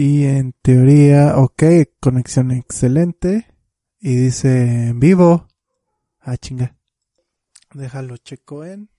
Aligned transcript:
Y 0.00 0.26
en 0.26 0.52
teoría, 0.52 1.38
ok, 1.38 1.60
conexión 1.98 2.52
excelente. 2.52 3.48
Y 3.98 4.14
dice 4.14 4.90
en 4.90 5.00
vivo. 5.00 5.48
Ah, 6.20 6.36
chinga. 6.36 6.76
Déjalo 7.74 8.16
checo 8.18 8.64
en, 8.64 8.90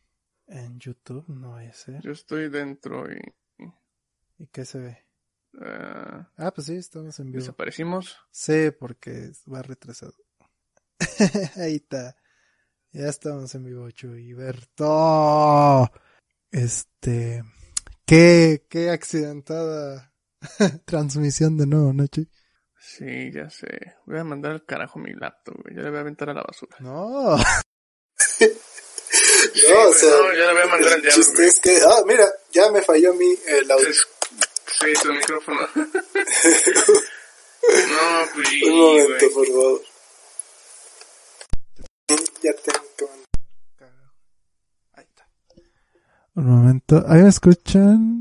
en 0.47 0.77
YouTube, 0.77 1.23
no 1.29 1.51
vaya 1.51 1.69
a 1.69 1.73
ser. 1.73 2.01
Yo 2.01 2.11
estoy 2.11 2.49
dentro 2.49 3.09
y... 3.09 3.17
¿Y 4.39 4.47
qué 4.47 4.65
se 4.65 4.79
ve? 4.79 4.97
eh, 5.61 6.25
Ah, 6.35 6.51
pues 6.53 6.67
sí, 6.67 6.75
estamos 6.75 7.17
en 7.21 7.27
vivo. 7.27 7.39
desaparecimos. 7.39 8.17
Sí, 8.29 8.71
porque 8.77 9.31
va 9.49 9.61
retrasado. 9.61 10.15
Ahí 11.55 11.75
está. 11.75 12.17
Ya 12.91 13.07
estamos 13.07 13.55
en 13.55 13.63
vivo, 13.63 13.89
Chuy. 13.91 14.33
Berto. 14.33 15.89
Este. 16.51 17.41
Qué, 18.05 18.65
qué 18.69 18.89
accidentada 18.89 20.08
transmisión 20.85 21.57
de 21.57 21.65
nuevo, 21.67 21.91
¿no, 21.93 22.07
Chuy? 22.07 22.29
Sí, 22.79 23.31
ya 23.33 23.49
sé. 23.49 23.67
Voy 24.05 24.19
a 24.19 24.23
mandar 24.23 24.51
al 24.53 24.65
carajo 24.65 24.99
mi 24.99 25.11
laptop, 25.13 25.55
güey. 25.63 25.75
Ya 25.75 25.81
le 25.83 25.89
voy 25.89 25.97
a 25.97 26.01
aventar 26.01 26.29
a 26.29 26.33
la 26.33 26.43
basura. 26.43 26.77
No. 26.79 27.37
Sí, 29.51 29.65
güey, 29.65 30.11
no, 30.11 30.33
ya 30.33 30.47
le 30.47 30.53
voy 30.53 30.61
a 30.61 30.65
mandar 30.67 30.93
al 30.93 31.01
diablo, 31.01 31.23
güey. 31.35 31.49
que. 31.63 31.77
Ah, 31.83 32.01
mira, 32.05 32.25
ya 32.51 32.71
me 32.71 32.81
falló 32.81 33.13
mi 33.15 33.35
el 33.47 33.71
audio. 33.71 33.87
Es- 33.89 34.07
Sí, 34.79 34.93
tu 35.01 35.11
micrófono. 35.11 35.61
no, 35.75 35.85
pues 38.33 38.47
Un 38.63 38.77
momento, 38.77 39.13
güey. 39.19 39.33
por 39.33 39.47
favor. 39.47 39.81
Ya 42.43 42.53
tengo 42.63 42.85
que 42.97 43.05
mandar. 43.05 43.27
Ahí 44.93 45.05
está. 45.05 45.25
Un 46.35 46.45
momento. 46.45 47.03
¿Ahí 47.07 47.21
me 47.23 47.29
escuchan? 47.29 48.18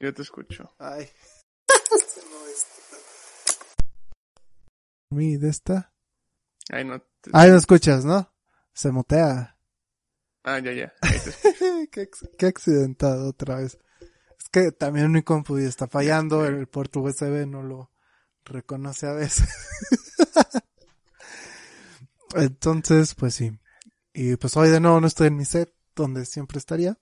Yo 0.00 0.12
te 0.14 0.22
escucho. 0.22 0.74
Ay. 0.78 1.08
no. 5.10 5.16
Mi 5.16 5.36
de 5.36 5.48
esta. 5.48 5.92
Ay, 6.70 6.84
no. 6.84 7.00
te- 7.20 7.30
Ahí 7.32 7.50
me 7.50 7.56
escuchas, 7.56 8.04
¿no? 8.04 8.32
Se 8.74 8.90
motea. 8.90 9.56
Ah, 10.44 10.58
ya, 10.58 10.72
ya. 10.72 10.92
Qué, 11.90 12.08
qué 12.38 12.46
accidentado 12.46 13.28
otra 13.30 13.56
vez. 13.56 13.78
Es 14.38 14.48
que 14.50 14.70
también 14.72 15.10
mi 15.10 15.22
compu 15.22 15.58
ya 15.58 15.68
está 15.68 15.88
fallando. 15.88 16.44
El 16.44 16.66
puerto 16.68 17.00
USB 17.00 17.46
no 17.46 17.62
lo 17.62 17.90
reconoce 18.44 19.06
a 19.06 19.12
veces. 19.12 19.48
Entonces, 22.34 23.14
pues 23.14 23.34
sí. 23.34 23.58
Y 24.12 24.36
pues 24.36 24.56
hoy 24.56 24.68
de 24.68 24.80
nuevo 24.80 25.00
no 25.00 25.06
estoy 25.06 25.28
en 25.28 25.36
mi 25.36 25.44
set, 25.44 25.72
donde 25.94 26.24
siempre 26.26 26.58
estaría. 26.58 26.98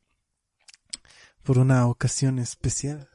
Por 1.44 1.58
una 1.58 1.86
ocasión 1.86 2.38
especial. 2.38 3.08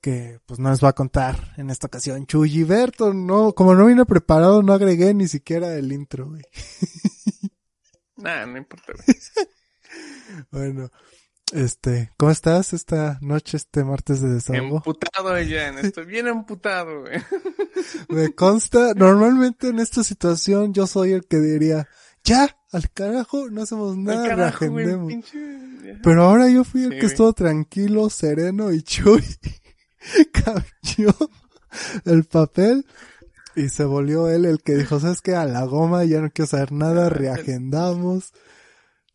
Que 0.00 0.40
pues 0.46 0.60
no 0.60 0.70
les 0.70 0.82
va 0.82 0.90
a 0.90 0.94
contar 0.94 1.52
en 1.56 1.68
esta 1.70 1.86
ocasión. 1.88 2.26
Chuy 2.26 2.60
y 2.60 2.64
Berto, 2.64 3.12
no, 3.12 3.52
como 3.54 3.74
no 3.74 3.86
vine 3.86 4.04
preparado, 4.06 4.62
no 4.62 4.72
agregué 4.72 5.12
ni 5.14 5.26
siquiera 5.28 5.74
el 5.74 5.92
intro, 5.92 6.28
güey. 6.28 6.42
Nah, 8.18 8.46
no 8.46 8.56
importa, 8.56 8.92
güey. 8.94 9.06
Bueno, 10.50 10.90
este, 11.52 12.10
¿cómo 12.16 12.32
estás 12.32 12.72
esta 12.72 13.18
noche, 13.20 13.56
este 13.58 13.84
martes 13.84 14.20
de 14.20 14.30
desahogo? 14.30 14.78
Emputado, 14.78 15.28
Jan. 15.34 15.78
Estoy 15.78 16.04
bien 16.06 16.26
emputado, 16.26 17.02
güey. 17.02 17.20
Me 18.08 18.34
consta, 18.34 18.94
normalmente 18.94 19.68
en 19.68 19.78
esta 19.78 20.02
situación 20.02 20.72
yo 20.74 20.86
soy 20.86 21.12
el 21.12 21.26
que 21.26 21.38
diría, 21.38 21.88
ya, 22.24 22.58
al 22.72 22.90
carajo, 22.90 23.48
no 23.50 23.62
hacemos 23.62 23.96
nada, 23.96 24.22
Al 24.22 24.28
carajo, 24.30 24.66
güey, 24.70 24.86
reagendemos. 24.86 25.12
pinche- 25.12 25.75
Pero 26.02 26.24
ahora 26.24 26.48
yo 26.48 26.64
fui 26.64 26.84
el 26.84 26.92
Sí, 26.92 26.98
que 26.98 27.06
estuvo 27.06 27.32
tranquilo, 27.32 28.10
sereno 28.10 28.72
y 28.72 28.82
Chuy 28.82 29.24
cambió 30.32 31.14
el 32.04 32.24
papel 32.24 32.86
y 33.54 33.68
se 33.70 33.84
volvió 33.84 34.28
él 34.28 34.44
el 34.44 34.62
que 34.62 34.74
dijo, 34.74 35.00
¿sabes 35.00 35.22
qué? 35.22 35.34
A 35.34 35.46
la 35.46 35.64
goma, 35.64 36.04
ya 36.04 36.20
no 36.20 36.30
quiero 36.30 36.46
saber 36.46 36.72
nada, 36.72 37.08
reagendamos. 37.08 38.32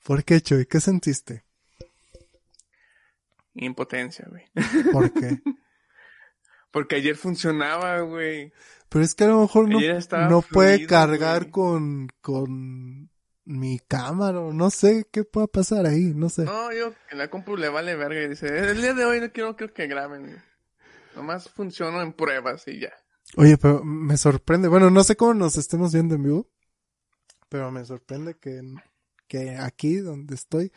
¿Por 0.04 0.24
qué, 0.24 0.42
Chuy? 0.42 0.66
¿Qué 0.66 0.80
sentiste? 0.80 1.44
Impotencia, 3.54 4.28
güey. 4.30 4.46
¿Por 4.92 5.14
qué? 5.14 5.40
Porque 6.72 6.96
ayer 6.96 7.16
funcionaba, 7.16 8.00
güey. 8.00 8.52
Pero 8.90 9.06
es 9.06 9.14
que 9.14 9.26
a 9.26 9.28
lo 9.28 9.42
mejor 9.42 9.70
no, 9.70 9.80
no 10.30 10.42
puede 10.42 10.88
cargar 10.88 11.42
güey. 11.44 11.52
con, 11.52 12.08
con 12.22 13.11
mi 13.60 13.80
cámara, 13.80 14.40
o 14.40 14.54
no 14.54 14.70
sé 14.70 15.08
qué 15.12 15.24
pueda 15.24 15.48
pasar 15.48 15.86
ahí, 15.86 16.14
no 16.16 16.30
sé. 16.30 16.44
No, 16.44 16.72
yo 16.72 16.94
que 17.10 17.16
la 17.16 17.30
compu 17.30 17.58
le 17.58 17.70
vale 17.70 17.96
verga 17.96 18.22
y 18.22 18.30
dice, 18.30 18.48
el 18.48 18.82
día 18.82 18.94
de 18.94 19.06
hoy 19.06 19.20
no 19.20 19.32
quiero, 19.32 19.56
quiero 19.56 19.74
que 19.74 19.88
graben. 19.88 20.42
Nomás 21.16 21.50
funciono 21.50 22.02
en 22.02 22.14
pruebas 22.14 22.68
y 22.68 22.80
ya. 22.80 22.94
Oye, 23.38 23.58
pero 23.58 23.84
me 23.84 24.18
sorprende, 24.18 24.68
bueno, 24.68 24.90
no 24.90 25.04
sé 25.04 25.16
cómo 25.16 25.34
nos 25.34 25.58
estemos 25.58 25.94
viendo 25.94 26.16
en 26.16 26.24
vivo, 26.24 26.50
pero 27.50 27.72
me 27.72 27.86
sorprende 27.86 28.38
que, 28.38 28.62
que 29.28 29.58
aquí 29.58 29.98
donde 29.98 30.36
estoy, 30.36 30.72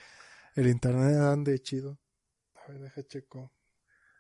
el 0.54 0.68
internet 0.68 1.16
ande 1.16 1.58
chido. 1.60 1.98
A 2.54 2.72
ver, 2.72 2.80
deja 2.80 3.02
checo. 3.06 3.52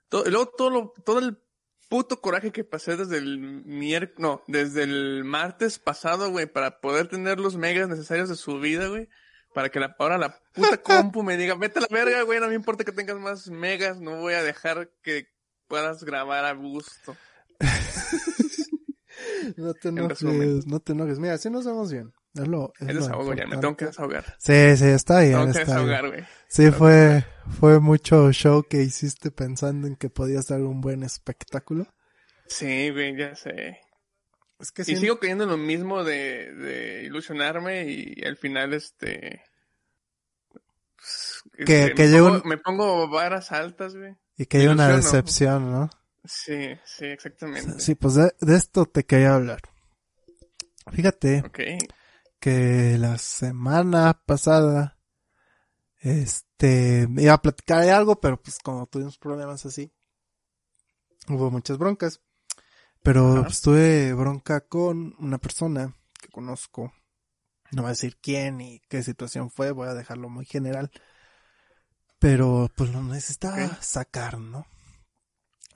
Todo, 0.08 0.26
y 0.26 0.30
luego 0.30 0.46
todo, 0.56 0.70
lo, 0.70 0.92
todo 1.04 1.18
el 1.18 1.43
puto 1.88 2.20
coraje 2.20 2.52
que 2.52 2.64
pasé 2.64 2.96
desde 2.96 3.18
el 3.18 3.38
miércoles, 3.38 4.18
no, 4.18 4.42
desde 4.46 4.82
el 4.82 5.24
martes 5.24 5.78
pasado, 5.78 6.30
güey, 6.30 6.46
para 6.46 6.80
poder 6.80 7.08
tener 7.08 7.38
los 7.40 7.56
megas 7.56 7.88
necesarios 7.88 8.28
de 8.28 8.36
su 8.36 8.58
vida, 8.60 8.88
güey. 8.88 9.08
Para 9.52 9.68
que 9.68 9.78
la, 9.78 9.94
ahora 9.98 10.18
la 10.18 10.40
puta 10.52 10.76
compu 10.82 11.22
me 11.22 11.36
diga, 11.36 11.54
vete 11.54 11.78
a 11.78 11.82
la 11.82 11.88
verga, 11.90 12.22
güey, 12.22 12.40
no 12.40 12.48
me 12.48 12.54
importa 12.54 12.84
que 12.84 12.92
tengas 12.92 13.18
más 13.18 13.48
megas, 13.48 14.00
no 14.00 14.20
voy 14.20 14.34
a 14.34 14.42
dejar 14.42 14.90
que 15.02 15.28
puedas 15.68 16.02
grabar 16.04 16.44
a 16.44 16.52
gusto. 16.52 17.16
No 19.56 19.74
te 19.74 19.88
En 19.88 19.98
enojes, 19.98 20.66
no 20.66 20.80
te 20.80 20.92
enojes. 20.92 21.18
Mira, 21.18 21.34
así 21.34 21.50
nos 21.50 21.64
vemos 21.64 21.92
bien. 21.92 22.12
Es 22.34 22.48
lo, 22.48 22.72
es 22.80 22.88
lo 22.94 23.00
desahogo 23.02 23.34
ya, 23.34 23.46
me 23.46 23.56
tengo 23.58 23.76
que 23.76 23.86
desahogar. 23.86 24.24
Sí, 24.38 24.76
sí, 24.76 24.86
está 24.86 25.20
bien, 25.20 25.32
Tengo 25.32 25.44
que 25.44 25.50
está 25.60 25.60
desahogar, 25.72 26.08
güey. 26.08 26.24
Sí, 26.48 26.70
fue, 26.72 27.24
fue 27.60 27.78
mucho 27.80 28.32
show 28.32 28.64
que 28.68 28.82
hiciste 28.82 29.30
pensando 29.30 29.86
en 29.86 29.94
que 29.96 30.10
podías 30.10 30.48
dar 30.48 30.60
un 30.62 30.80
buen 30.80 31.02
espectáculo. 31.04 31.86
Sí, 32.46 32.90
güey, 32.90 33.16
ya 33.16 33.34
sé. 33.36 33.78
Es 34.58 34.72
que 34.72 34.82
Y 34.82 34.96
sigo 34.96 35.18
creyendo 35.18 35.46
lo 35.46 35.56
mismo 35.56 36.04
de, 36.04 36.52
de 36.54 37.02
ilusionarme 37.04 37.86
y 37.88 38.24
al 38.24 38.36
final, 38.36 38.72
este... 38.74 39.42
pues, 40.96 41.42
Que- 41.66 41.84
este, 41.84 41.94
que 41.94 42.08
me, 42.08 42.18
pongo, 42.18 42.42
me 42.44 42.58
pongo 42.58 43.08
varas 43.08 43.52
altas, 43.52 43.94
güey. 43.96 44.16
y 44.36 44.46
que 44.46 44.58
hay 44.58 44.66
una 44.68 44.88
decepción, 44.88 45.70
¿no? 45.70 45.90
Sí, 46.24 46.70
sí, 46.84 47.04
exactamente. 47.06 47.78
Sí, 47.80 47.94
pues 47.94 48.14
de, 48.14 48.32
de 48.40 48.56
esto 48.56 48.86
te 48.86 49.04
quería 49.04 49.34
hablar. 49.34 49.60
Fíjate 50.92 51.42
Ok. 51.46 51.60
Que 52.44 52.98
la 52.98 53.16
semana 53.16 54.20
pasada, 54.26 55.00
este, 56.00 57.08
iba 57.16 57.32
a 57.32 57.40
platicar 57.40 57.80
de 57.82 57.90
algo, 57.90 58.20
pero 58.20 58.38
pues 58.38 58.58
como 58.58 58.86
tuvimos 58.86 59.16
problemas 59.16 59.64
así, 59.64 59.94
hubo 61.26 61.50
muchas 61.50 61.78
broncas. 61.78 62.20
Pero 63.02 63.44
pues, 63.44 63.62
tuve 63.62 64.12
bronca 64.12 64.60
con 64.60 65.14
una 65.20 65.38
persona 65.38 65.96
que 66.20 66.28
conozco. 66.28 66.92
No 67.72 67.80
voy 67.80 67.88
a 67.88 67.92
decir 67.92 68.18
quién 68.20 68.60
y 68.60 68.80
qué 68.90 69.02
situación 69.02 69.50
fue, 69.50 69.70
voy 69.70 69.88
a 69.88 69.94
dejarlo 69.94 70.28
muy 70.28 70.44
general. 70.44 70.90
Pero 72.18 72.70
pues 72.76 72.90
lo 72.90 73.02
necesitaba 73.02 73.80
sacar, 73.80 74.38
¿no? 74.38 74.66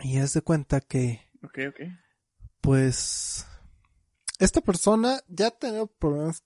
Y 0.01 0.19
es 0.19 0.35
de 0.35 0.43
cuenta 0.43 0.83
que 0.83 1.23
Ok, 1.43 1.61
ok. 1.71 1.81
pues 2.61 3.47
esta 4.39 4.61
persona 4.61 5.23
ya 5.29 5.47
ha 5.47 5.51
tenido 5.51 5.87
problemas 5.87 6.45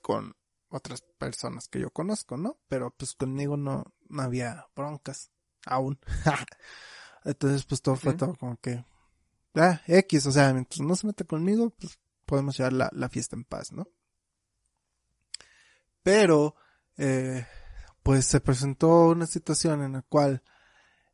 con 0.00 0.36
otras 0.68 1.02
personas 1.18 1.68
que 1.68 1.80
yo 1.80 1.90
conozco, 1.90 2.36
¿no? 2.36 2.58
Pero 2.68 2.94
pues 2.96 3.14
conmigo 3.14 3.56
no, 3.56 3.84
no 4.08 4.22
había 4.22 4.66
broncas 4.74 5.30
aún. 5.66 5.98
Entonces 7.24 7.64
pues 7.64 7.82
todo 7.82 7.96
fue 7.96 8.14
todo 8.14 8.34
como 8.36 8.56
que, 8.58 8.84
ah, 9.54 9.80
X, 9.86 10.26
o 10.26 10.32
sea, 10.32 10.52
mientras 10.52 10.80
no 10.80 10.94
se 10.96 11.06
mete 11.06 11.24
conmigo, 11.24 11.70
pues 11.70 11.98
podemos 12.24 12.56
llevar 12.56 12.72
la, 12.72 12.90
la 12.92 13.08
fiesta 13.08 13.36
en 13.36 13.44
paz, 13.44 13.72
¿no? 13.72 13.88
Pero, 16.02 16.56
eh, 16.96 17.46
pues 18.02 18.24
se 18.24 18.40
presentó 18.40 19.08
una 19.08 19.26
situación 19.26 19.82
en 19.82 19.92
la 19.92 20.02
cual 20.02 20.42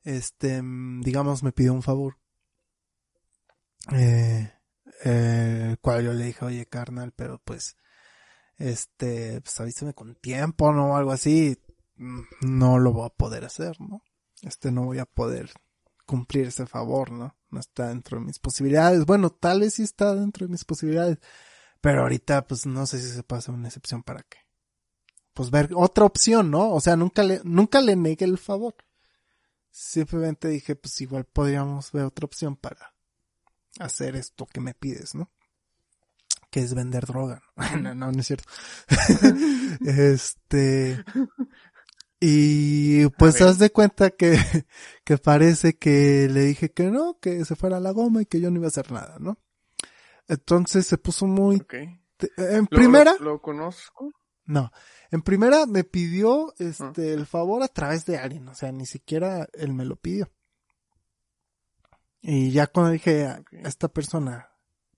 este, 0.06 0.62
digamos, 1.00 1.42
me 1.42 1.52
pidió 1.52 1.72
un 1.72 1.82
favor. 1.82 2.16
Eh, 3.92 4.52
eh, 5.04 5.66
el 5.70 5.78
cual 5.80 6.04
yo 6.04 6.12
le 6.12 6.26
dije, 6.26 6.44
oye, 6.44 6.66
carnal, 6.66 7.12
pero 7.12 7.40
pues, 7.44 7.76
este, 8.58 9.40
pues 9.40 9.60
avísame 9.60 9.94
con 9.94 10.14
tiempo, 10.16 10.72
¿no? 10.72 10.96
Algo 10.96 11.12
así. 11.12 11.58
Mm, 11.96 12.20
No 12.42 12.78
lo 12.78 12.92
voy 12.92 13.06
a 13.06 13.10
poder 13.10 13.44
hacer, 13.44 13.80
¿no? 13.80 14.02
Este, 14.42 14.70
no 14.70 14.84
voy 14.84 14.98
a 14.98 15.06
poder 15.06 15.50
cumplir 16.06 16.46
ese 16.46 16.66
favor, 16.66 17.10
¿no? 17.10 17.36
No 17.50 17.60
está 17.60 17.88
dentro 17.88 18.18
de 18.18 18.24
mis 18.24 18.38
posibilidades. 18.38 19.04
Bueno, 19.06 19.30
tal 19.30 19.60
vez 19.60 19.74
sí 19.74 19.82
está 19.82 20.14
dentro 20.14 20.46
de 20.46 20.52
mis 20.52 20.64
posibilidades. 20.64 21.18
Pero 21.80 22.02
ahorita, 22.02 22.46
pues 22.46 22.66
no 22.66 22.86
sé 22.86 23.00
si 23.00 23.08
se 23.10 23.22
pasa 23.22 23.52
una 23.52 23.68
excepción 23.68 24.02
para 24.02 24.22
qué. 24.22 24.38
Pues 25.34 25.50
ver 25.50 25.70
otra 25.74 26.04
opción, 26.04 26.50
¿no? 26.50 26.72
O 26.72 26.80
sea, 26.80 26.96
nunca 26.96 27.22
le, 27.22 27.40
nunca 27.44 27.80
le 27.80 27.94
negué 27.96 28.24
el 28.24 28.38
favor. 28.38 28.74
Simplemente 29.70 30.48
dije, 30.48 30.74
pues 30.74 30.98
igual 31.02 31.26
podríamos 31.26 31.92
ver 31.92 32.04
otra 32.04 32.24
opción 32.24 32.56
para 32.56 32.94
hacer 33.78 34.16
esto 34.16 34.46
que 34.46 34.60
me 34.60 34.72
pides, 34.72 35.14
¿no? 35.14 35.30
Que 36.50 36.60
es 36.60 36.74
vender 36.74 37.06
droga. 37.06 37.42
no, 37.80 37.94
no, 37.94 38.12
no 38.12 38.20
es 38.20 38.26
cierto. 38.26 38.48
este. 39.86 41.04
Y 42.20 43.06
pues 43.10 43.42
haz 43.42 43.58
de 43.58 43.70
cuenta 43.70 44.10
que, 44.10 44.38
que 45.04 45.18
parece 45.18 45.76
que 45.76 46.28
le 46.30 46.40
dije 46.44 46.72
que 46.72 46.84
no, 46.90 47.18
que 47.20 47.44
se 47.44 47.56
fuera 47.56 47.76
a 47.76 47.80
la 47.80 47.90
goma 47.90 48.22
y 48.22 48.26
que 48.26 48.40
yo 48.40 48.50
no 48.50 48.56
iba 48.56 48.66
a 48.66 48.68
hacer 48.68 48.90
nada, 48.90 49.18
¿no? 49.20 49.38
Entonces 50.28 50.86
se 50.86 50.96
puso 50.98 51.26
muy... 51.26 51.60
Te- 52.16 52.30
En 52.38 52.60
¿Lo- 52.70 52.76
primera, 52.78 53.14
Lo, 53.20 53.32
lo 53.32 53.42
conozco. 53.42 54.10
no. 54.46 54.72
En 55.12 55.22
primera 55.22 55.66
me 55.66 55.84
pidió 55.84 56.52
este 56.58 57.12
el 57.12 57.26
favor 57.26 57.62
a 57.62 57.68
través 57.68 58.06
de 58.06 58.18
alguien, 58.18 58.48
o 58.48 58.54
sea, 58.54 58.72
ni 58.72 58.86
siquiera 58.86 59.46
él 59.52 59.72
me 59.72 59.84
lo 59.84 59.94
pidió. 59.96 60.32
Y 62.22 62.50
ya 62.50 62.66
cuando 62.66 62.90
dije 62.92 63.26
a 63.26 63.44
esta 63.62 63.86
persona 63.88 64.48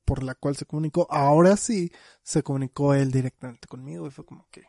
por 0.08 0.22
la 0.22 0.34
cual 0.34 0.56
se 0.56 0.64
comunicó, 0.64 1.06
ahora 1.10 1.54
sí 1.58 1.92
se 2.22 2.42
comunicó 2.42 2.94
él 2.94 3.10
directamente 3.10 3.68
conmigo 3.68 4.06
y 4.06 4.10
fue 4.10 4.24
como 4.24 4.48
que, 4.50 4.64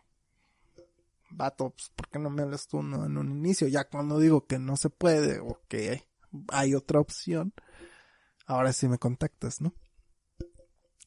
vato, 1.30 1.69
pues, 1.69 1.94
¿por 1.95 2.09
qué 2.09 2.19
no 2.19 2.30
me 2.30 2.41
hablas 2.41 2.68
tú 2.68 2.81
en 2.81 3.18
un 3.18 3.31
inicio? 3.31 3.69
Ya 3.69 3.86
cuando 3.86 4.19
digo 4.19 4.45
que 4.45 4.59
no 4.59 4.75
se 4.75 4.89
puede 4.89 5.39
o 5.39 5.62
que 5.69 5.91
hay, 5.91 6.03
hay 6.50 6.75
otra 6.75 7.00
opción, 7.00 7.53
ahora 8.47 8.74
sí 8.74 8.89
me 8.89 8.97
contactas, 8.97 9.62
¿no? 9.62 9.74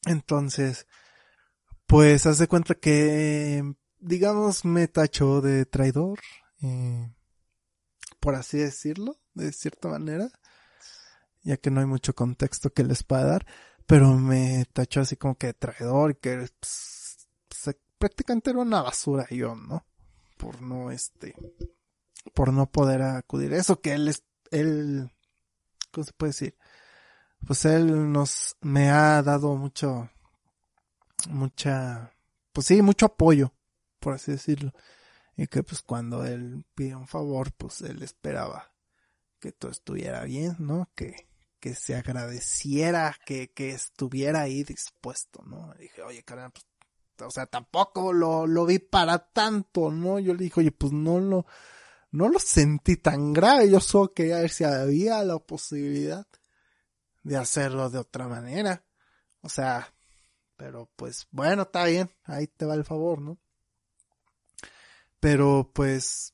Entonces, 0.07 0.87
pues 1.85 2.25
haz 2.25 2.39
de 2.39 2.47
cuenta 2.47 2.73
que, 2.73 3.61
digamos, 3.99 4.65
me 4.65 4.87
tachó 4.87 5.41
de 5.41 5.67
traidor, 5.67 6.19
eh, 6.63 7.13
por 8.19 8.33
así 8.33 8.57
decirlo, 8.57 9.15
de 9.35 9.51
cierta 9.51 9.89
manera, 9.89 10.27
ya 11.43 11.57
que 11.57 11.69
no 11.69 11.81
hay 11.81 11.85
mucho 11.85 12.15
contexto 12.15 12.73
que 12.73 12.83
les 12.83 13.03
pueda 13.03 13.25
dar, 13.25 13.45
pero 13.85 14.13
me 14.15 14.65
tachó 14.73 15.01
así 15.01 15.15
como 15.15 15.35
que 15.35 15.47
de 15.47 15.53
traidor 15.53 16.11
y 16.11 16.15
que 16.15 16.37
pues, 16.59 17.27
pues, 17.47 17.75
prácticamente 17.97 18.49
era 18.49 18.59
una 18.59 18.81
basura 18.81 19.27
yo, 19.29 19.55
¿no? 19.55 19.85
Por 20.37 20.61
no, 20.61 20.91
este, 20.91 21.35
por 22.33 22.53
no 22.53 22.69
poder 22.69 23.01
acudir. 23.01 23.53
Eso 23.53 23.81
que 23.81 23.93
él 23.93 24.07
es, 24.07 24.23
él, 24.51 25.11
¿cómo 25.91 26.03
se 26.03 26.13
puede 26.13 26.29
decir? 26.31 26.57
Pues 27.45 27.65
él 27.65 28.11
nos, 28.11 28.55
me 28.61 28.89
ha 28.89 29.21
dado 29.21 29.55
mucho, 29.55 30.09
mucha, 31.29 32.13
pues 32.53 32.67
sí, 32.67 32.81
mucho 32.81 33.07
apoyo, 33.07 33.53
por 33.99 34.13
así 34.13 34.31
decirlo. 34.31 34.71
Y 35.35 35.47
que 35.47 35.63
pues 35.63 35.81
cuando 35.81 36.25
él 36.25 36.65
pide 36.75 36.95
un 36.95 37.07
favor, 37.07 37.51
pues 37.53 37.81
él 37.81 38.03
esperaba 38.03 38.71
que 39.39 39.51
todo 39.51 39.71
estuviera 39.71 40.23
bien, 40.23 40.55
¿no? 40.59 40.89
Que, 40.95 41.27
que 41.63 41.75
se 41.75 41.95
agradeciera, 41.95 43.15
que, 43.25 43.53
que 43.53 43.69
estuviera 43.69 44.41
ahí 44.41 44.65
dispuesto, 44.65 45.41
¿no? 45.45 45.73
Dije, 45.79 46.01
oye, 46.01 46.21
carnal, 46.21 46.51
pues, 46.51 46.65
o 47.25 47.31
sea, 47.31 47.45
tampoco 47.45 48.11
lo, 48.11 48.45
lo 48.45 48.65
vi 48.65 48.79
para 48.79 49.29
tanto, 49.31 49.89
¿no? 49.89 50.19
Yo 50.19 50.33
le 50.33 50.43
dije, 50.43 50.59
oye, 50.59 50.73
pues 50.73 50.91
no 50.91 51.21
lo, 51.21 51.45
no 52.11 52.27
lo 52.27 52.37
sentí 52.37 52.97
tan 52.97 53.31
grave, 53.31 53.71
yo 53.71 53.79
solo 53.79 54.13
quería 54.13 54.41
ver 54.41 54.49
si 54.49 54.65
había 54.65 55.23
la 55.23 55.39
posibilidad 55.39 56.27
de 57.23 57.37
hacerlo 57.37 57.89
de 57.89 57.99
otra 57.99 58.27
manera. 58.27 58.83
O 59.39 59.47
sea, 59.47 59.87
pero 60.57 60.89
pues 60.97 61.29
bueno, 61.31 61.61
está 61.61 61.85
bien, 61.85 62.11
ahí 62.25 62.47
te 62.47 62.65
va 62.65 62.73
el 62.73 62.83
favor, 62.83 63.21
¿no? 63.21 63.37
Pero 65.21 65.71
pues 65.73 66.33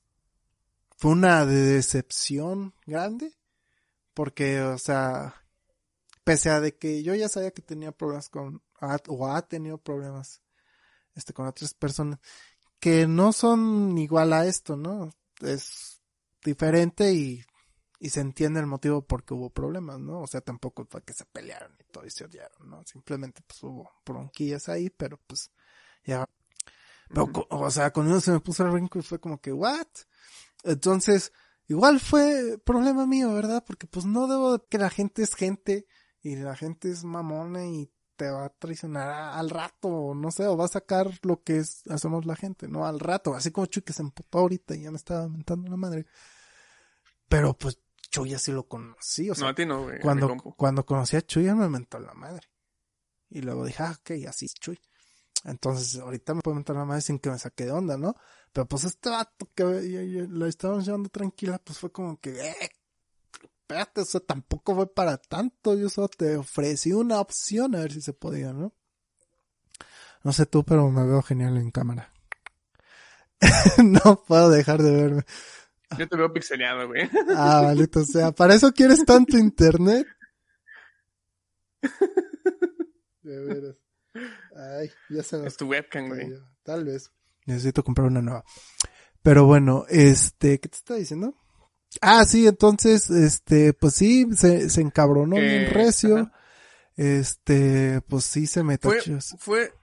fue 0.98 1.12
una 1.12 1.46
decepción 1.46 2.74
grande 2.88 3.39
porque, 4.20 4.60
o 4.60 4.78
sea, 4.78 5.34
pese 6.26 6.50
a 6.50 6.60
de 6.60 6.76
que 6.76 7.04
yo 7.04 7.16
ya 7.16 7.30
sabía 7.30 7.52
que 7.52 7.62
tenía 7.62 7.94
problemas 7.94 8.28
con, 8.28 8.62
o 9.08 9.28
ha 9.30 9.42
tenido 9.44 9.78
problemas, 9.78 10.42
este, 11.16 11.32
con 11.32 11.48
otras 11.48 11.74
personas, 11.74 12.20
que 12.82 13.08
no 13.08 13.32
son 13.32 13.98
igual 13.98 14.34
a 14.34 14.46
esto, 14.46 14.76
¿no? 14.76 15.10
Es 15.40 16.02
diferente 16.44 17.14
y, 17.14 17.46
y 18.02 18.10
se 18.10 18.20
entiende 18.20 18.60
el 18.60 18.66
motivo 18.66 19.08
por 19.08 19.24
qué 19.24 19.36
hubo 19.36 19.52
problemas, 19.52 20.02
¿no? 20.02 20.20
O 20.20 20.28
sea, 20.28 20.42
tampoco 20.42 20.86
fue 20.90 21.02
que 21.02 21.14
se 21.14 21.24
pelearon 21.24 21.74
y 21.80 21.86
todo 21.86 22.06
y 22.06 22.12
se 22.12 22.26
odiaron, 22.26 22.70
¿no? 22.70 22.84
Simplemente 22.86 23.42
pues 23.48 23.64
hubo 23.64 23.90
bronquillas 24.06 24.68
ahí, 24.68 24.90
pero 24.90 25.18
pues, 25.28 25.50
ya. 26.04 26.28
Pero, 27.08 27.32
o 27.52 27.72
sea, 27.72 27.94
conmigo 27.94 28.20
se 28.20 28.34
me 28.34 28.42
puso 28.42 28.66
el 28.66 28.72
brinco 28.72 29.00
y 29.00 29.02
fue 29.02 29.22
como 29.22 29.40
que, 29.40 29.54
¿what? 29.54 29.88
Entonces, 30.66 31.32
igual 31.70 32.00
fue 32.02 32.58
problema 32.66 33.06
mío, 33.08 33.34
¿verdad? 33.34 33.64
Porque 33.66 33.88
pues 33.88 34.06
no 34.06 34.28
debo 34.28 34.58
de 34.58 34.64
que 34.70 34.78
la 34.78 34.90
gente 34.90 35.24
es 35.24 35.34
gente 35.36 35.88
y 36.22 36.36
la 36.36 36.56
gente 36.58 36.92
es 36.92 37.06
mamona 37.06 37.66
y 37.66 37.90
te 38.18 38.30
va 38.30 38.46
a 38.46 38.50
traicionar 38.50 39.08
a- 39.10 39.40
al 39.40 39.50
rato, 39.50 39.88
o 39.88 40.14
no 40.14 40.30
sé, 40.32 40.46
o 40.46 40.58
va 40.58 40.66
a 40.66 40.68
sacar 40.68 41.10
lo 41.24 41.42
que 41.42 41.60
es, 41.60 41.84
hacemos 41.88 42.26
la 42.26 42.36
gente, 42.36 42.68
¿no? 42.68 42.86
Al 42.86 43.00
rato, 43.00 43.34
así 43.34 43.50
como 43.52 43.68
Chuy 43.68 43.82
que 43.84 43.94
se 43.94 44.02
emputó 44.02 44.40
ahorita 44.40 44.76
y 44.76 44.82
ya 44.82 44.92
me 44.92 44.98
estaba 44.98 45.30
mentando 45.30 45.70
la 45.72 45.78
madre. 45.78 46.06
Pero 47.30 47.54
pues 47.54 47.80
Chuy 48.12 48.34
así 48.34 48.52
lo 48.52 48.68
conocí, 48.68 49.30
o 49.30 49.36
sea, 49.36 49.46
no, 49.46 49.50
a 49.52 49.56
ti 49.56 49.66
no, 49.66 49.84
güey. 49.84 50.00
cuando, 50.02 50.36
cuando 50.58 50.86
conocí 50.86 51.16
a 51.16 51.22
Chuy 51.22 51.48
él 51.48 51.56
me 51.56 51.70
mentó 51.70 52.00
la 52.00 52.14
madre. 52.14 52.48
Y 53.30 53.42
luego 53.42 53.64
dije, 53.66 53.84
ah, 53.84 53.96
ok, 54.00 54.28
así 54.28 54.46
es 54.48 54.56
Chuy. 54.56 54.80
Entonces, 55.46 55.98
ahorita 56.00 56.34
me 56.34 56.42
puede 56.42 56.56
mentar 56.56 56.76
la 56.76 56.84
madre 56.86 57.02
sin 57.02 57.20
que 57.20 57.30
me 57.30 57.38
saque 57.40 57.64
de 57.66 57.72
onda, 57.72 57.96
¿no? 57.98 58.16
Pero 58.52 58.68
pues 58.68 58.84
este 58.84 59.10
vato 59.10 59.48
que 59.54 59.64
lo 60.30 60.46
estábamos 60.46 60.86
llevando 60.86 61.10
tranquila, 61.10 61.60
pues 61.64 61.78
fue 61.78 61.92
como 61.92 62.20
que, 62.20 62.32
eh, 62.32 62.72
espérate, 63.42 64.02
eso 64.02 64.20
tampoco 64.22 64.76
fue 64.76 64.94
para 64.94 65.18
tanto. 65.18 65.76
Yo 65.76 65.90
solo 65.90 66.08
te 66.08 66.36
ofrecí 66.38 66.92
una 66.92 67.20
opción 67.20 67.76
a 67.76 67.80
ver 67.80 67.92
si 67.92 68.02
se 68.02 68.14
podía, 68.14 68.52
¿no? 68.54 68.74
No 70.24 70.34
sé 70.34 70.46
tú, 70.46 70.64
pero 70.66 70.90
me 70.90 71.06
veo 71.06 71.22
genial 71.22 71.58
en 71.58 71.72
cámara. 71.72 72.12
no 73.84 74.24
puedo 74.28 74.50
dejar 74.50 74.82
de 74.82 74.92
verme. 74.92 75.24
Yo 75.98 76.08
te 76.08 76.18
veo 76.18 76.32
pixeleado, 76.32 76.88
güey. 76.88 77.10
Ah, 77.36 77.62
maldito 77.64 78.04
sea. 78.04 78.32
¿Para 78.32 78.56
eso 78.56 78.72
quieres 78.72 79.06
tanto 79.06 79.38
internet? 79.38 80.08
De 83.24 83.40
veras. 83.40 83.76
Ay, 84.56 84.92
ya 85.10 85.24
se 85.24 85.38
nos 85.38 85.48
Es 85.48 85.58
tu 85.58 85.68
webcam, 85.68 86.08
güey. 86.10 86.34
Tal 86.64 86.84
vez. 86.84 87.12
Necesito 87.50 87.84
comprar 87.84 88.08
una 88.08 88.22
nueva. 88.22 88.44
Pero 89.24 89.46
bueno, 89.46 89.86
este, 89.90 90.60
¿qué 90.60 90.70
te 90.70 90.78
está 90.78 90.96
diciendo? 90.96 91.36
Ah, 92.02 92.24
sí, 92.26 92.48
entonces, 92.48 93.10
este, 93.10 93.74
pues 93.74 93.96
sí, 93.96 94.28
se, 94.36 94.70
se 94.70 94.82
encabronó 94.82 95.36
Que- 95.36 95.42
bien 95.42 95.74
recio. 95.74 96.18
ajá. 96.18 96.32
Este, 96.96 98.02
pues 98.10 98.26
sí 98.26 98.46
se 98.46 98.62
me 98.62 98.78
Fue, 98.78 99.00
fue 99.40 99.74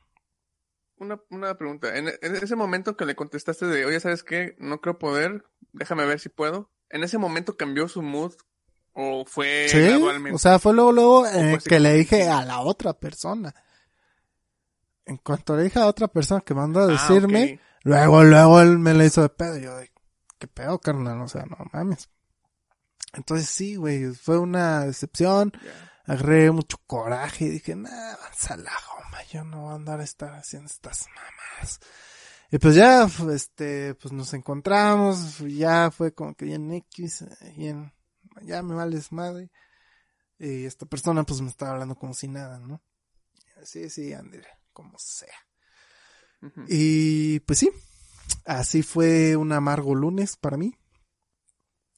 una, 0.98 1.18
una 1.30 1.56
pregunta. 1.56 1.96
En, 1.96 2.08
en 2.20 2.36
ese 2.36 2.56
momento 2.56 2.96
que 2.96 3.06
le 3.06 3.16
contestaste 3.16 3.66
de, 3.66 3.86
oye, 3.86 3.98
¿sabes 4.00 4.22
qué? 4.22 4.54
No 4.58 4.80
creo 4.82 4.98
poder, 4.98 5.42
déjame 5.72 6.04
ver 6.04 6.20
si 6.20 6.28
puedo. 6.28 6.70
¿En 6.90 7.02
ese 7.04 7.16
momento 7.18 7.56
cambió 7.56 7.88
su 7.88 8.02
mood? 8.02 8.34
¿O 8.92 9.24
fue 9.26 9.66
Sí, 9.68 9.78
gradualmente? 9.80 10.36
o 10.36 10.38
sea, 10.38 10.58
fue 10.58 10.72
luego, 10.74 10.92
luego 10.92 11.26
eh, 11.26 11.58
fue 11.58 11.70
que 11.70 11.80
le 11.80 11.94
dije 11.94 12.28
a 12.28 12.44
la 12.44 12.60
otra 12.60 12.92
persona. 12.92 13.54
En 15.06 15.18
cuanto 15.18 15.56
le 15.56 15.62
dije 15.64 15.78
a 15.78 15.86
otra 15.86 16.08
persona 16.08 16.40
que 16.40 16.52
mandó 16.54 16.80
a 16.80 16.84
Ah, 16.84 16.86
decirme, 16.88 17.60
luego, 17.82 18.24
luego 18.24 18.60
él 18.60 18.78
me 18.78 18.92
la 18.92 19.04
hizo 19.04 19.22
de 19.22 19.28
pedo. 19.28 19.56
Yo 19.56 19.76
de, 19.76 19.90
¿qué 20.38 20.48
pedo, 20.48 20.80
carnal? 20.80 21.20
O 21.20 21.28
sea, 21.28 21.44
no 21.46 21.56
mames. 21.72 22.10
Entonces 23.12 23.48
sí, 23.48 23.76
güey, 23.76 24.12
fue 24.14 24.38
una 24.38 24.84
decepción. 24.84 25.52
Ya. 25.64 25.92
Agarré 26.08 26.52
mucho 26.52 26.78
coraje 26.86 27.46
y 27.46 27.50
dije, 27.50 27.74
nah, 27.74 28.12
avanza 28.12 28.56
la 28.56 28.70
goma, 28.70 29.24
yo 29.32 29.42
no 29.42 29.62
voy 29.62 29.72
a 29.72 29.74
andar 29.74 29.98
a 30.00 30.04
estar 30.04 30.34
haciendo 30.34 30.68
estas 30.68 31.06
mamadas. 31.08 31.80
Y 32.52 32.58
pues 32.58 32.76
ya, 32.76 33.08
este, 33.32 33.94
pues 33.96 34.12
nos 34.12 34.32
encontramos, 34.32 35.38
ya 35.40 35.90
fue 35.90 36.14
como 36.14 36.34
que 36.36 36.44
bien 36.44 36.72
X, 36.72 37.24
bien, 37.56 37.92
ya 38.42 38.62
me 38.62 38.76
vales 38.76 39.10
madre. 39.10 39.50
Y 40.38 40.64
esta 40.64 40.86
persona 40.86 41.24
pues 41.24 41.40
me 41.40 41.48
estaba 41.48 41.72
hablando 41.72 41.96
como 41.96 42.14
si 42.14 42.28
nada, 42.28 42.60
¿no? 42.60 42.80
Sí, 43.64 43.90
sí, 43.90 44.12
Andy, 44.12 44.38
como 44.76 44.98
sea. 44.98 45.32
Y 46.68 47.40
pues 47.40 47.58
sí, 47.60 47.70
así 48.44 48.82
fue 48.82 49.34
un 49.36 49.52
amargo 49.52 49.94
lunes 49.94 50.36
para 50.36 50.58
mí. 50.58 50.76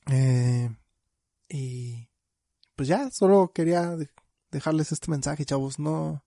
Eh, 0.07 0.71
Y 1.49 2.09
pues 2.77 2.89
ya, 2.89 3.11
solo 3.11 3.51
quería 3.53 3.97
de- 3.97 4.11
dejarles 4.53 4.93
este 4.93 5.11
mensaje, 5.11 5.45
chavos. 5.45 5.79
No, 5.81 6.25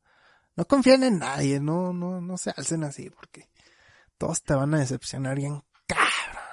no 0.57 0.65
confíen 0.67 1.03
en 1.03 1.19
nadie, 1.19 1.59
no, 1.61 1.93
no, 1.93 2.19
no 2.19 2.37
se 2.37 2.49
alcen 2.51 2.83
así, 2.83 3.09
porque 3.09 3.49
todos 4.17 4.43
te 4.43 4.53
van 4.53 4.73
a 4.73 4.79
decepcionar 4.79 5.37
bien 5.37 5.63
cabrón. 5.87 6.43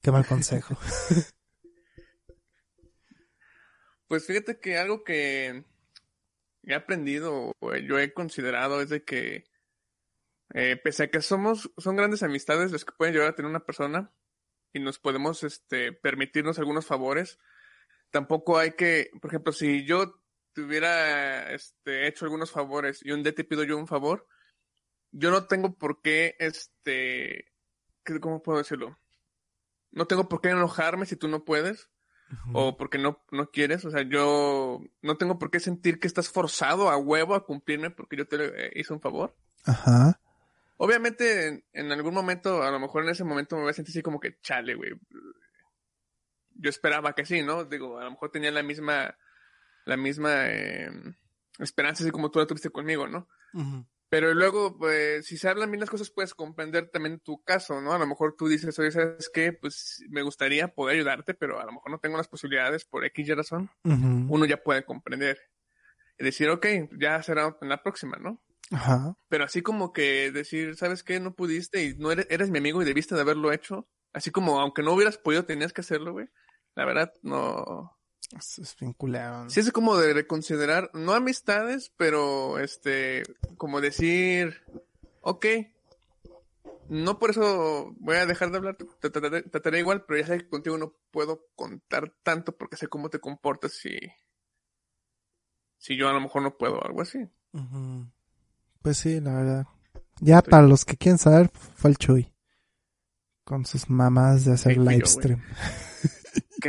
Qué 0.00 0.10
mal 0.10 0.26
consejo. 0.26 0.76
Pues 4.08 4.24
fíjate 4.26 4.58
que 4.60 4.78
algo 4.78 5.02
que 5.04 5.64
he 6.66 6.74
aprendido 6.74 7.52
yo 7.86 7.98
he 7.98 8.12
considerado 8.12 8.80
es 8.80 8.90
de 8.90 9.04
que 9.04 9.44
eh, 10.54 10.76
pese 10.76 11.04
a 11.04 11.10
que 11.10 11.20
somos, 11.22 11.70
son 11.78 11.96
grandes 11.96 12.22
amistades 12.22 12.70
las 12.72 12.84
que 12.84 12.92
pueden 12.96 13.14
llegar 13.14 13.30
a 13.30 13.34
tener 13.34 13.50
una 13.50 13.64
persona 13.64 14.12
y 14.72 14.80
nos 14.80 14.98
podemos 14.98 15.42
este, 15.42 15.92
permitirnos 15.92 16.58
algunos 16.58 16.86
favores, 16.86 17.38
tampoco 18.10 18.58
hay 18.58 18.72
que, 18.72 19.10
por 19.20 19.30
ejemplo, 19.30 19.52
si 19.52 19.84
yo 19.86 20.22
te 20.52 20.62
hubiera 20.62 21.52
este, 21.52 22.06
hecho 22.06 22.24
algunos 22.26 22.50
favores 22.50 23.00
y 23.02 23.10
un 23.12 23.22
día 23.22 23.34
te 23.34 23.44
pido 23.44 23.64
yo 23.64 23.76
un 23.78 23.86
favor, 23.88 24.26
yo 25.12 25.30
no 25.30 25.46
tengo 25.46 25.76
por 25.76 26.02
qué, 26.02 26.36
este, 26.38 27.52
¿qué- 28.04 28.20
¿cómo 28.20 28.42
puedo 28.42 28.58
decirlo? 28.58 28.98
No 29.90 30.06
tengo 30.06 30.28
por 30.28 30.40
qué 30.40 30.50
enojarme 30.50 31.06
si 31.06 31.16
tú 31.16 31.26
no 31.28 31.44
puedes 31.44 31.90
o 32.52 32.76
porque 32.76 32.98
no, 32.98 33.22
no 33.30 33.50
quieres. 33.50 33.84
O 33.84 33.90
sea, 33.90 34.02
yo 34.02 34.80
no 35.02 35.16
tengo 35.16 35.38
por 35.38 35.50
qué 35.50 35.60
sentir 35.60 36.00
que 36.00 36.06
estás 36.06 36.28
forzado 36.28 36.90
a 36.90 36.96
huevo 36.96 37.34
a 37.34 37.44
cumplirme 37.44 37.90
porque 37.90 38.16
yo 38.16 38.26
te 38.26 38.70
hice 38.74 38.92
un 38.92 39.00
favor. 39.00 39.36
Ajá. 39.64 40.20
Obviamente, 40.78 41.48
en, 41.48 41.64
en 41.72 41.92
algún 41.92 42.14
momento, 42.14 42.62
a 42.62 42.70
lo 42.70 42.78
mejor 42.78 43.04
en 43.04 43.10
ese 43.10 43.24
momento 43.24 43.56
me 43.56 43.62
voy 43.62 43.70
a 43.70 43.74
sentir 43.74 43.92
así 43.92 44.02
como 44.02 44.20
que 44.20 44.38
chale, 44.40 44.74
güey. 44.74 44.92
Yo 46.54 46.70
esperaba 46.70 47.14
que 47.14 47.24
sí, 47.24 47.42
¿no? 47.42 47.64
Digo, 47.64 47.98
a 47.98 48.04
lo 48.04 48.10
mejor 48.10 48.30
tenía 48.30 48.50
la 48.50 48.62
misma, 48.62 49.16
la 49.84 49.96
misma 49.96 50.46
eh, 50.46 50.90
esperanza 51.58 52.02
así 52.02 52.10
como 52.10 52.30
tú 52.30 52.38
la 52.38 52.46
tuviste 52.46 52.70
conmigo, 52.70 53.06
¿no? 53.06 53.28
Ujú. 53.54 53.86
Pero 54.08 54.32
luego, 54.34 54.78
pues, 54.78 55.26
si 55.26 55.36
se 55.36 55.48
hablan 55.48 55.70
bien 55.70 55.80
las 55.80 55.90
cosas, 55.90 56.10
puedes 56.10 56.32
comprender 56.32 56.90
también 56.90 57.18
tu 57.18 57.42
caso, 57.42 57.80
¿no? 57.80 57.92
A 57.92 57.98
lo 57.98 58.06
mejor 58.06 58.36
tú 58.38 58.46
dices, 58.46 58.78
oye, 58.78 58.92
¿sabes 58.92 59.28
qué? 59.32 59.52
Pues 59.52 60.04
me 60.08 60.22
gustaría 60.22 60.68
poder 60.68 60.94
ayudarte, 60.94 61.34
pero 61.34 61.60
a 61.60 61.64
lo 61.64 61.72
mejor 61.72 61.90
no 61.90 61.98
tengo 61.98 62.16
las 62.16 62.28
posibilidades 62.28 62.84
por 62.84 63.04
X 63.04 63.28
y 63.28 63.34
razón. 63.34 63.70
Uno 63.82 64.44
ya 64.44 64.62
puede 64.62 64.84
comprender. 64.84 65.38
Y 66.18 66.24
decir, 66.24 66.48
ok, 66.50 66.66
ya 66.98 67.20
será 67.22 67.56
en 67.60 67.68
la 67.68 67.82
próxima, 67.82 68.16
¿no? 68.18 68.40
Ajá. 68.70 69.16
Pero 69.28 69.44
así 69.44 69.62
como 69.62 69.92
que 69.92 70.30
decir, 70.30 70.76
¿sabes 70.76 71.02
qué? 71.02 71.18
No 71.20 71.34
pudiste 71.34 71.84
y 71.84 71.94
no 71.96 72.12
eres, 72.12 72.26
eres 72.30 72.50
mi 72.50 72.58
amigo 72.58 72.82
y 72.82 72.84
debiste 72.84 73.14
de 73.14 73.20
haberlo 73.20 73.52
hecho. 73.52 73.88
Así 74.12 74.30
como, 74.30 74.60
aunque 74.60 74.82
no 74.82 74.92
hubieras 74.92 75.18
podido, 75.18 75.44
tenías 75.44 75.72
que 75.72 75.82
hacerlo, 75.82 76.12
güey. 76.12 76.28
La 76.74 76.84
verdad, 76.84 77.12
no. 77.22 77.98
Es, 78.32 78.76
bien 78.80 78.92
culero. 78.92 79.48
Sí 79.48 79.60
es 79.60 79.70
como 79.72 79.96
de 79.96 80.12
reconsiderar, 80.12 80.90
no 80.94 81.12
amistades, 81.12 81.92
pero 81.96 82.58
este, 82.58 83.22
como 83.56 83.80
decir, 83.80 84.62
ok, 85.20 85.46
no 86.88 87.18
por 87.18 87.30
eso 87.30 87.94
voy 87.98 88.16
a 88.16 88.26
dejar 88.26 88.50
de 88.50 88.58
hablar, 88.58 88.76
te 88.76 89.10
trataré, 89.10 89.42
te 89.42 89.50
trataré 89.50 89.80
igual, 89.80 90.04
pero 90.06 90.20
ya 90.20 90.26
sé 90.26 90.38
que 90.38 90.48
contigo 90.48 90.78
no 90.78 90.94
puedo 91.10 91.46
contar 91.54 92.12
tanto 92.22 92.56
porque 92.56 92.76
sé 92.76 92.88
cómo 92.88 93.10
te 93.10 93.20
comportas 93.20 93.72
si, 93.72 93.96
si 95.78 95.96
yo 95.96 96.08
a 96.08 96.12
lo 96.12 96.20
mejor 96.20 96.42
no 96.42 96.56
puedo, 96.56 96.84
algo 96.84 97.02
así. 97.02 97.28
Pues 98.82 98.98
sí, 98.98 99.20
la 99.20 99.34
verdad. 99.34 99.66
Ya 100.20 100.42
para 100.42 100.66
los 100.66 100.84
que 100.84 100.96
quieren 100.96 101.18
saber, 101.18 101.50
fue 101.52 101.90
el 101.90 101.98
Chuy. 101.98 102.32
Con 103.44 103.64
sus 103.64 103.88
mamás 103.88 104.44
de 104.44 104.54
hacer 104.54 104.78
live 104.78 105.06
stream. 105.06 105.42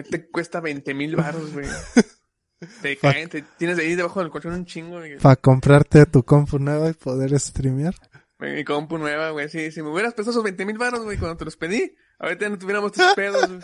¿Qué 0.04 0.10
te 0.10 0.30
cuesta 0.30 0.60
20 0.60 0.94
mil 0.94 1.16
baros, 1.16 1.54
güey? 1.54 1.68
Te 2.82 2.98
caen, 2.98 3.30
te 3.30 3.44
tienes 3.44 3.78
ahí 3.78 3.94
debajo 3.94 4.20
del 4.20 4.32
colchón 4.32 4.54
un 4.54 4.66
chingo. 4.66 5.00
Para 5.22 5.36
comprarte 5.36 6.08
tu 6.08 6.24
compu 6.24 6.58
nueva 6.58 6.90
y 6.90 6.94
poder 6.94 7.40
streamear. 7.40 7.94
Mi 8.40 8.64
compu 8.64 8.98
nueva, 8.98 9.30
güey. 9.30 9.48
Sí, 9.48 9.72
si 9.72 9.84
me 9.84 9.90
hubieras 9.90 10.16
prestado 10.16 10.32
esos 10.32 10.44
20 10.44 10.66
mil 10.66 10.78
baros, 10.78 11.04
güey, 11.04 11.20
cuando 11.20 11.38
te 11.38 11.46
los 11.46 11.56
pedí, 11.56 11.96
ahorita 12.18 12.50
no 12.50 12.58
tuviéramos 12.58 12.92
tus 12.94 13.14
pedos, 13.14 13.48
güey. 13.48 13.60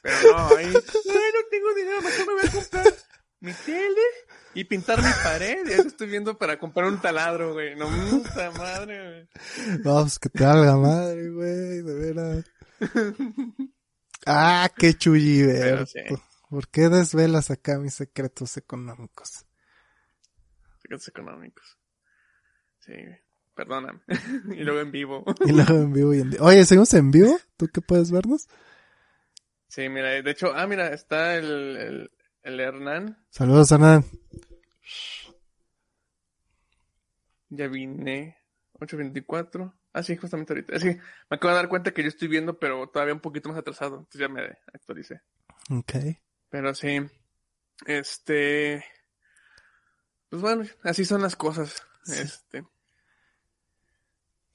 Pero 0.00 0.16
no, 0.30 0.56
ahí, 0.56 0.66
ay, 0.66 0.72
no 0.72 1.40
tengo 1.50 1.74
dinero, 1.74 2.02
mejor 2.02 2.26
me 2.26 2.32
voy 2.34 2.48
a 2.48 2.52
comprar 2.52 2.94
mi 3.40 3.52
tele 3.52 4.02
y 4.54 4.64
pintar 4.64 5.02
mi 5.02 5.10
pared. 5.24 5.66
Ya 5.68 5.82
te 5.82 5.88
estoy 5.88 6.08
viendo 6.08 6.38
para 6.38 6.58
comprar 6.58 6.86
un 6.86 7.00
taladro, 7.00 7.52
güey. 7.52 7.74
No, 7.74 7.88
puta 7.88 8.50
madre, 8.52 9.08
güey. 9.08 9.28
No, 9.84 10.02
pues 10.02 10.18
que 10.18 10.28
te 10.28 10.44
valga 10.44 10.76
madre, 10.76 11.30
güey, 11.30 11.82
de 11.82 11.94
veras. 11.94 12.44
Ah, 14.26 14.70
qué 14.76 14.94
chulliverto. 14.94 15.62
Pero 15.62 15.86
sí. 15.86 16.22
¿Por 16.50 16.68
qué 16.68 16.88
desvelas 16.88 17.50
acá 17.50 17.78
mis 17.78 17.94
secretos 17.94 18.56
económicos? 18.56 19.46
Secretos 20.82 21.08
económicos. 21.08 21.78
Sí. 22.80 22.92
Perdóname. 23.54 24.00
y 24.54 24.62
luego 24.62 24.80
en 24.80 24.92
vivo. 24.92 25.24
Y 25.44 25.52
luego 25.52 25.74
en 25.74 25.92
vivo 25.92 26.14
y 26.14 26.20
en 26.20 26.36
Oye, 26.40 26.64
¿seguimos 26.64 26.92
en 26.94 27.10
vivo? 27.10 27.38
¿Tú 27.56 27.68
qué 27.68 27.80
puedes 27.80 28.10
vernos? 28.10 28.48
Sí, 29.68 29.88
mira, 29.88 30.10
de 30.10 30.30
hecho, 30.30 30.52
ah, 30.54 30.66
mira, 30.66 30.92
está 30.92 31.36
el, 31.36 31.76
el, 31.76 32.10
el 32.42 32.60
Hernán. 32.60 33.18
Saludos, 33.30 33.72
Hernán. 33.72 34.04
Ya 37.48 37.68
vine. 37.68 38.36
8.24. 38.80 39.72
Ah, 39.96 40.02
sí, 40.02 40.14
justamente 40.14 40.52
ahorita. 40.52 40.78
Sí, 40.78 40.88
me 40.88 41.36
acabo 41.36 41.52
de 41.52 41.56
dar 41.56 41.70
cuenta 41.70 41.90
que 41.94 42.02
yo 42.02 42.08
estoy 42.08 42.28
viendo, 42.28 42.58
pero 42.58 42.86
todavía 42.86 43.14
un 43.14 43.20
poquito 43.20 43.48
más 43.48 43.56
atrasado. 43.56 43.96
Entonces 43.96 44.20
ya 44.20 44.28
me 44.28 44.42
actualicé. 44.74 45.22
Ok. 45.70 45.94
Pero 46.50 46.74
sí. 46.74 47.00
Este. 47.86 48.84
Pues 50.28 50.42
bueno, 50.42 50.66
así 50.82 51.06
son 51.06 51.22
las 51.22 51.34
cosas. 51.34 51.82
Sí. 52.04 52.20
Este. 52.20 52.66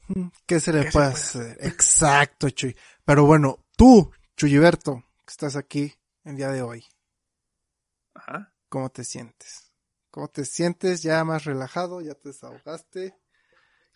Mm, 0.10 0.28
¿Qué 0.46 0.60
se 0.60 0.74
le 0.74 0.82
¿Qué 0.82 0.86
se 0.86 0.92
puede 0.92 1.08
puede 1.08 1.08
hacer? 1.08 1.58
Exacto, 1.62 2.48
Chuy. 2.52 2.78
Pero 3.04 3.26
bueno, 3.26 3.66
tú, 3.76 4.12
Chuyiberto, 4.38 5.04
que 5.26 5.32
estás 5.32 5.56
aquí 5.56 5.92
el 6.24 6.36
día 6.36 6.50
de 6.50 6.62
hoy, 6.62 6.86
Ajá. 8.14 8.54
¿cómo 8.70 8.92
te 8.92 9.04
sientes? 9.04 9.72
¿Cómo 10.12 10.28
te 10.28 10.46
sientes? 10.46 11.02
¿Ya 11.02 11.24
más 11.24 11.46
relajado? 11.46 12.00
¿Ya 12.00 12.14
te 12.14 12.30
desahogaste? 12.30 13.16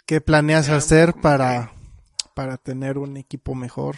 ¿Qué 0.06 0.22
planeas 0.22 0.68
Ya, 0.68 0.76
hacer 0.76 1.14
para, 1.14 1.72
para 2.36 2.58
tener 2.58 2.98
un 2.98 3.18
equipo 3.18 3.56
mejor? 3.56 3.96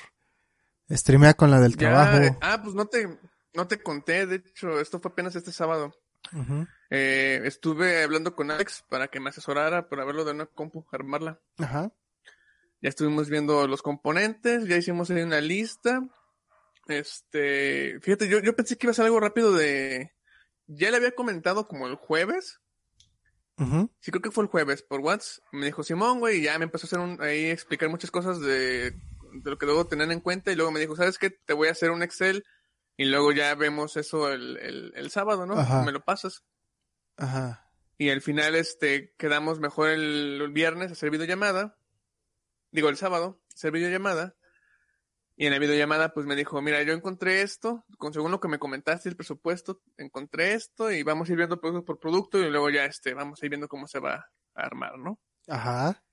Streamea 0.89 1.33
con 1.33 1.51
la 1.51 1.59
del 1.59 1.73
Ya, 1.73 1.77
trabajo. 1.77 2.17
eh, 2.17 2.37
ah, 2.41 2.61
pues 2.63 2.75
no 2.75 2.85
te, 2.85 3.19
no 3.53 3.67
te 3.67 3.81
conté. 3.81 4.25
De 4.25 4.37
hecho, 4.37 4.79
esto 4.79 4.99
fue 4.99 5.11
apenas 5.11 5.35
este 5.35 5.51
sábado. 5.51 5.93
Eh, 6.89 7.41
estuve 7.45 8.03
hablando 8.03 8.35
con 8.35 8.51
Alex 8.51 8.83
para 8.89 9.07
que 9.09 9.19
me 9.19 9.29
asesorara 9.29 9.89
para 9.89 10.05
verlo 10.05 10.23
de 10.25 10.31
una 10.31 10.45
compu, 10.45 10.85
armarla. 10.91 11.41
Ajá. 11.57 11.91
Ya 12.81 12.89
estuvimos 12.89 13.29
viendo 13.29 13.67
los 13.67 13.81
componentes, 13.81 14.65
ya 14.67 14.77
hicimos 14.77 15.09
ahí 15.09 15.21
una 15.23 15.41
lista. 15.41 16.07
Este, 16.87 17.99
fíjate, 18.01 18.29
yo, 18.29 18.39
yo 18.39 18.55
pensé 18.55 18.77
que 18.77 18.85
iba 18.87 18.91
a 18.91 18.95
ser 18.95 19.05
algo 19.05 19.19
rápido 19.19 19.53
de... 19.53 20.13
Ya 20.67 20.91
le 20.91 20.97
había 20.97 21.11
comentado 21.15 21.67
como 21.67 21.87
el 21.87 21.95
jueves. 21.95 22.61
Ujú. 23.59 23.89
Sí, 23.99 24.11
creo 24.11 24.21
que 24.21 24.31
fue 24.31 24.43
el 24.43 24.49
jueves 24.49 24.83
por 24.83 24.99
WhatsApp. 25.01 25.43
Me 25.51 25.65
dijo 25.65 25.83
Simón, 25.83 26.19
güey, 26.19 26.39
y 26.39 26.43
ya 26.43 26.57
me 26.59 26.65
empezó 26.65 26.85
a 26.85 26.87
hacer 26.87 26.99
un, 26.99 27.21
ahí 27.21 27.47
explicar 27.47 27.89
muchas 27.89 28.11
cosas 28.11 28.39
de, 28.39 28.91
de 28.91 29.49
lo 29.49 29.57
que 29.57 29.65
debo 29.65 29.85
tener 29.85 30.11
en 30.11 30.19
cuenta. 30.19 30.51
Y 30.51 30.55
luego 30.55 30.71
me 30.71 30.79
dijo, 30.79 30.95
¿sabes 30.95 31.17
qué? 31.17 31.31
Te 31.31 31.53
voy 31.53 31.67
a 31.67 31.71
hacer 31.71 31.91
un 31.91 32.03
Excel. 32.03 32.45
Y 32.97 33.05
luego 33.05 33.31
ya 33.31 33.53
vemos 33.55 33.97
eso 33.97 34.31
el, 34.31 34.57
el, 34.57 34.93
el 34.95 35.11
sábado, 35.11 35.45
¿no? 35.45 35.57
Ajá. 35.57 35.83
Me 35.83 35.91
lo 35.91 36.03
pasas. 36.03 36.43
Ajá. 37.17 37.69
Y 37.97 38.09
al 38.11 38.21
final, 38.21 38.55
este, 38.55 39.15
quedamos 39.17 39.59
mejor 39.59 39.89
el, 39.89 40.39
el 40.41 40.51
viernes 40.51 40.89
a 40.89 40.93
hacer 40.93 41.09
videollamada. 41.09 41.79
Digo, 42.71 42.89
el 42.89 42.97
sábado, 42.97 43.41
hacer 43.55 43.71
videollamada. 43.71 44.36
Y 45.39 45.45
en 45.45 45.53
la 45.53 45.59
videollamada, 45.59 46.13
pues 46.13 46.25
me 46.25 46.35
dijo, 46.35 46.59
mira, 46.63 46.81
yo 46.81 46.93
encontré 46.93 47.43
esto, 47.43 47.85
con 47.99 48.11
según 48.11 48.31
lo 48.31 48.39
que 48.39 48.47
me 48.47 48.57
comentaste, 48.57 49.07
el 49.07 49.15
presupuesto, 49.15 49.81
encontré 49.95 50.53
esto 50.53 50.91
y 50.91 51.03
vamos 51.03 51.29
a 51.29 51.31
ir 51.31 51.37
viendo 51.37 51.61
producto 51.61 51.85
por 51.85 51.99
producto 51.99 52.39
y 52.39 52.49
luego 52.49 52.71
ya, 52.71 52.85
este, 52.85 53.13
vamos 53.13 53.41
a 53.41 53.45
ir 53.45 53.51
viendo 53.51 53.67
cómo 53.67 53.87
se 53.87 53.99
va 53.99 54.15
a 54.55 54.61
armar, 54.61 54.97
¿no? 54.97 55.19
Ajá. 55.47 56.03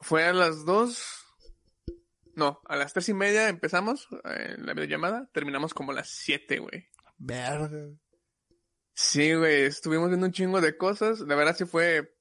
Fue 0.00 0.24
a 0.24 0.32
las 0.32 0.64
dos, 0.64 1.04
no, 2.34 2.60
a 2.64 2.74
las 2.74 2.92
tres 2.92 3.08
y 3.08 3.14
media 3.14 3.48
empezamos 3.48 4.08
eh, 4.24 4.56
la 4.58 4.74
videollamada, 4.74 5.30
terminamos 5.32 5.72
como 5.72 5.92
a 5.92 5.94
las 5.94 6.08
siete, 6.10 6.58
güey. 6.58 6.88
Verga. 7.18 7.88
Sí, 8.94 9.32
güey, 9.32 9.62
estuvimos 9.62 10.08
viendo 10.08 10.26
un 10.26 10.32
chingo 10.32 10.60
de 10.60 10.76
cosas. 10.76 11.20
La 11.20 11.36
verdad 11.36 11.56
sí 11.56 11.66
fue 11.66 12.16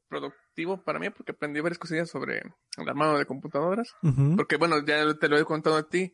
productivo 0.58 0.84
para 0.84 1.00
mí 1.00 1.10
porque 1.10 1.32
aprendí 1.32 1.60
varias 1.60 1.78
cosillas 1.78 2.10
sobre 2.10 2.40
el 2.78 2.90
armado 2.90 3.18
de 3.18 3.26
computadoras. 3.26 3.96
Ujú. 4.02 4.36
Porque 4.36 4.58
bueno, 4.58 4.84
ya 4.86 5.14
te 5.14 5.30
lo 5.30 5.38
he 5.38 5.46
contado 5.46 5.78
a 5.78 5.88
ti. 5.88 6.14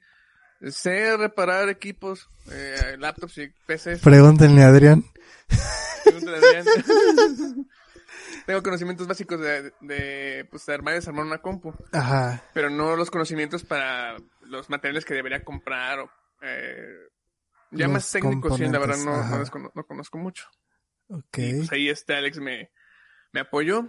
Sé 0.62 1.18
reparar 1.18 1.70
equipos, 1.70 2.30
eh, 2.52 2.96
laptops 3.00 3.38
y 3.40 3.48
PCs. 3.68 4.02
Pregúntenle 4.02 4.64
a 4.64 4.68
Adrián. 4.68 5.04
Pregúntale 6.04 6.38
a 6.38 6.40
Adrián. 6.40 6.66
Tengo 8.46 8.62
conocimientos 8.62 9.08
básicos 9.08 9.40
de, 9.40 9.72
de, 9.82 10.46
pues, 10.50 10.66
de 10.66 10.74
armar 10.74 10.94
y 10.94 10.98
desarmar 10.98 11.26
una 11.26 11.38
compu, 11.38 11.74
Ajá. 11.94 12.44
pero 12.54 12.70
no 12.70 12.98
los 12.98 13.10
conocimientos 13.10 13.64
para 13.64 14.18
los 14.42 14.70
materiales 14.70 15.06
que 15.06 15.14
debería 15.14 15.46
comprar 15.46 16.00
o, 16.00 16.12
eh, 16.42 17.08
Ya 17.72 17.88
más 17.88 18.04
los 18.04 18.12
técnico, 18.12 18.58
sí, 18.58 18.66
la 18.66 18.80
verdad 18.80 18.98
no, 18.98 19.16
no, 19.16 19.72
no 19.74 19.84
conozco 19.86 20.18
mucho. 20.18 20.46
Ok. 21.08 21.38
Y 21.38 21.54
pues 21.54 21.72
ahí 21.72 21.88
este 21.88 22.16
Alex 22.16 22.40
me, 22.40 22.70
me 23.32 23.42
apoyó. 23.42 23.88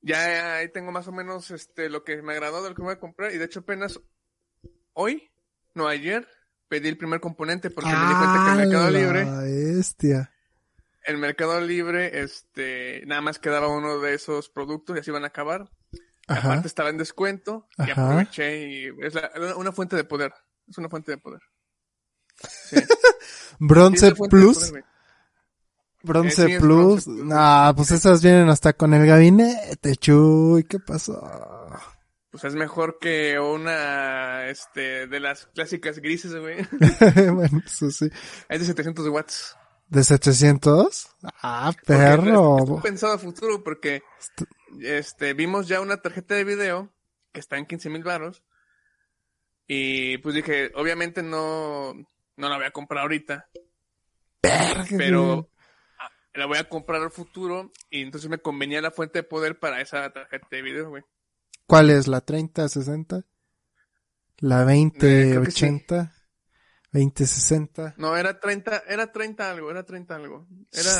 Ya 0.00 0.56
ahí 0.56 0.68
tengo 0.70 0.92
más 0.92 1.08
o 1.08 1.12
menos 1.12 1.50
este 1.50 1.88
lo 1.90 2.04
que 2.04 2.22
me 2.22 2.32
agradó 2.32 2.62
de 2.62 2.70
lo 2.70 2.74
que 2.74 2.82
voy 2.82 2.92
a 2.92 3.00
comprar. 3.00 3.32
Y 3.32 3.38
de 3.38 3.44
hecho 3.46 3.60
apenas 3.60 4.00
hoy, 4.92 5.30
no 5.74 5.88
ayer, 5.88 6.26
pedí 6.68 6.88
el 6.88 6.96
primer 6.98 7.20
componente 7.20 7.70
porque 7.70 7.90
me 7.90 7.96
di 7.96 8.14
cuenta 8.14 8.44
que 8.44 8.56
Mercado 8.66 8.84
¡Ah, 8.86 8.90
Libre, 8.90 9.24
la 9.24 9.40
bestia. 9.40 10.32
en 11.04 11.20
Mercado 11.20 11.60
Libre, 11.60 12.20
este, 12.22 13.02
nada 13.06 13.20
más 13.22 13.38
quedaba 13.38 13.68
uno 13.68 13.98
de 13.98 14.14
esos 14.14 14.48
productos 14.50 14.96
y 14.96 15.00
así 15.00 15.10
iban 15.10 15.24
a 15.24 15.28
acabar. 15.28 15.68
Ajá. 16.28 16.48
Aparte 16.48 16.68
estaba 16.68 16.90
en 16.90 16.98
descuento 16.98 17.66
y 17.78 17.90
Ajá. 17.90 18.04
aproveché 18.04 18.68
y 18.68 18.86
es 19.02 19.14
la- 19.14 19.56
una 19.56 19.72
fuente 19.72 19.96
de 19.96 20.04
poder. 20.04 20.32
Es 20.68 20.76
una 20.78 20.88
fuente 20.90 21.10
de 21.12 21.18
poder. 21.18 21.40
Sí. 22.36 22.76
De 23.60 23.66
Plus. 24.28 24.68
poder. 24.68 24.84
Bronce 26.02 26.42
Eh, 26.42 26.46
sí, 26.46 26.52
es 26.54 26.60
Plus. 26.60 27.04
Bronce. 27.06 27.24
Nah, 27.24 27.72
pues 27.74 27.90
esas 27.90 28.22
vienen 28.22 28.48
hasta 28.48 28.72
con 28.72 28.94
el 28.94 29.06
gabinete, 29.06 29.96
chuy. 29.96 30.64
¿Qué 30.64 30.78
pasó? 30.78 31.20
Pues 32.30 32.44
es 32.44 32.54
mejor 32.54 32.98
que 33.00 33.38
una, 33.40 34.48
este, 34.48 35.06
de 35.06 35.20
las 35.20 35.46
clásicas 35.46 35.98
grises, 35.98 36.34
güey. 36.36 36.58
bueno, 37.34 37.62
eso 37.64 37.90
sí. 37.90 38.08
Es 38.48 38.60
de 38.60 38.66
700 38.66 39.08
watts. 39.08 39.56
¿De 39.88 40.04
700? 40.04 41.08
Ah, 41.42 41.72
perro. 41.86 42.58
es- 42.58 42.70
es 42.70 42.82
pensado 42.82 43.14
a 43.14 43.18
futuro 43.18 43.64
porque, 43.64 44.02
este, 44.82 45.32
vimos 45.32 45.66
ya 45.66 45.80
una 45.80 45.96
tarjeta 45.96 46.34
de 46.34 46.44
video 46.44 46.92
que 47.32 47.40
está 47.40 47.56
en 47.56 47.64
15 47.66 47.88
mil 47.88 48.04
baros. 48.04 48.42
Y 49.66 50.18
pues 50.18 50.34
dije, 50.34 50.70
obviamente 50.74 51.22
no, 51.22 51.92
no 51.94 52.48
la 52.48 52.56
voy 52.56 52.66
a 52.66 52.70
comprar 52.70 53.02
ahorita, 53.02 53.48
pero 54.96 55.48
ah, 55.50 55.57
la 56.34 56.46
voy 56.46 56.58
a 56.58 56.68
comprar 56.68 57.02
al 57.02 57.10
futuro. 57.10 57.72
Y 57.90 58.02
entonces 58.02 58.28
me 58.30 58.38
convenía 58.38 58.80
la 58.80 58.90
fuente 58.90 59.20
de 59.20 59.22
poder 59.24 59.58
para 59.58 59.80
esa 59.80 60.10
tarjeta 60.12 60.46
de 60.50 60.62
video, 60.62 60.88
güey. 60.90 61.02
¿Cuál 61.66 61.90
es? 61.90 62.08
¿La 62.08 62.20
3060? 62.20 63.24
¿La 64.38 64.62
Eh, 64.62 64.90
creo 64.90 65.42
que 65.42 65.50
sí. 65.50 65.66
2080? 65.66 66.14
¿2060? 66.92 67.94
No, 67.98 68.16
era 68.16 68.40
30, 68.40 68.84
era 68.88 69.12
30 69.12 69.50
algo, 69.50 69.70
era 69.70 69.84
30 69.84 70.14
algo. 70.16 70.46
Era 70.72 70.90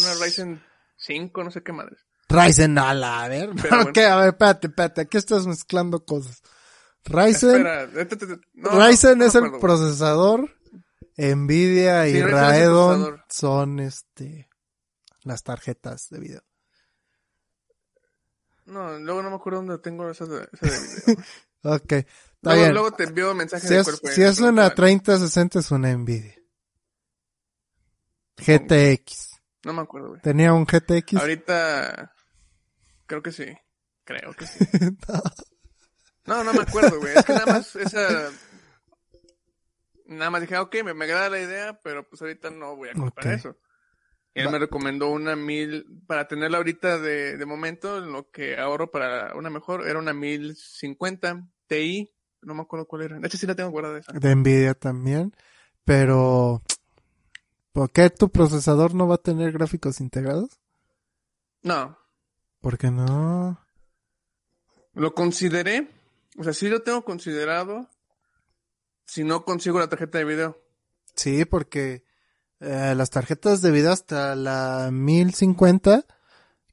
una 0.00 0.24
Ryzen 0.24 0.62
5, 0.96 1.44
no 1.44 1.50
sé 1.50 1.62
qué 1.62 1.72
madre. 1.72 1.96
Ryzen 2.28 2.76
a 2.78 2.92
la, 2.92 3.22
a 3.24 3.28
ver. 3.28 3.50
Pero 3.60 3.82
ok, 3.88 3.98
a 3.98 4.16
ver, 4.18 4.28
espérate, 4.28 4.66
espérate. 4.66 5.00
Aquí 5.02 5.16
estás 5.16 5.46
mezclando 5.46 6.04
cosas. 6.04 6.42
Ryzen, 7.04 7.50
Espera, 7.66 7.82
eh, 7.84 8.04
te- 8.04 8.16
te- 8.16 8.26
te- 8.26 8.40
no, 8.54 8.70
Ryzen 8.86 9.18
no 9.18 9.24
es 9.24 9.34
el 9.34 9.52
procesador. 9.60 10.50
Nvidia 11.16 12.06
y 12.08 12.12
Sí, 12.12 12.22
Raedon 12.22 13.20
son 13.28 13.80
este 13.80 14.47
las 15.28 15.42
tarjetas 15.44 16.08
de 16.10 16.18
video. 16.18 16.42
No, 18.66 18.98
luego 18.98 19.22
no 19.22 19.30
me 19.30 19.36
acuerdo 19.36 19.60
dónde 19.60 19.78
tengo 19.78 20.10
esa 20.10 20.26
de, 20.26 20.48
esa 20.52 20.66
de 20.66 21.12
video. 21.12 21.24
Ok, 21.64 21.90
está 21.92 22.06
luego, 22.42 22.60
bien. 22.60 22.72
luego 22.72 22.92
te 22.92 23.02
envío 23.04 23.34
mensaje 23.34 23.66
si 23.66 23.74
de 23.74 23.80
es, 23.80 24.00
si 24.14 24.22
es 24.22 24.38
una 24.38 24.62
vale. 24.62 24.74
3060 24.76 25.58
es 25.58 25.70
una 25.72 25.92
Nvidia. 25.92 26.34
GTX. 28.36 29.40
No 29.64 29.72
me 29.72 29.82
acuerdo, 29.82 30.10
güey. 30.10 30.20
Tenía 30.20 30.52
un 30.52 30.64
GTX. 30.64 31.14
Ahorita 31.16 32.14
creo 33.06 33.22
que 33.22 33.32
sí. 33.32 33.46
Creo 34.04 34.32
que 34.34 34.46
sí. 34.46 34.64
No, 36.26 36.44
no 36.44 36.52
me 36.52 36.60
acuerdo, 36.60 37.00
güey. 37.00 37.16
Es 37.16 37.24
que 37.24 37.32
nada 37.32 37.46
más 37.46 37.74
esa 37.74 38.30
nada 40.04 40.30
más 40.30 40.42
dije, 40.42 40.56
"Ah, 40.56 40.62
ok, 40.62 40.76
me, 40.84 40.92
me 40.94 41.06
agrada 41.06 41.30
la 41.30 41.40
idea, 41.40 41.80
pero 41.82 42.06
pues 42.08 42.20
ahorita 42.20 42.50
no 42.50 42.76
voy 42.76 42.90
a 42.90 42.92
comprar 42.92 43.32
eso. 43.34 43.56
Él 44.34 44.46
Va- 44.46 44.52
me 44.52 44.58
recomendó 44.58 45.10
una 45.10 45.34
mil, 45.36 45.86
para 46.06 46.28
tenerla 46.28 46.58
ahorita 46.58 46.98
de, 46.98 47.36
de 47.36 47.46
momento, 47.46 48.00
lo 48.00 48.30
que 48.30 48.56
ahorro 48.58 48.90
para 48.90 49.34
una 49.34 49.50
mejor 49.50 49.86
era 49.86 49.98
una 49.98 50.12
1050 50.12 51.48
Ti, 51.66 52.10
no 52.42 52.54
me 52.54 52.62
acuerdo 52.62 52.86
cuál 52.86 53.02
era. 53.02 53.18
De 53.18 53.26
hecho 53.26 53.36
sí 53.38 53.46
la 53.46 53.54
tengo 53.54 53.70
guardada 53.70 53.98
esa. 53.98 54.12
de 54.12 54.34
Nvidia 54.34 54.74
también, 54.74 55.34
pero 55.84 56.62
¿por 57.72 57.90
qué 57.90 58.10
tu 58.10 58.28
procesador 58.30 58.94
no 58.94 59.08
va 59.08 59.16
a 59.16 59.22
tener 59.22 59.52
gráficos 59.52 60.00
integrados? 60.00 60.60
No, 61.62 61.98
¿Por 62.60 62.78
qué 62.78 62.90
no? 62.90 63.58
lo 64.94 65.14
consideré, 65.14 65.88
o 66.38 66.44
sea, 66.44 66.52
sí 66.52 66.68
lo 66.68 66.82
tengo 66.82 67.04
considerado 67.04 67.88
si 69.06 69.24
no 69.24 69.44
consigo 69.44 69.78
la 69.78 69.88
tarjeta 69.88 70.18
de 70.18 70.24
video. 70.24 70.58
Sí, 71.14 71.44
porque 71.44 72.04
eh, 72.60 72.94
las 72.96 73.10
tarjetas 73.10 73.62
de 73.62 73.70
video 73.70 73.92
hasta 73.92 74.34
la 74.34 74.90
1050, 74.92 76.04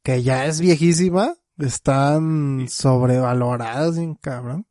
que 0.03 0.23
ya 0.23 0.45
es 0.45 0.59
viejísima, 0.59 1.35
están 1.57 2.67
sobrevaloradas, 2.69 3.97
bien 3.97 4.15
cabrón. 4.15 4.67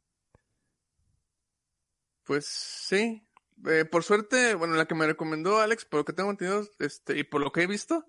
Pues 2.25 2.47
sí. 2.47 3.27
Eh, 3.67 3.85
por 3.85 4.03
suerte, 4.03 4.55
bueno, 4.55 4.75
la 4.75 4.87
que 4.87 4.95
me 4.95 5.07
recomendó 5.07 5.61
Alex, 5.61 5.85
por 5.85 6.01
lo 6.01 6.05
que 6.05 6.13
tengo 6.13 6.31
entendido, 6.31 6.67
este, 6.79 7.19
y 7.19 7.25
por 7.25 7.41
lo 7.41 7.53
que 7.53 7.63
he 7.63 7.67
visto, 7.67 8.05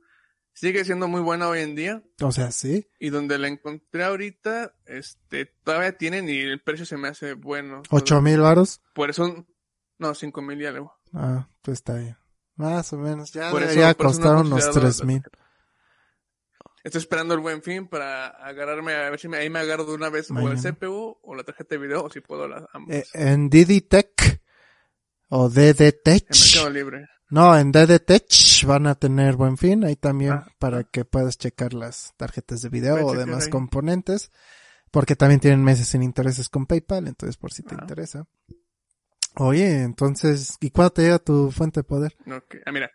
sigue 0.54 0.84
siendo 0.84 1.08
muy 1.08 1.22
buena 1.22 1.48
hoy 1.48 1.62
en 1.62 1.76
día. 1.76 2.04
O 2.22 2.32
sea, 2.32 2.52
sí. 2.52 2.90
Y 3.00 3.10
donde 3.10 3.38
la 3.38 3.48
encontré 3.48 4.04
ahorita, 4.04 4.74
este, 4.86 5.46
todavía 5.64 5.98
tienen 5.98 6.28
y 6.28 6.40
el 6.40 6.62
precio 6.62 6.86
se 6.86 6.98
me 6.98 7.10
hace 7.10 7.34
bueno. 7.34 7.84
¿Ocho 7.90 8.22
mil 8.22 8.40
varos? 8.42 8.82
Por 8.94 9.10
eso, 9.10 9.46
no, 10.00 10.16
cinco 10.16 10.42
mil 10.42 10.62
y 10.62 10.66
algo. 10.66 10.94
Ah, 11.14 11.48
pues 11.62 11.80
está 11.80 11.94
bien. 11.96 12.18
Más 12.56 12.92
o 12.94 12.98
menos. 12.98 13.32
Ya 13.32 13.52
Por 13.52 13.62
debería 13.62 13.90
eso 13.90 13.98
costar 13.98 14.36
unos 14.38 14.70
tres 14.72 15.04
mil. 15.04 15.22
Estoy 16.84 17.00
esperando 17.00 17.34
el 17.34 17.40
buen 17.40 17.64
fin 17.64 17.88
para 17.88 18.28
agarrarme, 18.28 18.94
a 18.94 19.10
ver 19.10 19.20
si 19.20 19.28
me, 19.28 19.38
ahí 19.38 19.50
me 19.50 19.58
agarro 19.60 19.86
de 19.86 19.94
una 19.96 20.10
vez 20.10 20.30
o 20.30 20.38
el 20.38 20.44
Mañana. 20.44 20.62
CPU 20.62 21.18
o 21.22 21.36
la 21.36 21.44
tarjeta 21.44 21.76
de 21.76 21.80
video, 21.80 22.04
o 22.04 22.10
si 22.12 22.22
puedo 22.22 22.48
las 22.48 22.64
ambas. 22.74 22.96
Eh, 22.98 23.06
en 23.14 23.50
DD-Tech 23.50 24.40
o 25.30 25.50
DD-Tech. 25.50 26.26
en 26.30 26.40
Mercado 26.40 26.70
Libre. 26.70 27.10
No, 27.32 27.58
en 27.58 27.72
DD-Tech 27.72 28.28
van 28.68 28.86
a 28.86 28.94
tener 28.94 29.36
buen 29.36 29.58
fin. 29.58 29.84
Ahí 29.84 29.96
también 29.96 30.34
Ah. 30.34 30.48
para 30.60 30.84
que 30.84 31.06
puedas 31.06 31.40
checar 31.40 31.74
las 31.74 32.14
tarjetas 32.18 32.62
de 32.62 32.70
video 32.70 33.04
o 33.04 33.16
demás 33.16 33.46
ahí. 33.46 33.50
componentes. 33.50 34.32
Porque 34.92 35.16
también 35.16 35.40
tienen 35.42 35.64
meses 35.64 35.88
sin 35.88 36.04
intereses 36.04 36.50
con 36.50 36.68
PayPal, 36.68 37.08
entonces 37.08 37.36
por 37.36 37.52
si 37.52 37.64
te 37.64 37.74
Ah. 37.74 37.80
interesa. 37.82 38.28
Oye, 39.38 39.82
entonces, 39.82 40.58
¿y 40.62 40.72
cuándo 40.72 40.92
te 40.94 41.02
llega 41.04 41.20
tu 41.20 41.52
fuente 41.52 41.82
de 41.82 41.84
poder? 41.84 42.16
Ok. 42.26 42.56
Ah, 42.66 42.72
mira. 42.72 42.90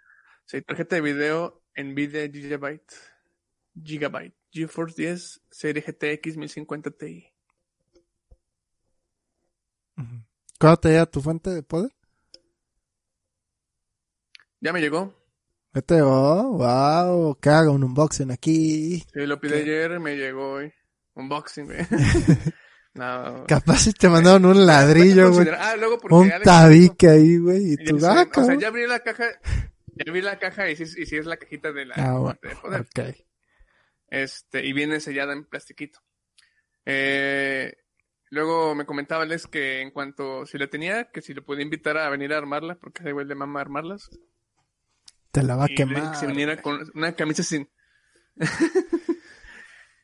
Sí, 0.46 0.62
tarjeta 0.62 0.96
de 0.96 1.02
video 1.02 1.62
Nvidia 1.76 2.28
Gigabyte. 2.30 2.94
Gigabyte. 3.82 4.34
GeForce 4.50 5.02
10 5.02 5.42
serie 5.50 5.82
GTX 5.82 6.36
1050 6.36 6.90
Ti. 6.90 7.26
¿Cuándo 10.58 10.76
te 10.78 10.88
llega 10.88 11.06
tu 11.06 11.20
fuente 11.20 11.50
de 11.50 11.62
poder? 11.62 11.92
Ya 14.60 14.72
me 14.72 14.80
llegó. 14.80 15.14
Vete, 15.72 16.02
oh, 16.02 16.58
wow, 16.58 17.38
que 17.38 17.48
haga 17.48 17.70
un 17.70 17.84
unboxing 17.84 18.30
aquí. 18.30 19.04
Sí, 19.12 19.26
lo 19.26 19.40
pide 19.40 19.62
¿Qué? 19.62 19.62
ayer, 19.62 20.00
me 20.00 20.16
llegó 20.16 20.54
hoy. 20.54 20.72
Unboxing, 21.14 21.66
güey. 21.66 21.86
no. 22.94 23.44
Capaz 23.46 23.78
si 23.78 23.92
te 23.92 24.08
mandaron 24.08 24.44
un 24.46 24.66
ladrillo, 24.66 25.32
güey. 25.32 25.48
Ah, 25.56 25.76
luego 25.76 25.98
porque 25.98 26.14
Un 26.14 26.26
Alex- 26.32 26.42
tabique 26.44 27.08
ahí, 27.08 27.38
güey. 27.38 27.72
Y 27.74 27.76
Ya 27.76 27.84
tú, 27.90 28.00
sé, 28.00 28.06
ah, 28.06 28.28
o 28.34 28.44
sea, 28.44 28.54
ya 28.58 28.68
abrí 28.68 28.86
la 28.86 29.00
caja. 29.00 29.24
Ya 29.94 30.04
abrí 30.10 30.22
la 30.22 30.38
caja 30.38 30.68
y 30.70 30.76
sí, 30.76 30.84
y 31.00 31.06
sí 31.06 31.16
es 31.16 31.26
la 31.26 31.36
cajita 31.36 31.72
de 31.72 31.86
la 31.86 31.94
Ah, 31.96 32.18
bueno, 32.18 32.38
de 32.42 32.56
poder. 32.56 32.80
ok. 32.80 33.16
Este, 34.08 34.64
y 34.66 34.72
viene 34.72 34.98
sellada 35.00 35.32
en 35.32 35.44
plastiquito. 35.44 36.00
Eh, 36.84 37.76
luego 38.30 38.74
me 38.74 38.86
comentaba 38.86 39.22
Alex 39.22 39.46
que 39.46 39.80
en 39.82 39.90
cuanto 39.92 40.46
si 40.46 40.58
la 40.58 40.66
tenía, 40.68 41.10
que 41.12 41.20
si 41.22 41.32
le 41.34 41.42
podía 41.42 41.62
invitar 41.62 41.96
a 41.98 42.08
venir 42.10 42.32
a 42.32 42.38
armarla, 42.38 42.74
porque 42.76 43.02
ese 43.02 43.12
güey 43.12 43.26
le 43.26 43.34
mama 43.36 43.60
armarlas. 43.60 44.10
Te 45.30 45.42
la 45.44 45.54
va 45.54 45.66
a 45.66 45.70
y 45.70 45.74
quemar. 45.76 46.10
que 46.12 46.16
se 46.18 46.26
viniera 46.26 46.60
con 46.60 46.80
una 46.94 47.14
camisa 47.14 47.42
sin. 47.44 47.68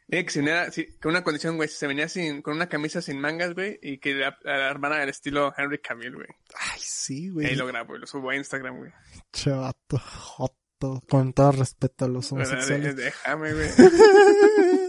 Dije 0.09 0.25
que 0.25 0.31
se 0.31 0.39
viniera 0.39 0.71
sí, 0.71 0.87
con 1.01 1.11
una 1.11 1.25
condición, 1.25 1.57
güey, 1.57 1.69
si 1.69 1.75
se 1.77 1.87
venía 1.89 2.09
sin, 2.09 2.41
con 2.43 2.55
una 2.55 2.69
camisa 2.69 3.03
sin 3.03 3.19
mangas, 3.21 3.55
güey, 3.55 3.79
y 3.83 3.99
que 3.99 4.15
la, 4.15 4.39
la 4.45 4.71
armara 4.71 4.99
del 4.99 5.09
estilo 5.09 5.53
Henry 5.57 5.81
Cavill, 5.81 6.15
güey. 6.15 6.29
Ay, 6.73 6.81
sí, 6.81 7.29
güey. 7.31 7.47
ahí 7.49 7.57
lo 7.57 7.67
grabo 7.67 7.97
y 7.97 7.99
lo 7.99 8.07
subo 8.07 8.31
a 8.31 8.37
Instagram, 8.37 8.77
güey. 8.79 8.93
Chavato, 9.33 9.99
joto. 9.99 11.03
Con 11.09 11.33
todo 11.33 11.53
respeto 11.53 12.05
a 12.05 12.09
los 12.09 12.31
homosexuales. 12.31 12.95
Déjame, 12.97 13.53
güey. 13.55 13.69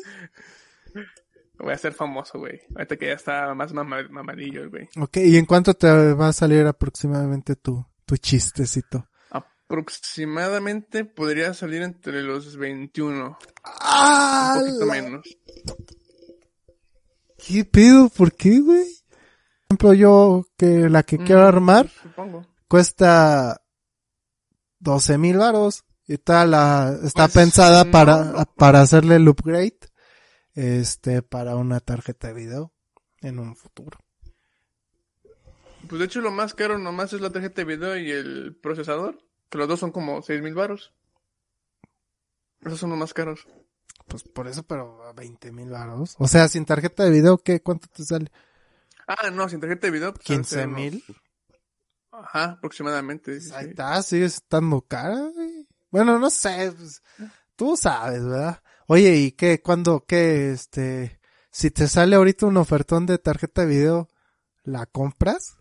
Voy 1.60 1.74
a 1.74 1.78
ser 1.78 1.94
famoso, 1.94 2.38
güey. 2.40 2.62
Ahorita 2.76 2.98
que 2.98 3.08
ya 3.08 3.14
está 3.14 3.54
más 3.56 3.74
mama- 3.74 4.08
mamadillo, 4.10 4.70
güey. 4.70 4.88
ok, 5.00 5.18
¿y 5.18 5.38
en 5.38 5.46
cuánto 5.46 5.74
te 5.74 5.88
va 6.14 6.28
a 6.28 6.34
salir 6.34 6.66
aproximadamente 6.68 7.56
tu, 7.56 7.84
tu 8.06 8.16
chistecito? 8.18 9.10
Aproximadamente 9.68 11.04
podría 11.04 11.54
salir 11.54 11.82
entre 11.82 12.22
los 12.24 12.56
21. 12.56 13.38
¡Ah! 13.66 14.54
Un 14.56 14.62
poquito 14.66 14.86
la- 14.86 14.94
menos. 14.94 15.26
¿Qué 17.38 17.66
pedo? 17.66 18.08
¿Por 18.10 18.32
qué, 18.34 18.60
güey? 18.62 18.86
Por 19.68 19.76
ejemplo, 19.76 19.94
yo, 19.94 20.46
que 20.58 20.90
la 20.90 21.04
que 21.04 21.18
quiero 21.18 21.42
Mm, 21.42 21.46
armar, 21.46 21.90
Supongo. 22.02 22.48
cuesta 22.70 23.62
12 24.80 25.18
mil 25.18 25.38
varos. 25.38 25.84
Y 26.08 26.18
tal, 26.18 26.52
la, 26.52 26.98
está 27.04 27.24
Pues, 27.28 27.34
pensada 27.34 27.84
no, 27.84 27.92
para, 27.92 28.24
no. 28.24 28.46
para 28.56 28.80
hacerle 28.80 29.18
el 29.18 29.28
upgrade, 29.28 29.78
este, 30.54 31.22
para 31.22 31.58
una 31.58 31.82
tarjeta 31.82 32.30
de 32.30 32.34
video 32.34 32.74
en 33.20 33.40
un 33.40 33.58
futuro. 33.58 34.00
Pues 35.90 36.00
de 36.00 36.06
hecho 36.06 36.22
lo 36.22 36.32
más 36.32 36.54
caro 36.54 36.78
nomás 36.78 37.12
es 37.12 37.20
la 37.20 37.30
tarjeta 37.32 37.62
de 37.62 37.76
video 37.76 37.98
y 37.98 38.10
el 38.12 38.58
procesador. 38.62 39.20
Que 39.50 39.58
los 39.58 39.68
dos 39.68 39.80
son 39.80 39.92
como 39.92 40.22
seis 40.22 40.42
mil 40.42 40.54
baros. 40.54 40.94
Esos 42.62 42.80
son 42.80 42.90
los 42.90 43.00
más 43.00 43.14
caros. 43.14 43.48
Pues 44.08 44.24
por 44.24 44.48
eso, 44.48 44.64
pero 44.64 45.04
a 45.04 45.14
20 45.14 45.52
mil 45.52 45.70
varos. 45.70 46.16
O 46.18 46.28
sea, 46.28 46.48
sin 46.48 46.66
tarjeta 46.66 47.04
de 47.04 47.12
video, 47.12 47.38
¿qué? 47.38 47.62
¿Cuánto 47.62 47.88
te 47.88 48.04
sale? 48.04 48.32
Ah, 49.08 49.30
no, 49.32 49.48
sin 49.50 49.60
tarjeta 49.60 49.88
de 49.88 49.92
video. 49.92 50.14
Pues, 50.14 50.30
han 50.30 50.36
de 50.38 50.42
15 50.44 50.56
ser 50.56 50.68
unos- 50.68 50.80
mil. 50.80 51.04
Ajá, 52.12 52.44
aproximadamente. 52.54 53.40
sí, 53.42 53.52
Ahí 53.54 53.66
sí. 53.66 53.70
está, 53.72 54.02
sigue 54.02 54.26
estando 54.26 54.82
cara, 54.82 55.16
güey. 55.34 55.68
Bueno, 55.92 56.20
no 56.20 56.30
sé, 56.30 56.74
pues, 56.76 57.02
tú 57.56 57.78
sabes, 57.78 58.24
¿verdad? 58.26 58.62
Oye, 58.88 59.16
¿y 59.18 59.32
qué? 59.34 59.62
¿Cuándo, 59.62 60.06
qué, 60.08 60.52
este, 60.52 61.20
si 61.52 61.70
te 61.72 61.88
sale 61.88 62.16
ahorita 62.16 62.46
un 62.46 62.58
ofertón 62.58 63.06
de 63.06 63.18
tarjeta 63.18 63.62
de 63.62 63.68
video, 63.68 64.10
¿la 64.64 64.86
compras? 64.86 65.57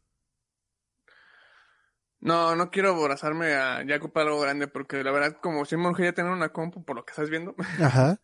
No, 2.27 2.57
no 2.57 2.71
quiero 2.71 2.95
abrazarme 2.95 3.55
a 3.55 3.85
ya 3.87 4.01
comprar 4.01 4.27
algo 4.27 4.41
grande 4.41 4.69
porque 4.69 5.03
la 5.05 5.13
verdad, 5.13 5.39
como 5.41 5.65
si 5.65 5.77
me 5.77 5.89
urgía 5.89 6.13
tener 6.13 6.31
una 6.33 6.49
compu, 6.51 6.85
por 6.85 6.97
lo 6.97 7.05
que 7.05 7.13
estás 7.13 7.31
viendo. 7.31 7.55
Ajá. 7.81 8.21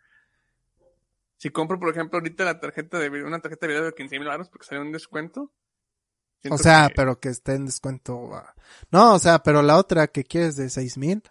si 1.36 1.50
compro, 1.50 1.78
por 1.80 1.90
ejemplo, 1.90 2.18
ahorita 2.18 2.44
la 2.44 2.60
tarjeta 2.60 2.98
de 2.98 3.10
video, 3.10 3.26
una 3.26 3.40
tarjeta 3.40 3.66
de 3.66 3.72
video 3.72 3.84
de 3.86 3.94
15 3.94 4.18
mil 4.18 4.28
baros 4.28 4.48
porque 4.48 4.66
sale 4.66 4.80
un 4.80 4.92
descuento. 4.92 5.52
O 6.50 6.58
sea, 6.58 6.88
que- 6.88 6.94
pero 6.96 7.18
que 7.20 7.28
esté 7.28 7.54
en 7.54 7.66
descuento. 7.66 8.30
No, 8.90 9.14
o 9.14 9.18
sea, 9.18 9.40
pero 9.44 9.62
la 9.62 9.76
otra 9.76 10.08
que 10.08 10.24
quieres 10.24 10.56
de 10.56 10.68
seis 10.70 10.98
mil, 10.98 11.22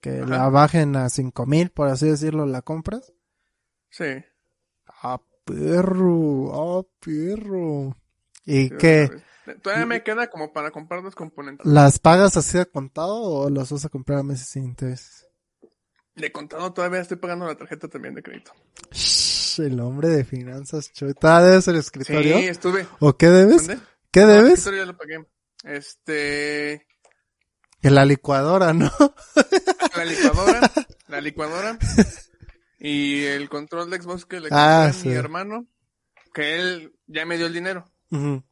que 0.00 0.20
Ajá. 0.20 0.26
la 0.26 0.48
bajen 0.50 0.96
a 0.96 1.08
cinco 1.08 1.46
mil, 1.46 1.70
por 1.70 1.88
así 1.88 2.06
decirlo, 2.08 2.44
¿la 2.44 2.60
compras? 2.62 3.12
Sí. 3.90 4.22
Ah, 5.02 5.20
perro, 5.44 6.52
ah, 6.80 6.82
perro. 7.00 7.96
¿Y 8.44 8.68
sí, 8.68 8.74
vez. 8.74 9.22
Todavía 9.62 9.86
me 9.86 10.02
queda 10.02 10.28
como 10.30 10.52
para 10.52 10.70
comprar 10.70 11.02
dos 11.02 11.14
componentes. 11.14 11.66
¿Las 11.66 11.98
pagas 11.98 12.36
así 12.36 12.56
de 12.58 12.66
contado 12.66 13.14
o 13.22 13.50
las 13.50 13.70
vas 13.70 13.84
a 13.84 13.88
comprar 13.88 14.18
a 14.18 14.22
meses 14.22 14.48
sin 14.48 14.64
interés? 14.64 15.26
De 16.14 16.30
contado 16.32 16.72
todavía 16.72 17.00
estoy 17.00 17.16
pagando 17.16 17.46
la 17.46 17.56
tarjeta 17.56 17.88
también 17.88 18.14
de 18.14 18.22
crédito. 18.22 18.52
Shh, 18.92 19.60
el 19.60 19.80
hombre 19.80 20.08
de 20.08 20.24
finanzas. 20.24 20.92
¿Todavía 20.92 21.48
debes 21.50 21.68
el 21.68 21.74
Sí, 21.74 21.80
escritorio? 21.80 22.36
estuve. 22.38 22.86
¿O 23.00 23.16
qué 23.16 23.28
debes? 23.28 23.66
¿Dónde? 23.66 23.82
¿Qué 24.10 24.20
No, 24.20 24.30
el 24.30 24.36
debes? 24.36 24.58
escritorio 24.60 24.80
ya 24.84 24.92
lo 24.92 24.96
pagué. 24.96 25.26
Este, 25.64 26.86
Que 27.80 27.90
la 27.90 28.04
licuadora, 28.04 28.72
¿no? 28.72 28.90
la 29.96 30.04
licuadora, 30.04 30.60
la 31.08 31.20
licuadora 31.20 31.78
y 32.78 33.24
el 33.24 33.48
control 33.48 33.90
de 33.90 34.00
Xbox 34.00 34.24
que 34.26 34.36
le 34.36 34.48
compré 34.50 34.56
Ah, 34.58 34.84
a 34.88 34.92
sí. 34.92 35.08
mi 35.08 35.14
hermano, 35.14 35.66
que 36.32 36.56
él 36.60 36.94
ya 37.06 37.24
me 37.26 37.36
dio 37.38 37.46
el 37.46 37.54
dinero, 37.54 37.90
Ujú. 38.10 38.42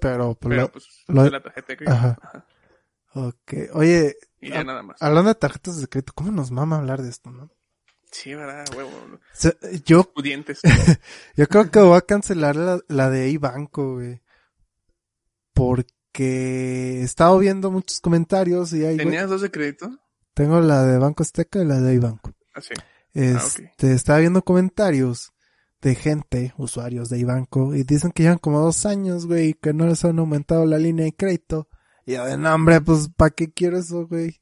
Pero, 0.00 0.34
pues, 0.34 0.50
pero 0.50 0.62
lo- 0.62 0.72
pues 0.72 0.84
lo- 1.08 1.24
de 1.24 1.30
la 1.30 1.42
tarjeta 1.42 1.66
de 1.72 1.76
crédito. 1.76 1.92
Ajá. 1.96 2.18
Ajá. 2.22 2.46
ok. 3.14 3.52
Oye, 3.74 4.16
Y 4.40 4.50
ya 4.50 4.60
Ah, 4.60 4.64
nada 4.64 4.82
más. 4.82 5.02
hablando 5.02 5.28
de 5.30 5.34
tarjetas 5.34 5.80
de 5.80 5.88
crédito, 5.88 6.12
¿cómo 6.14 6.30
nos 6.30 6.50
mama 6.50 6.76
hablar 6.76 7.02
de 7.02 7.08
esto, 7.10 7.30
no? 7.30 7.50
Sí, 8.10 8.34
verdad, 8.34 8.64
huevo. 8.76 8.88
O 8.90 9.18
sea, 9.34 9.52
yo, 9.84 10.04
Pudientes. 10.14 10.60
yo 11.36 11.46
creo 11.48 11.70
que 11.70 11.80
voy 11.80 11.96
a 11.98 12.00
cancelar 12.02 12.56
la, 12.56 12.80
la 12.88 13.10
de 13.10 13.28
iBanco, 13.30 13.94
güey. 13.94 14.22
Porque 15.54 17.00
he 17.00 17.02
estado 17.02 17.38
viendo 17.38 17.70
muchos 17.70 18.00
comentarios 18.00 18.72
y 18.72 18.84
hay, 18.84 18.94
güey, 18.94 19.06
¿Tenías 19.06 19.28
dos 19.28 19.42
de 19.42 19.50
crédito? 19.50 19.90
tengo 20.34 20.60
la 20.60 20.84
de 20.84 20.98
Banco 20.98 21.22
Azteca 21.22 21.60
y 21.60 21.64
la 21.64 21.80
de 21.80 21.94
iBanco. 21.94 22.32
Así. 22.54 22.74
Este, 23.12 23.92
estaba 23.92 24.20
viendo 24.20 24.42
comentarios 24.42 25.32
de 25.80 25.94
gente, 25.94 26.54
usuarios 26.56 27.08
de 27.08 27.18
Ibanco, 27.18 27.74
y 27.74 27.82
dicen 27.84 28.10
que 28.12 28.24
llevan 28.24 28.38
como 28.38 28.60
dos 28.60 28.84
años, 28.86 29.26
güey, 29.26 29.54
que 29.54 29.72
no 29.72 29.86
les 29.86 30.04
han 30.04 30.18
aumentado 30.18 30.66
la 30.66 30.78
línea 30.78 31.04
de 31.04 31.14
crédito. 31.14 31.68
Y 32.04 32.14
yo 32.14 32.24
de 32.24 32.36
no, 32.36 32.54
hombre, 32.54 32.80
pues, 32.80 33.08
¿para 33.16 33.30
qué 33.30 33.52
quiero 33.52 33.78
eso, 33.78 34.06
güey? 34.06 34.40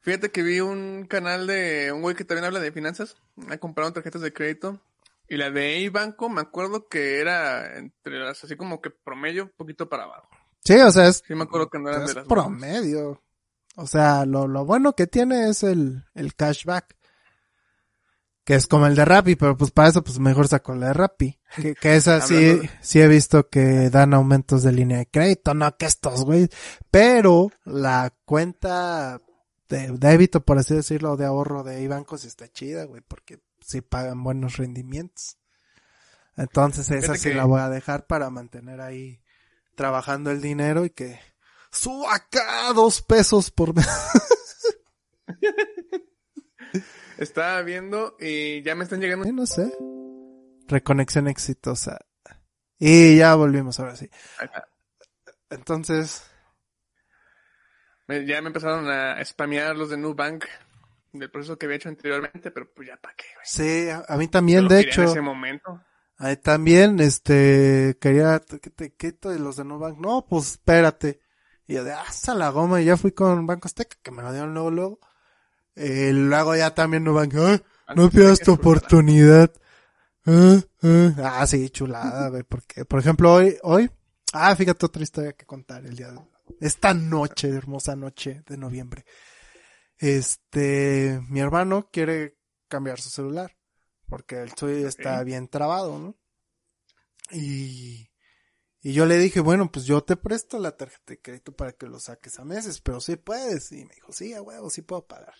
Fíjate 0.00 0.30
que 0.30 0.42
vi 0.42 0.60
un 0.60 1.06
canal 1.08 1.46
de 1.46 1.90
un 1.92 2.02
güey 2.02 2.14
que 2.14 2.24
también 2.24 2.44
habla 2.44 2.60
de 2.60 2.72
finanzas. 2.72 3.16
Ha 3.48 3.56
comprado 3.58 3.92
tarjetas 3.92 4.20
de 4.20 4.32
crédito. 4.32 4.80
Y 5.28 5.38
la 5.38 5.50
de 5.50 5.88
Banco 5.88 6.28
me 6.28 6.42
acuerdo 6.42 6.88
que 6.88 7.20
era 7.20 7.78
entre 7.78 8.18
las 8.18 8.44
así 8.44 8.56
como 8.56 8.82
que 8.82 8.90
promedio, 8.90 9.44
un 9.44 9.52
poquito 9.56 9.88
para 9.88 10.04
abajo. 10.04 10.28
Sí, 10.62 10.74
o 10.74 10.90
sea, 10.90 11.08
es, 11.08 11.22
Sí 11.26 11.34
me 11.34 11.44
acuerdo 11.44 11.70
que 11.70 11.78
no 11.78 11.88
eran 11.88 12.02
es 12.02 12.08
de 12.08 12.14
las 12.16 12.26
buenas. 12.26 12.46
promedio. 12.46 13.22
O 13.76 13.86
sea, 13.86 14.26
lo, 14.26 14.46
lo 14.46 14.64
bueno 14.66 14.94
que 14.94 15.06
tiene 15.06 15.48
es 15.48 15.62
el, 15.62 16.04
el 16.14 16.34
cashback. 16.34 16.96
Que 18.44 18.54
es 18.54 18.66
como 18.66 18.86
el 18.86 18.94
de 18.94 19.06
Rappi, 19.06 19.36
pero 19.36 19.56
pues 19.56 19.70
para 19.70 19.88
eso 19.88 20.04
pues 20.04 20.18
mejor 20.18 20.48
saco 20.48 20.74
la 20.74 20.88
de 20.88 20.92
Rappi. 20.92 21.38
Que, 21.56 21.74
que 21.74 21.96
esa 21.96 22.20
sí, 22.26 22.60
sí 22.82 23.00
he 23.00 23.08
visto 23.08 23.48
que 23.48 23.88
dan 23.90 24.12
aumentos 24.12 24.62
de 24.62 24.72
línea 24.72 24.98
de 24.98 25.06
crédito, 25.06 25.54
no 25.54 25.74
que 25.78 25.86
estos, 25.86 26.24
güey. 26.24 26.48
Pero 26.90 27.50
la 27.64 28.12
cuenta 28.26 29.22
de 29.70 29.88
débito, 29.92 30.44
por 30.44 30.58
así 30.58 30.74
decirlo, 30.74 31.16
de 31.16 31.24
ahorro 31.24 31.62
de 31.62 31.80
Ibanco 31.82 32.18
sí 32.18 32.26
está 32.26 32.46
chida, 32.52 32.84
güey, 32.84 33.00
porque 33.00 33.40
sí 33.60 33.80
pagan 33.80 34.22
buenos 34.22 34.58
rendimientos. 34.58 35.38
Entonces 36.36 36.90
esa 36.90 37.00
Fíjate 37.00 37.18
sí 37.18 37.28
que- 37.30 37.34
la 37.36 37.46
voy 37.46 37.60
a 37.60 37.70
dejar 37.70 38.06
para 38.06 38.28
mantener 38.28 38.82
ahí 38.82 39.22
trabajando 39.74 40.30
el 40.30 40.42
dinero 40.42 40.84
y 40.84 40.90
que 40.90 41.18
suba 41.70 42.14
acá 42.14 42.70
dos 42.74 43.00
pesos 43.00 43.50
por 43.50 43.74
mes. 43.74 43.88
Estaba 47.18 47.62
viendo 47.62 48.16
y 48.18 48.62
ya 48.62 48.74
me 48.74 48.84
están 48.84 49.00
llegando. 49.00 49.30
No 49.32 49.46
sé. 49.46 49.72
Reconexión 50.66 51.28
exitosa. 51.28 51.98
Y 52.78 53.16
ya 53.16 53.34
volvimos 53.34 53.78
ahora 53.78 53.96
sí. 53.96 54.08
Entonces, 55.50 56.24
Ya 58.08 58.40
me 58.42 58.48
empezaron 58.48 58.88
a 58.90 59.24
spamear 59.24 59.76
los 59.76 59.90
de 59.90 59.96
Nubank 59.96 60.44
del 61.12 61.30
proceso 61.30 61.56
que 61.56 61.66
había 61.66 61.76
hecho 61.76 61.88
anteriormente, 61.88 62.50
pero 62.50 62.72
pues 62.74 62.88
ya 62.88 62.96
para 62.96 63.14
qué, 63.14 63.24
güey. 63.34 63.44
sí, 63.44 63.88
a, 63.88 64.04
a 64.08 64.16
mí 64.16 64.28
también, 64.28 64.66
de 64.66 64.80
hecho, 64.80 65.02
En 65.02 65.08
ese 65.08 65.20
momento. 65.20 65.80
también, 66.42 66.98
este, 67.00 67.96
quería, 68.00 68.40
¿qué 68.60 68.70
te 68.70 68.92
quito 68.94 69.30
de 69.30 69.38
los 69.38 69.56
de 69.56 69.64
Nubank? 69.64 69.98
No, 69.98 70.26
pues 70.28 70.52
espérate. 70.52 71.20
Y 71.66 71.74
yo 71.74 71.84
de, 71.84 71.92
ah, 71.92 72.04
esa 72.08 72.34
la 72.34 72.50
goma, 72.50 72.82
y 72.82 72.86
ya 72.86 72.96
fui 72.96 73.12
con 73.12 73.46
Banco 73.46 73.68
Azteca, 73.68 73.96
que 74.02 74.10
me 74.10 74.22
lo 74.22 74.32
dieron 74.32 74.52
luego, 74.52 74.70
luego. 74.70 75.00
Eh, 75.76 76.12
luego 76.12 76.54
ya 76.54 76.74
también 76.74 77.06
ah, 77.08 77.94
no 77.94 78.10
pierdas 78.10 78.40
tu 78.40 78.52
oportunidad. 78.52 79.52
Ah, 80.26 80.60
ah. 80.82 81.14
Ah, 81.18 81.46
sí, 81.46 81.68
chulada, 81.70 82.28
güey, 82.28 82.44
porque, 82.44 82.84
por 82.84 83.00
ejemplo, 83.00 83.32
hoy, 83.32 83.56
hoy, 83.62 83.90
ah, 84.32 84.54
fíjate 84.56 84.86
otra 84.86 85.02
historia 85.02 85.32
que 85.32 85.44
contar 85.44 85.84
el 85.84 85.96
día 85.96 86.12
de 86.12 86.20
esta 86.60 86.94
noche, 86.94 87.48
hermosa 87.48 87.96
noche 87.96 88.42
de 88.46 88.56
noviembre. 88.56 89.04
Este, 89.98 91.20
mi 91.28 91.40
hermano 91.40 91.88
quiere 91.90 92.38
cambiar 92.68 93.00
su 93.00 93.10
celular, 93.10 93.56
porque 94.08 94.40
el 94.42 94.52
suyo 94.56 94.88
está 94.88 95.22
bien 95.24 95.48
trabado, 95.48 95.98
¿no? 95.98 96.16
Y, 97.30 98.10
y 98.80 98.92
yo 98.92 99.06
le 99.06 99.18
dije, 99.18 99.40
bueno, 99.40 99.70
pues 99.70 99.86
yo 99.86 100.02
te 100.02 100.16
presto 100.16 100.58
la 100.58 100.76
tarjeta 100.76 101.04
de 101.06 101.20
crédito 101.20 101.52
para 101.52 101.72
que 101.72 101.86
lo 101.86 101.98
saques 101.98 102.38
a 102.38 102.44
meses, 102.44 102.80
pero 102.80 103.00
sí 103.00 103.16
puedes. 103.16 103.72
Y 103.72 103.84
me 103.84 103.94
dijo, 103.94 104.12
sí, 104.12 104.34
a 104.34 104.42
huevo, 104.42 104.68
sí 104.70 104.82
puedo 104.82 105.06
pagar. 105.06 105.34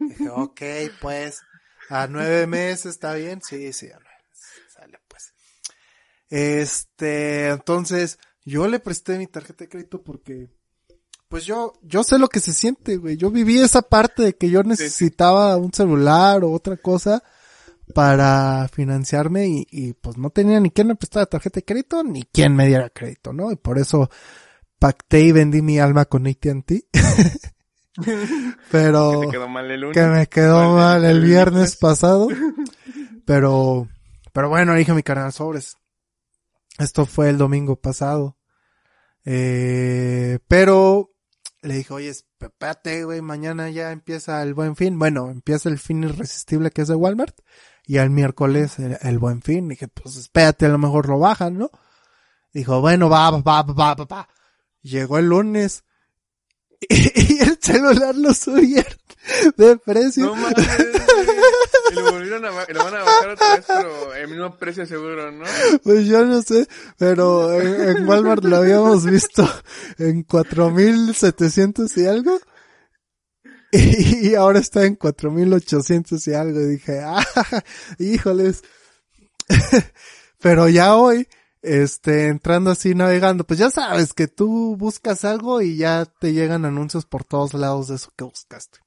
Dije, 0.00 0.28
ok, 0.30 0.60
pues, 1.00 1.42
a 1.88 2.06
nueve 2.06 2.46
meses 2.46 2.86
está 2.86 3.14
bien. 3.14 3.40
Sí, 3.42 3.72
sí, 3.72 3.86
a 3.86 3.98
nueve 3.98 4.18
meses. 4.28 4.72
Sale, 4.72 4.98
pues. 5.08 5.32
Este, 6.28 7.48
entonces, 7.48 8.18
yo 8.44 8.66
le 8.68 8.80
presté 8.80 9.18
mi 9.18 9.26
tarjeta 9.26 9.64
de 9.64 9.68
crédito 9.68 10.02
porque, 10.02 10.48
pues 11.28 11.44
yo, 11.44 11.74
yo 11.82 12.02
sé 12.02 12.18
lo 12.18 12.28
que 12.28 12.40
se 12.40 12.52
siente, 12.52 12.96
güey. 12.96 13.16
Yo 13.16 13.30
viví 13.30 13.58
esa 13.58 13.82
parte 13.82 14.22
de 14.22 14.36
que 14.36 14.50
yo 14.50 14.62
necesitaba 14.62 15.56
un 15.56 15.72
celular 15.72 16.44
o 16.44 16.52
otra 16.52 16.76
cosa 16.76 17.22
para 17.94 18.68
financiarme 18.72 19.46
y, 19.46 19.66
y 19.70 19.92
pues 19.92 20.16
no 20.16 20.30
tenía 20.30 20.58
ni 20.60 20.70
quien 20.70 20.88
me 20.88 20.96
prestara 20.96 21.26
tarjeta 21.26 21.60
de 21.60 21.64
crédito 21.64 22.02
ni 22.02 22.24
quien 22.24 22.54
me 22.54 22.66
diera 22.66 22.90
crédito, 22.90 23.32
¿no? 23.32 23.52
Y 23.52 23.56
por 23.56 23.78
eso 23.78 24.10
pacté 24.78 25.20
y 25.20 25.32
vendí 25.32 25.62
mi 25.62 25.78
alma 25.78 26.04
con 26.04 26.26
AT&T. 26.26 26.88
Pero 28.70 29.20
Que 29.20 29.26
te 29.26 29.32
quedó 29.32 29.48
mal 29.48 29.70
el 29.70 29.80
lunes. 29.80 29.96
que 29.96 30.06
me 30.06 30.26
quedó 30.26 30.70
Mal 30.76 31.04
el- 31.04 31.22
viernes 31.24 31.76
pasado. 31.76 32.28
Pero, 33.24 33.88
pero 34.32 34.48
bueno, 34.48 34.74
dije 34.74 34.92
a 34.92 34.94
mi 34.94 35.02
canal 35.02 35.32
sobres. 35.32 35.76
Esto 36.78 37.06
fue 37.06 37.28
el 37.30 37.38
domingo 37.38 37.76
pasado. 37.80 38.36
Eh, 39.24 40.38
pero 40.46 41.10
le 41.62 41.74
dije, 41.74 41.92
oye, 41.92 42.08
espérate, 42.10 43.04
güey, 43.04 43.20
mañana 43.22 43.70
ya 43.70 43.90
empieza 43.90 44.42
el 44.42 44.54
buen 44.54 44.76
fin. 44.76 44.98
Bueno, 44.98 45.30
empieza 45.30 45.68
el 45.68 45.78
fin 45.78 46.04
irresistible 46.04 46.70
que 46.70 46.82
es 46.82 46.88
de 46.88 46.94
Walmart. 46.94 47.36
Y 47.84 47.98
al 47.98 48.10
miércoles 48.10 48.78
el, 48.78 48.98
el 49.00 49.18
buen 49.18 49.42
fin. 49.42 49.68
Dije, 49.68 49.88
pues 49.88 50.16
espérate, 50.16 50.66
a 50.66 50.68
lo 50.70 50.78
mejor 50.78 51.08
lo 51.08 51.18
bajan, 51.18 51.56
¿no? 51.58 51.70
Dijo, 52.52 52.80
bueno, 52.80 53.08
va, 53.08 53.30
va, 53.30 53.40
va, 53.40 53.62
va, 53.62 53.94
va, 53.94 54.04
va. 54.04 54.28
Llegó 54.82 55.18
el 55.18 55.26
lunes. 55.28 55.84
Y, 56.80 57.42
el 57.42 57.58
celular 57.60 58.14
lo 58.14 58.32
subieron 58.34 58.96
de 59.56 59.76
precio. 59.78 60.26
No 60.26 60.34
mames, 60.36 60.56
Y 61.90 61.94
lo 61.94 62.12
volvieron 62.12 62.44
a, 62.44 62.50
lo 62.50 62.84
van 62.84 62.94
a 62.94 63.02
bajar 63.02 63.30
otra 63.30 63.56
vez, 63.56 63.64
pero 63.66 64.14
el 64.14 64.28
mismo 64.28 64.56
precio 64.56 64.86
seguro, 64.86 65.32
¿no? 65.32 65.44
Pues 65.82 66.06
yo 66.06 66.24
no 66.24 66.42
sé, 66.42 66.68
pero 66.98 67.60
en, 67.60 67.96
en 67.96 68.08
Walmart 68.08 68.44
lo 68.44 68.56
habíamos 68.56 69.04
visto 69.04 69.48
en 69.98 70.22
4700 70.22 71.96
y 71.96 72.06
algo. 72.06 72.38
Y, 73.72 74.34
ahora 74.34 74.58
está 74.58 74.84
en 74.84 74.94
4800 74.94 76.26
y 76.26 76.34
algo. 76.34 76.60
Y 76.60 76.66
dije, 76.66 77.00
ah, 77.04 77.24
híjoles. 77.98 78.62
pero 80.40 80.68
ya 80.68 80.96
hoy, 80.96 81.28
este, 81.66 82.28
entrando 82.28 82.70
así 82.70 82.94
navegando, 82.94 83.44
pues 83.44 83.58
ya 83.58 83.70
sabes 83.70 84.14
que 84.14 84.28
tú 84.28 84.76
buscas 84.76 85.24
algo 85.24 85.60
y 85.60 85.76
ya 85.76 86.04
te 86.04 86.32
llegan 86.32 86.64
anuncios 86.64 87.06
por 87.06 87.24
todos 87.24 87.54
lados 87.54 87.88
de 87.88 87.96
eso 87.96 88.12
que 88.16 88.24
buscaste. 88.24 88.78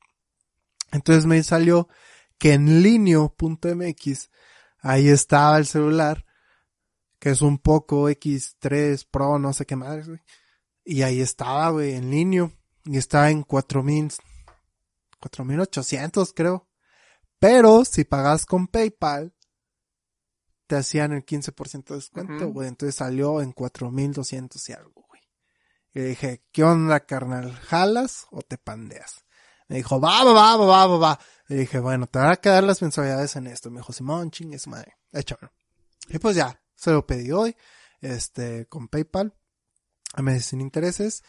Entonces 0.91 1.25
me 1.25 1.43
salió 1.43 1.89
que 2.37 2.53
en 2.53 2.81
linio.mx 2.81 4.29
ahí 4.79 5.09
estaba 5.09 5.57
el 5.57 5.65
celular, 5.65 6.25
que 7.19 7.31
es 7.31 7.41
un 7.41 7.57
poco 7.57 8.09
X3 8.09 9.05
Pro, 9.11 9.39
no 9.39 9.51
sé 9.51 9.65
qué 9.65 9.75
madre, 9.75 10.03
güey. 10.03 10.19
Y 10.85 11.01
ahí 11.01 11.19
estaba, 11.19 11.69
güey, 11.71 11.95
en 11.95 12.09
línea. 12.09 12.49
Y 12.85 12.97
estaba 12.97 13.29
en 13.29 13.43
4000, 13.43 14.13
4800 15.19 16.33
creo. 16.33 16.67
Pero 17.39 17.83
si 17.83 18.05
pagas 18.05 18.45
con 18.45 18.67
PayPal, 18.67 19.33
te 20.69 20.75
hacían 20.75 21.13
el 21.13 21.25
15% 21.25 21.83
de 21.87 21.95
descuento, 21.95 22.49
güey. 22.49 22.67
Entonces 22.67 22.93
salió 22.93 23.41
en 23.41 23.53
4200 23.53 24.69
y 24.69 24.73
algo, 24.73 25.03
güey. 25.09 25.21
Y 25.95 26.09
dije, 26.09 26.43
¿qué 26.51 26.63
onda, 26.63 26.99
carnal? 26.99 27.53
¿Jalas 27.53 28.27
o 28.29 28.43
te 28.43 28.59
pandeas? 28.59 29.25
Me 29.67 29.77
dijo, 29.77 29.99
va, 29.99 30.23
va, 30.23 30.31
va, 30.31 30.57
va, 30.57 30.85
va, 30.85 30.97
va. 30.97 31.19
Le 31.47 31.55
dije, 31.55 31.79
bueno, 31.79 32.05
te 32.05 32.19
van 32.19 32.33
a 32.33 32.35
quedar 32.35 32.63
las 32.63 32.83
mensualidades 32.83 33.35
en 33.35 33.47
esto. 33.47 33.71
Me 33.71 33.79
dijo, 33.79 33.91
Simón, 33.93 34.29
es 34.51 34.67
madre. 34.67 34.95
Échalo. 35.11 35.51
Y 36.07 36.19
pues 36.19 36.35
ya, 36.35 36.61
se 36.75 36.91
lo 36.91 37.03
pedí 37.07 37.31
hoy, 37.31 37.55
este, 38.01 38.67
con 38.67 38.87
PayPal, 38.87 39.33
a 40.13 40.21
meses 40.21 40.45
sin 40.45 40.61
intereses, 40.61 41.23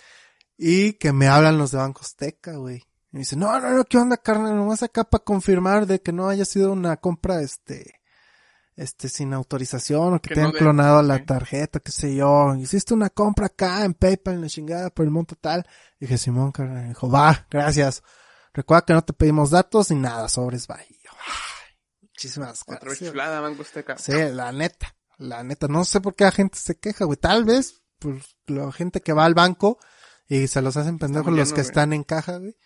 y 0.59 0.93
que 0.95 1.15
me 1.15 1.29
hablan 1.29 1.57
los 1.57 1.71
de 1.71 1.79
Banco 1.79 2.03
Azteca, 2.03 2.57
güey. 2.57 2.77
Y 3.11 3.17
me 3.17 3.19
dice, 3.21 3.37
no, 3.37 3.59
no, 3.59 3.71
no, 3.71 3.85
¿qué 3.87 3.97
onda, 3.97 4.19
carnal? 4.19 4.55
Nomás 4.55 4.83
acá 4.83 5.05
para 5.05 5.25
confirmar 5.25 5.87
de 5.87 6.03
que 6.03 6.13
no 6.13 6.29
haya 6.29 6.45
sido 6.45 6.73
una 6.73 6.99
compra, 6.99 7.41
este, 7.41 8.00
este, 8.81 9.11
sin 9.11 9.35
autorización, 9.35 10.15
o 10.15 10.23
que, 10.23 10.35
te 10.35 10.41
hayan 10.41 10.53
clonado 10.53 11.03
la 11.03 11.23
tarjeta, 11.23 11.81
qué 11.81 11.93
sé 11.93 12.15
yo. 12.15 12.55
Hiciste 12.55 12.95
una 12.95 13.11
compra 13.11 13.47
acá 13.47 13.85
en 13.85 13.93
PayPal, 13.93 14.37
en 14.37 14.41
la 14.41 14.49
chingada, 14.49 14.89
por 14.89 15.05
el 15.05 15.11
monto 15.11 15.37
tal. 15.37 15.67
Y 15.99 16.07
dije, 16.07 16.17
Simón, 16.17 16.51
carnal, 16.51 16.89
dijo, 16.89 17.11
va, 17.11 17.47
gracias. 17.51 18.03
Recuerda 18.55 18.87
que 18.87 18.95
no 18.95 19.03
te 19.03 19.13
pedimos 19.13 19.51
datos 19.51 19.91
ni 19.91 19.99
nada, 19.99 20.31
sobres, 20.31 20.67
va. 20.67 20.79
muchísimas 22.01 22.65
gracias. 22.67 23.11
chulada, 23.11 23.41
Banco 23.41 23.61
Azteca. 23.61 23.99
Sí, 23.99 24.13
la 24.33 24.51
neta, 24.51 24.97
la 25.19 25.45
neta. 25.45 25.69
No 25.69 25.85
sé 25.85 26.01
por 26.01 26.15
qué 26.15 26.25
la 26.25 26.33
gente 26.33 26.57
se 26.57 26.79
queja, 26.79 27.05
güey. 27.05 27.19
Tal 27.19 27.45
vez, 27.45 27.83
pues, 27.99 28.35
la 28.47 28.73
gente 28.73 29.03
que 29.03 29.13
va 29.13 29.27
al 29.27 29.35
banco 29.35 29.79
y 30.27 30.49
se 30.49 30.63
los 30.63 30.79
hacen 30.79 30.99
pendejos 30.99 31.35
los 31.35 31.53
que 31.53 31.61
están 31.61 31.93
en 31.93 32.03
caja, 32.03 32.39
güey. 32.39 32.57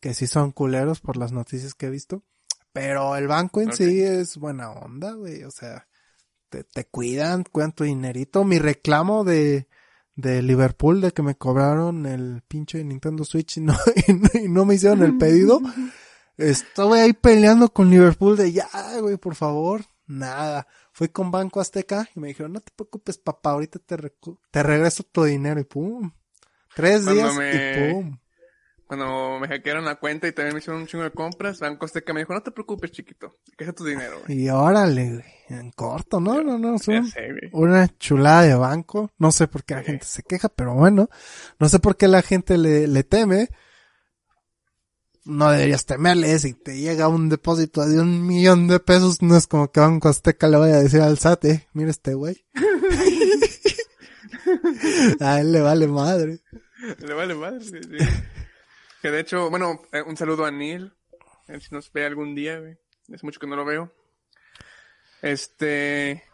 Que 0.00 0.14
sí 0.14 0.26
son 0.26 0.50
culeros 0.50 1.00
por 1.00 1.16
las 1.16 1.30
noticias 1.30 1.74
que 1.74 1.86
he 1.86 1.90
visto. 1.90 2.24
Pero 2.72 3.16
el 3.16 3.26
banco 3.26 3.60
en 3.60 3.72
sí 3.72 4.00
es 4.00 4.36
buena 4.36 4.70
onda, 4.70 5.12
güey. 5.12 5.42
O 5.44 5.50
sea, 5.50 5.88
te, 6.48 6.64
te 6.64 6.84
cuidan, 6.86 7.44
cuidan 7.44 7.72
tu 7.72 7.84
dinerito. 7.84 8.44
Mi 8.44 8.58
reclamo 8.58 9.24
de, 9.24 9.68
de 10.14 10.42
Liverpool 10.42 11.00
de 11.00 11.12
que 11.12 11.22
me 11.22 11.36
cobraron 11.36 12.06
el 12.06 12.42
pinche 12.46 12.82
Nintendo 12.84 13.24
Switch 13.24 13.56
y 13.56 13.60
no, 13.60 13.76
y 14.34 14.48
no, 14.48 14.64
me 14.64 14.74
hicieron 14.74 15.02
el 15.02 15.18
pedido. 15.18 15.60
Estuve 16.36 17.00
ahí 17.00 17.12
peleando 17.12 17.72
con 17.72 17.90
Liverpool 17.90 18.36
de 18.36 18.52
ya, 18.52 18.68
güey, 19.00 19.16
por 19.16 19.34
favor. 19.34 19.84
Nada. 20.06 20.66
Fui 20.92 21.08
con 21.08 21.30
Banco 21.30 21.60
Azteca 21.60 22.08
y 22.14 22.20
me 22.20 22.28
dijeron, 22.28 22.52
no 22.52 22.60
te 22.60 22.72
preocupes, 22.74 23.18
papá, 23.18 23.50
ahorita 23.50 23.78
te, 23.78 23.96
te 24.50 24.62
regreso 24.62 25.04
tu 25.04 25.24
dinero 25.24 25.60
y 25.60 25.64
pum. 25.64 26.12
Tres 26.74 27.04
días 27.04 27.34
y 27.34 27.92
pum 27.92 28.19
cuando 28.90 29.38
me 29.38 29.46
hackearon 29.46 29.84
la 29.84 30.00
cuenta 30.00 30.26
y 30.26 30.32
también 30.32 30.52
me 30.52 30.58
hicieron 30.58 30.80
un 30.80 30.88
chingo 30.88 31.04
de 31.04 31.12
compras, 31.12 31.60
Banco 31.60 31.84
Azteca 31.84 32.12
me 32.12 32.22
dijo, 32.22 32.34
no 32.34 32.42
te 32.42 32.50
preocupes, 32.50 32.90
chiquito, 32.90 33.38
que 33.56 33.62
es 33.62 33.72
tu 33.72 33.84
dinero, 33.84 34.20
güey. 34.26 34.42
Y 34.42 34.50
órale, 34.50 35.10
güey, 35.10 35.24
en 35.48 35.70
corto, 35.70 36.18
¿no? 36.18 36.42
No, 36.42 36.58
no, 36.58 36.76
son 36.76 37.08
una 37.52 37.86
chulada 37.98 38.42
de 38.42 38.56
banco. 38.56 39.12
No 39.16 39.30
sé 39.30 39.46
por 39.46 39.62
qué 39.62 39.76
la 39.76 39.84
gente 39.84 40.04
se 40.06 40.24
queja, 40.24 40.48
pero 40.48 40.74
bueno, 40.74 41.08
no 41.60 41.68
sé 41.68 41.78
por 41.78 41.96
qué 41.96 42.08
la 42.08 42.20
gente 42.20 42.58
le, 42.58 42.88
le 42.88 43.04
teme. 43.04 43.50
No 45.24 45.52
deberías 45.52 45.86
temerle, 45.86 46.36
si 46.40 46.54
te 46.54 46.76
llega 46.76 47.06
un 47.06 47.28
depósito 47.28 47.86
de 47.86 48.00
un 48.00 48.26
millón 48.26 48.66
de 48.66 48.80
pesos, 48.80 49.22
no 49.22 49.36
es 49.36 49.46
como 49.46 49.70
que 49.70 49.78
Banco 49.78 50.08
Azteca 50.08 50.48
le 50.48 50.56
vaya 50.56 50.74
a 50.78 50.82
decir 50.82 51.00
al 51.00 51.16
SAT, 51.16 51.44
eh, 51.44 51.68
mira 51.74 51.90
este 51.90 52.14
güey. 52.14 52.44
a 55.20 55.40
él 55.40 55.52
le 55.52 55.60
vale 55.60 55.86
madre. 55.86 56.40
Le 56.98 57.14
vale 57.14 57.36
madre, 57.36 57.60
sí. 57.60 57.78
Que 59.00 59.10
de 59.10 59.20
hecho, 59.20 59.50
bueno, 59.50 59.82
eh, 59.92 60.02
un 60.02 60.16
saludo 60.16 60.44
a 60.44 60.50
Neil. 60.50 60.92
A 61.48 61.52
ver 61.52 61.62
si 61.62 61.74
nos 61.74 61.90
ve 61.92 62.04
algún 62.04 62.34
día, 62.34 62.58
güey. 62.58 62.76
Hace 63.12 63.24
mucho 63.26 63.40
que 63.40 63.46
no 63.46 63.56
lo 63.56 63.64
veo. 63.64 63.92
Este. 65.22 66.24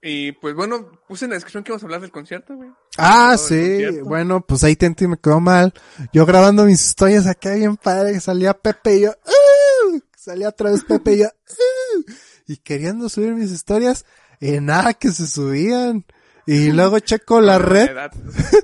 Y 0.00 0.32
pues 0.32 0.54
bueno, 0.54 0.92
puse 1.08 1.24
en 1.24 1.30
la 1.30 1.36
descripción 1.36 1.64
que 1.64 1.72
vamos 1.72 1.82
a 1.82 1.86
hablar 1.86 2.00
del 2.00 2.12
concierto, 2.12 2.54
güey. 2.54 2.70
Ah, 2.96 3.36
sí. 3.36 3.84
Bueno, 4.02 4.40
pues 4.40 4.62
ahí 4.64 4.76
Tenti 4.76 5.06
me 5.06 5.18
quedó 5.18 5.40
mal. 5.40 5.74
Yo 6.12 6.24
grabando 6.24 6.64
mis 6.64 6.84
historias 6.84 7.26
acá 7.26 7.54
bien 7.54 7.76
padre, 7.76 8.12
que 8.12 8.20
salía 8.20 8.54
Pepe 8.54 8.96
y 8.96 9.00
yo, 9.02 9.10
¡Uh! 9.10 10.00
salía 10.16 10.48
otra 10.48 10.70
vez 10.70 10.84
Pepe 10.84 11.14
y 11.14 11.18
yo, 11.18 11.26
¡Uh! 11.26 12.04
y 12.46 12.56
queriendo 12.58 13.08
subir 13.08 13.34
mis 13.34 13.50
historias, 13.50 14.06
y 14.40 14.60
nada 14.60 14.94
que 14.94 15.10
se 15.10 15.26
subían. 15.26 16.04
Y 16.50 16.72
luego 16.72 16.98
checo 16.98 17.42
la 17.42 17.58
red. 17.58 17.90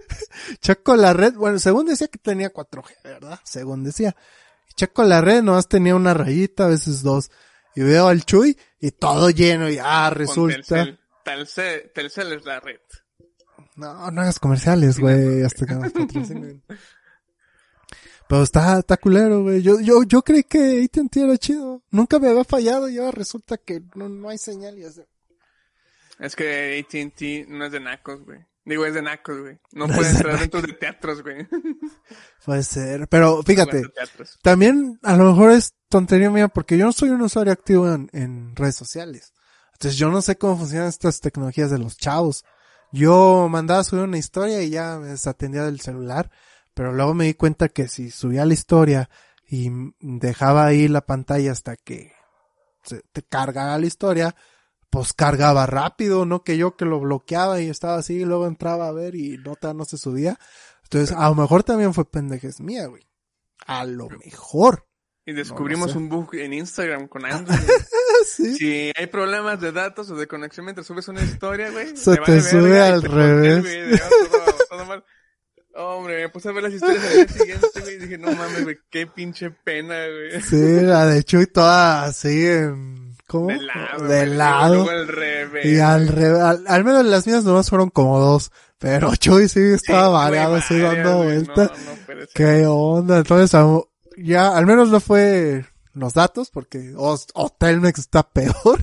checo 0.62 0.96
la 0.96 1.12
red. 1.12 1.34
Bueno, 1.34 1.58
según 1.58 1.84
decía 1.84 2.08
que 2.08 2.18
tenía 2.18 2.50
4G, 2.50 3.02
¿verdad? 3.04 3.38
Según 3.44 3.84
decía. 3.84 4.16
Checo 4.74 5.02
la 5.04 5.20
red, 5.20 5.42
nomás 5.42 5.68
tenía 5.68 5.94
una 5.94 6.14
rayita, 6.14 6.64
a 6.64 6.68
veces 6.68 7.02
dos. 7.02 7.30
Y 7.76 7.82
veo 7.82 8.08
al 8.08 8.24
Chuy 8.24 8.56
y 8.80 8.90
todo 8.92 9.28
lleno 9.28 9.68
y 9.68 9.76
ah, 9.78 10.08
resulta. 10.08 10.96
Telcel, 11.22 11.90
Telcel, 11.94 12.32
es 12.32 12.46
la 12.46 12.58
red. 12.58 12.80
No, 13.76 14.10
no 14.10 14.20
hagas 14.22 14.38
comerciales, 14.38 14.98
güey, 14.98 15.42
hasta 15.42 15.66
que 15.66 15.74
nos. 15.74 15.92
Pero 18.26 18.42
está, 18.42 18.78
está 18.78 18.96
culero, 18.96 19.42
güey. 19.42 19.60
Yo, 19.60 19.78
yo, 19.80 20.04
yo 20.04 20.22
creí 20.22 20.44
que 20.44 20.82
AT&T 20.82 21.20
era 21.20 21.36
chido. 21.36 21.82
Nunca 21.90 22.18
me 22.18 22.28
había 22.28 22.44
fallado 22.44 22.88
y 22.88 22.96
ahora 22.96 23.10
resulta 23.10 23.58
que 23.58 23.82
no, 23.94 24.08
no 24.08 24.30
hay 24.30 24.38
señal 24.38 24.78
y 24.78 24.84
así. 24.84 25.02
Es 26.18 26.36
que 26.36 26.78
AT&T 26.80 27.46
no 27.48 27.66
es 27.66 27.72
de 27.72 27.80
nacos, 27.80 28.24
güey. 28.24 28.40
Digo, 28.64 28.86
es 28.86 28.94
de 28.94 29.02
nacos, 29.02 29.40
güey. 29.40 29.58
No, 29.72 29.86
puede 29.88 30.10
entrar 30.10 30.38
dentro 30.38 30.62
de 30.62 30.72
teatros, 30.72 31.22
güey. 31.22 31.46
Puede 32.44 32.62
ser. 32.62 33.08
Pero 33.08 33.42
fíjate, 33.42 33.82
también 34.42 34.98
a 35.02 35.16
lo 35.16 35.24
mejor 35.24 35.50
es 35.50 35.74
tontería 35.88 36.30
mía 36.30 36.48
porque 36.48 36.78
yo 36.78 36.86
no 36.86 36.92
soy 36.92 37.10
un 37.10 37.22
usuario 37.22 37.52
activo 37.52 37.92
en, 37.92 38.08
en 38.12 38.56
redes 38.56 38.76
sociales. 38.76 39.32
Entonces 39.72 39.98
yo 39.98 40.10
no 40.10 40.22
sé 40.22 40.36
cómo 40.36 40.56
funcionan 40.56 40.88
estas 40.88 41.20
tecnologías 41.20 41.70
de 41.70 41.78
los 41.78 41.96
chavos. 41.96 42.44
Yo 42.92 43.48
mandaba 43.50 43.80
a 43.80 43.84
subir 43.84 44.04
una 44.04 44.18
historia 44.18 44.62
y 44.62 44.70
ya 44.70 44.98
me 44.98 45.08
desatendía 45.08 45.64
del 45.64 45.80
celular. 45.80 46.30
Pero 46.74 46.92
luego 46.92 47.14
me 47.14 47.26
di 47.26 47.34
cuenta 47.34 47.68
que 47.68 47.88
si 47.88 48.10
subía 48.10 48.44
la 48.44 48.54
historia 48.54 49.08
y 49.46 49.70
dejaba 50.00 50.66
ahí 50.66 50.88
la 50.88 51.06
pantalla 51.06 51.52
hasta 51.52 51.76
que 51.76 52.12
se 52.82 53.02
te 53.12 53.22
cargara 53.22 53.78
la 53.78 53.86
historia, 53.86 54.34
pues 54.94 55.12
cargaba 55.12 55.66
rápido, 55.66 56.24
no 56.24 56.44
que 56.44 56.56
yo 56.56 56.76
que 56.76 56.84
lo 56.84 57.00
bloqueaba 57.00 57.60
y 57.60 57.68
estaba 57.68 57.96
así 57.96 58.14
y 58.14 58.24
luego 58.24 58.46
entraba 58.46 58.86
a 58.86 58.92
ver 58.92 59.16
y 59.16 59.38
nota 59.38 59.74
no 59.74 59.84
se 59.84 59.98
subía. 59.98 60.38
Entonces, 60.84 61.16
a 61.16 61.28
lo 61.28 61.34
mejor 61.34 61.64
también 61.64 61.92
fue 61.92 62.08
pendejes 62.08 62.60
mía, 62.60 62.86
güey. 62.86 63.04
A 63.66 63.84
lo 63.84 64.08
mejor. 64.08 64.86
Y 65.26 65.32
descubrimos 65.32 65.96
un 65.96 66.08
bug 66.08 66.36
en 66.36 66.52
Instagram 66.52 67.08
con 67.08 67.24
Android. 67.30 67.58
¿Sí? 68.24 68.54
Si 68.54 68.92
hay 68.94 69.06
problemas 69.08 69.60
de 69.60 69.72
datos 69.72 70.08
o 70.10 70.14
de 70.14 70.28
conexión 70.28 70.64
mientras 70.66 70.86
subes 70.86 71.08
una 71.08 71.22
historia, 71.22 71.72
güey. 71.72 71.96
Se 71.96 72.16
te 72.16 72.40
sube 72.40 72.80
al 72.80 73.02
revés. 73.02 74.00
Hombre, 75.74 76.22
me 76.22 76.28
puse 76.28 76.50
a 76.50 76.52
ver 76.52 76.62
las 76.62 76.72
historias 76.72 77.04
al 77.04 77.14
día 77.14 77.28
siguiente, 77.28 77.80
güey, 77.80 77.94
y 77.94 77.98
dije, 77.98 78.16
no 78.16 78.30
mames, 78.30 78.62
güey, 78.62 78.78
qué 78.90 79.08
pinche 79.08 79.50
pena, 79.50 80.06
güey. 80.06 80.40
Sí, 80.40 80.82
la 80.82 81.04
de 81.06 81.24
Chuy 81.24 81.48
toda 81.48 82.04
así 82.04 82.46
en 82.46 83.03
¿Cómo? 83.26 83.48
De 83.48 83.58
lado. 83.58 84.04
De 84.04 84.26
lado. 84.26 84.90
Al 84.90 85.08
revés. 85.08 85.66
Y 85.66 85.78
al 85.78 86.08
revés. 86.08 86.42
Al, 86.66 86.84
menos 86.84 87.04
las 87.06 87.26
mías 87.26 87.44
nomás 87.44 87.70
fueron 87.70 87.90
como 87.90 88.18
dos. 88.18 88.52
Pero 88.78 89.14
Chuy 89.16 89.48
sí 89.48 89.60
estaba 89.60 90.08
variado, 90.08 90.56
así 90.56 90.78
dando 90.78 91.24
vueltas. 91.24 91.70
No, 91.70 92.14
¿Qué 92.34 92.66
onda? 92.66 93.18
Entonces, 93.18 93.58
ya, 94.18 94.56
al 94.56 94.66
menos 94.66 94.90
no 94.90 95.00
fue 95.00 95.64
los 95.94 96.14
datos, 96.14 96.50
porque 96.50 96.92
Hotelmex 96.96 97.98
está 97.98 98.22
peor. 98.22 98.54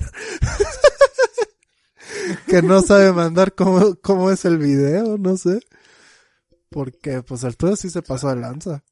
que 2.48 2.62
no 2.62 2.82
sabe 2.82 3.12
mandar 3.12 3.54
cómo, 3.54 3.96
cómo 4.02 4.30
es 4.30 4.44
el 4.44 4.58
video, 4.58 5.16
no 5.18 5.36
sé. 5.36 5.60
Porque 6.70 7.22
pues 7.22 7.44
Arturo 7.44 7.76
sí 7.76 7.90
se 7.90 8.02
pasó 8.02 8.28
de 8.28 8.36
lanza. 8.36 8.82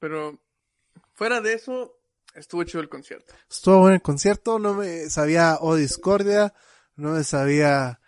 Pero 0.00 0.40
fuera 1.14 1.40
de 1.40 1.54
eso, 1.54 1.97
estuvo 2.38 2.64
chido 2.64 2.80
el 2.80 2.88
concierto. 2.88 3.34
Estuvo 3.50 3.80
bueno 3.80 3.94
el 3.96 4.02
concierto, 4.02 4.58
no 4.58 4.74
me 4.74 5.08
sabía 5.10 5.58
O 5.60 5.74
Discordia, 5.76 6.54
no 6.96 7.10
me 7.12 7.24
sabía 7.24 8.00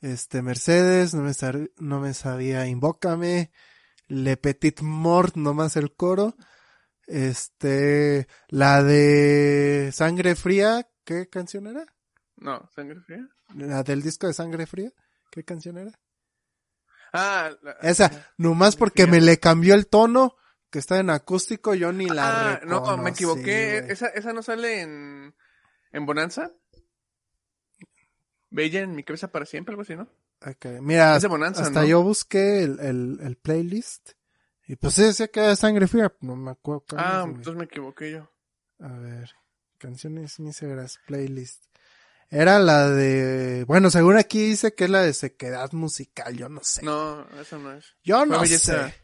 este 0.00 0.42
Mercedes, 0.42 1.14
no 1.14 1.22
me, 1.22 1.30
sab- 1.32 1.70
no 1.78 2.00
me 2.00 2.12
sabía 2.14 2.66
Invócame, 2.66 3.50
Le 4.08 4.36
Petit 4.36 4.80
Mort, 4.82 5.36
nomás 5.36 5.76
el 5.76 5.94
coro. 5.94 6.36
Este, 7.06 8.26
la 8.48 8.82
de 8.82 9.90
Sangre 9.92 10.34
Fría, 10.34 10.88
¿qué 11.04 11.28
canción 11.28 11.66
era? 11.68 11.86
No, 12.36 12.68
sangre 12.74 13.00
fría. 13.00 13.28
La 13.54 13.82
del 13.82 14.02
disco 14.02 14.26
de 14.26 14.34
Sangre 14.34 14.66
Fría, 14.66 14.92
¿qué 15.30 15.44
canción 15.44 15.78
era? 15.78 15.92
Ah, 17.12 17.50
la- 17.62 17.72
Esa, 17.82 18.32
nomás 18.36 18.76
porque 18.76 19.04
Fría. 19.04 19.12
me 19.12 19.20
le 19.20 19.38
cambió 19.38 19.74
el 19.74 19.86
tono, 19.86 20.34
que 20.70 20.78
está 20.78 20.98
en 20.98 21.10
acústico, 21.10 21.74
yo 21.74 21.92
ni 21.92 22.06
la 22.06 22.52
Ah, 22.54 22.60
no, 22.64 22.80
me 22.80 22.86
reconocí, 22.86 23.10
equivoqué. 23.12 23.80
güey. 23.80 23.92
Esa, 23.92 24.08
esa 24.08 24.32
no 24.32 24.42
sale 24.42 24.80
en, 24.82 25.34
en 25.92 26.06
Bonanza. 26.06 26.52
Bella 28.50 28.80
en 28.80 28.94
mi 28.94 29.02
cabeza 29.02 29.28
para 29.28 29.44
siempre, 29.46 29.72
algo 29.72 29.82
así, 29.82 29.96
¿no? 29.96 30.08
Ok, 30.46 30.66
Mira, 30.82 31.16
Es 31.16 31.22
de 31.22 31.28
Bonanza, 31.28 31.62
hasta 31.62 31.80
¿no? 31.82 31.86
yo 31.86 32.02
busqué 32.02 32.62
el, 32.62 32.78
el, 32.80 33.18
el 33.22 33.36
playlist. 33.36 34.10
Y 34.68 34.76
pues 34.76 34.94
sí 34.94 35.02
decía 35.02 35.28
que 35.28 35.40
era 35.40 35.56
sangre 35.56 35.86
fría. 35.86 36.12
No 36.20 36.36
me 36.36 36.50
acuerdo. 36.50 36.84
Ah, 36.96 37.20
es, 37.24 37.28
entonces 37.28 37.54
me 37.54 37.64
equivoqué 37.64 38.12
yo. 38.12 38.30
A 38.80 38.92
ver. 38.98 39.30
Canciones 39.78 40.40
míseras, 40.40 40.98
playlist. 41.06 41.64
Era 42.30 42.58
la 42.58 42.90
de. 42.90 43.64
Bueno, 43.64 43.90
según 43.90 44.16
aquí 44.16 44.44
dice 44.48 44.74
que 44.74 44.84
es 44.84 44.90
la 44.90 45.02
de 45.02 45.12
sequedad 45.12 45.70
musical. 45.72 46.36
Yo 46.36 46.48
no 46.48 46.60
sé. 46.64 46.82
No, 46.84 47.24
eso 47.40 47.58
no 47.58 47.72
es. 47.72 47.94
yo 48.02 48.18
fue 48.18 48.26
no 48.26 48.40
belleza. 48.40 48.88
sé. 48.88 48.94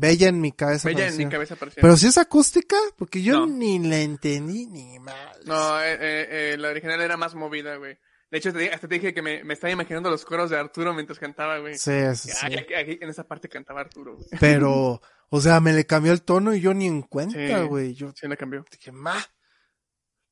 Bella 0.00 0.28
en 0.28 0.40
mi 0.40 0.52
cabeza. 0.52 0.88
Bella 0.88 1.08
en 1.08 1.16
mi 1.16 1.28
cabeza 1.28 1.56
siempre. 1.56 1.80
Pero 1.82 1.96
si 1.96 2.06
es 2.06 2.18
acústica, 2.18 2.76
porque 2.96 3.22
yo 3.22 3.40
No. 3.40 3.46
ni 3.46 3.78
la 3.80 3.98
entendí 3.98 4.66
ni 4.66 4.98
mal. 5.00 5.16
No, 5.44 5.80
eh, 5.82 5.94
eh, 5.94 6.28
eh, 6.52 6.56
la 6.58 6.68
original 6.68 7.00
era 7.00 7.16
más 7.16 7.34
movida, 7.34 7.76
güey. 7.76 7.98
De 8.30 8.38
hecho, 8.38 8.50
hasta 8.50 8.86
te 8.86 8.94
dije 8.96 9.14
que 9.14 9.22
me, 9.22 9.42
me 9.42 9.54
estaba 9.54 9.70
imaginando 9.72 10.10
los 10.10 10.24
coros 10.24 10.50
de 10.50 10.58
Arturo 10.58 10.92
mientras 10.94 11.18
cantaba, 11.18 11.58
güey. 11.58 11.78
Sí, 11.78 11.92
sí, 12.14 12.28
sí. 12.30 12.46
Aquí- 12.74 12.98
en 13.00 13.08
esa 13.08 13.24
parte 13.24 13.48
cantaba 13.48 13.80
Arturo, 13.80 14.16
güey. 14.16 14.28
Pero, 14.38 15.00
o 15.30 15.40
sea, 15.40 15.60
me 15.60 15.72
le 15.72 15.86
cambió 15.86 16.12
el 16.12 16.22
tono 16.22 16.54
y 16.54 16.60
yo 16.60 16.74
ni 16.74 16.86
en 16.86 17.02
cuenta, 17.02 17.38
Sí. 17.60 17.66
güey. 17.66 17.94
Yo 17.94 18.12
Sí, 18.14 18.28
la 18.28 18.36
cambió. 18.36 18.64
Dije, 18.70 18.92
ma. 18.92 19.16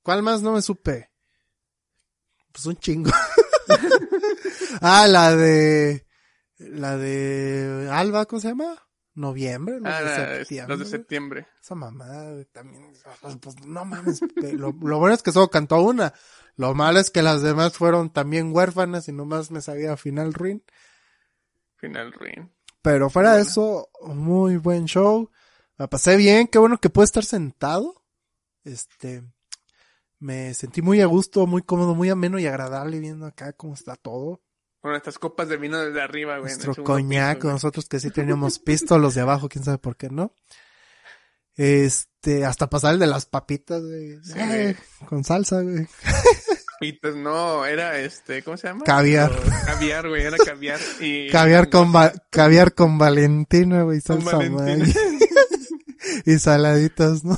¿Cuál 0.03 0.23
más 0.23 0.43
no 0.43 0.53
me 0.53 0.63
supe? 0.63 1.11
Pues 2.53 2.67
un 2.67 2.77
chingo. 2.77 3.11
ah, 4.81 5.07
la 5.09 5.35
de. 5.35 6.07
La 6.59 6.97
de. 6.97 7.89
Alba, 7.91 8.27
¿cómo 8.27 8.41
se 8.41 8.49
llama? 8.49 8.86
Noviembre, 9.17 9.81
los 9.81 9.93
Ah, 9.93 10.03
de 10.03 10.39
septiembre. 10.39 10.69
los 10.77 10.79
de 10.79 10.91
septiembre. 10.91 11.47
Esa 11.61 11.75
mamada 11.75 12.33
güey, 12.33 12.45
también. 12.47 12.93
Pues 13.41 13.67
no 13.67 13.85
mames. 13.85 14.21
lo, 14.55 14.73
lo 14.73 14.99
bueno 14.99 15.15
es 15.15 15.23
que 15.23 15.33
solo 15.33 15.49
cantó 15.49 15.81
una. 15.81 16.13
Lo 16.57 16.75
malo 16.75 17.01
es 17.01 17.11
que 17.11 17.23
las 17.23 17.43
demás 17.43 17.73
fueron 17.77 18.11
también 18.13 18.55
huérfanas 18.55 19.09
y 19.09 19.13
nomás 19.13 19.51
me 19.51 19.61
sabía 19.61 19.97
final 19.97 20.33
ruin. 20.33 20.63
Final 21.77 22.13
Ring. 22.13 22.49
Pero 22.83 23.11
fuera 23.11 23.35
de 23.35 23.43
eso, 23.43 23.89
muy 24.07 24.57
buen 24.57 24.87
show. 24.87 25.31
Me 25.79 25.89
pasé 25.89 26.17
bien, 26.17 26.47
qué 26.47 26.59
bueno 26.59 26.79
que 26.79 26.89
pude 26.89 27.05
estar 27.05 27.25
sentado. 27.25 28.03
Este, 28.65 29.23
me 30.19 30.55
sentí 30.55 30.81
muy 30.83 31.01
a 31.03 31.07
gusto, 31.07 31.47
muy 31.47 31.63
cómodo, 31.63 31.95
muy 31.95 32.09
ameno 32.09 32.39
y 32.39 32.47
agradable 32.47 32.99
viendo 33.01 33.27
acá 33.27 33.53
cómo 33.53 33.75
está 33.75 33.97
todo. 33.97 34.41
Con 34.87 34.95
estas 34.95 35.19
copas 35.19 35.49
de 35.49 35.57
vino 35.57 35.81
desde 35.81 36.01
arriba, 36.01 36.39
güey. 36.39 36.53
Nuestro 36.53 36.85
coñac, 36.85 37.39
piso, 37.39 37.49
nosotros 37.49 37.89
que 37.89 37.99
sí 37.99 38.11
teníamos 38.13 38.59
pisto, 38.65 39.01
los 39.01 39.17
de 39.17 39.23
abajo, 39.23 39.49
quién 39.49 39.65
sabe 39.65 39.79
por 39.79 39.97
qué 39.97 40.11
no. 40.11 40.33
Este, 41.57 42.45
hasta 42.45 42.71
pasar 42.71 42.95
el 42.95 43.01
de 43.01 43.09
las 43.09 43.27
papitas, 43.27 43.83
güey. 43.83 44.17
Sí, 44.23 44.77
con 45.09 45.25
salsa, 45.25 45.61
güey. 45.63 45.89
Y 46.81 46.93
pues 46.93 47.17
no, 47.17 47.65
era 47.67 47.99
este, 47.99 48.45
¿cómo 48.45 48.57
se 48.57 48.69
llama? 48.69 48.85
Caviar. 48.85 49.33
Caviar, 49.65 50.09
güey, 50.09 50.23
era 50.23 50.37
caviar. 50.37 50.79
Y, 51.01 51.31
Caviar 51.33 51.69
con, 51.69 51.93
va- 51.93 52.13
caviar 52.31 52.73
con 52.73 52.97
Valentina, 52.97 53.83
güey, 53.83 54.01
salsa 54.01 54.37
Valentina. 54.37 54.87
Y 56.25 56.39
saladitas, 56.39 57.25
¿no? 57.25 57.37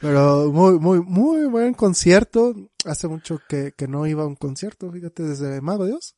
Pero 0.00 0.50
muy, 0.50 0.78
muy, 0.78 1.00
muy 1.00 1.44
buen 1.46 1.74
concierto. 1.74 2.54
Hace 2.84 3.06
mucho 3.08 3.40
que, 3.48 3.72
que 3.76 3.86
no 3.86 4.06
iba 4.06 4.22
a 4.22 4.26
un 4.26 4.36
concierto, 4.36 4.90
fíjate, 4.90 5.22
desde 5.22 5.60
Mago 5.60 5.86
Dios. 5.86 6.16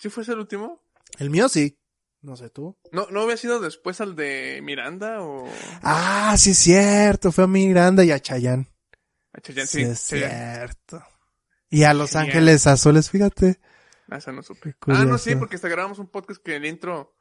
¿Sí 0.00 0.08
fue 0.08 0.22
ese 0.22 0.32
el 0.32 0.38
último? 0.40 0.82
El 1.18 1.30
mío 1.30 1.48
sí. 1.48 1.78
No 2.22 2.36
sé 2.36 2.48
tú. 2.48 2.78
¿No, 2.90 3.06
¿No 3.10 3.20
había 3.20 3.36
sido 3.36 3.60
después 3.60 4.00
al 4.00 4.16
de 4.16 4.60
Miranda 4.62 5.22
o...? 5.22 5.46
Ah, 5.82 6.34
sí 6.38 6.50
es 6.52 6.58
cierto. 6.58 7.30
Fue 7.30 7.44
a 7.44 7.46
Miranda 7.46 8.02
y 8.02 8.10
a 8.10 8.18
Chayanne. 8.18 8.66
a 9.34 9.40
Chayanne? 9.42 9.66
Sí, 9.66 9.84
Sí, 9.84 9.90
es 9.90 10.06
Chayanne. 10.08 10.54
cierto. 10.56 11.02
Y 11.68 11.82
a 11.82 11.92
Los 11.92 12.12
Genial. 12.12 12.28
Ángeles 12.28 12.66
Azules, 12.66 13.10
fíjate. 13.10 13.60
Ah, 14.08 14.16
esa 14.16 14.32
no 14.32 14.42
supe. 14.42 14.72
Qué 14.72 14.92
Ah, 14.92 15.04
no, 15.04 15.18
sí, 15.18 15.34
porque 15.36 15.56
hasta 15.56 15.68
grabamos 15.68 15.98
un 15.98 16.08
podcast 16.08 16.42
que 16.42 16.56
en 16.56 16.62
el 16.64 16.70
intro 16.70 17.14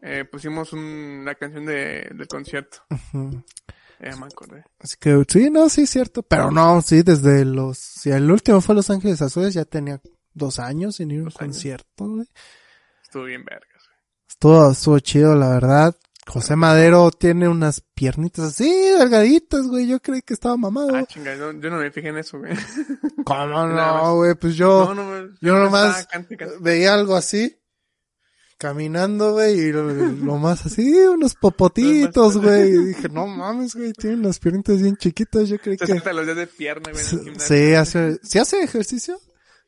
eh, 0.00 0.24
pusimos 0.24 0.72
un- 0.72 0.80
una 1.22 1.34
canción 1.34 1.66
de, 1.66 2.08
del 2.14 2.28
concierto. 2.28 2.84
Ujú. 2.90 3.42
Ya 4.00 4.16
me 4.16 4.26
acordé. 4.26 4.64
Así 4.78 4.96
que 4.98 5.22
sí, 5.28 5.50
no, 5.50 5.68
sí, 5.68 5.86
cierto. 5.86 6.22
Pero 6.22 6.50
no, 6.50 6.82
sí, 6.82 7.02
desde 7.02 7.44
los. 7.44 7.78
Si 7.78 8.10
el 8.10 8.30
último 8.30 8.60
fue 8.60 8.74
Los 8.74 8.90
Ángeles 8.90 9.22
Azules, 9.22 9.54
ya 9.54 9.64
tenía 9.64 10.00
dos 10.32 10.58
años 10.58 10.96
sin 10.96 11.10
ir 11.10 11.20
a 11.20 11.24
un 11.24 11.30
concierto, 11.30 12.06
güey. 12.06 12.26
Estuvo 13.02 13.24
bien 13.24 13.44
vergas, 13.44 13.68
güey. 13.86 13.98
Estuvo, 14.28 14.70
estuvo 14.70 14.98
chido, 14.98 15.34
la 15.36 15.48
verdad. 15.50 15.96
José 16.26 16.56
Madero 16.56 17.10
tiene 17.10 17.48
unas 17.50 17.82
piernitas 17.94 18.46
así, 18.46 18.68
delgaditas, 18.98 19.66
güey. 19.66 19.86
Yo 19.86 20.00
creí 20.00 20.22
que 20.22 20.32
estaba 20.34 20.56
mamado. 20.56 20.96
Ah, 20.96 21.04
chinga, 21.04 21.34
yo, 21.36 21.52
yo 21.52 21.68
no 21.70 21.76
me 21.76 21.90
fijé 21.90 22.08
en 22.08 22.16
eso, 22.18 22.38
güey. 22.38 22.54
¿Cómo 23.24 23.46
no, 23.68 24.16
güey? 24.16 24.34
Pues 24.34 24.56
yo 24.56 24.94
no, 24.94 24.94
no, 24.94 25.04
me- 25.10 25.28
yo 25.42 25.58
nomás- 25.58 25.98
estaba 25.98 26.04
cante, 26.10 26.36
cante. 26.36 26.56
veía 26.60 26.94
algo 26.94 27.14
así. 27.14 27.56
Caminando, 28.58 29.32
güey, 29.32 29.58
y 29.58 29.72
lo, 29.72 29.84
lo 29.92 30.36
más 30.38 30.64
así, 30.66 30.92
unos 30.92 31.34
popotitos, 31.34 32.36
güey. 32.38 32.70
Y 32.70 32.84
dije, 32.86 33.08
no 33.08 33.26
mames, 33.26 33.74
güey, 33.74 33.92
tiene 33.92 34.16
unas 34.16 34.38
piernitas 34.38 34.80
bien 34.80 34.96
chiquitas. 34.96 35.48
Yo 35.48 35.58
creí 35.58 35.76
Se 35.76 35.86
que... 35.86 35.92
salta 35.92 36.12
los 36.12 36.24
días 36.24 36.36
de 36.36 36.46
pierna, 36.46 36.90
güey. 36.92 37.04
Sí, 37.38 37.74
hace, 37.74 38.18
¿sí 38.22 38.38
hace 38.38 38.62
ejercicio? 38.62 39.18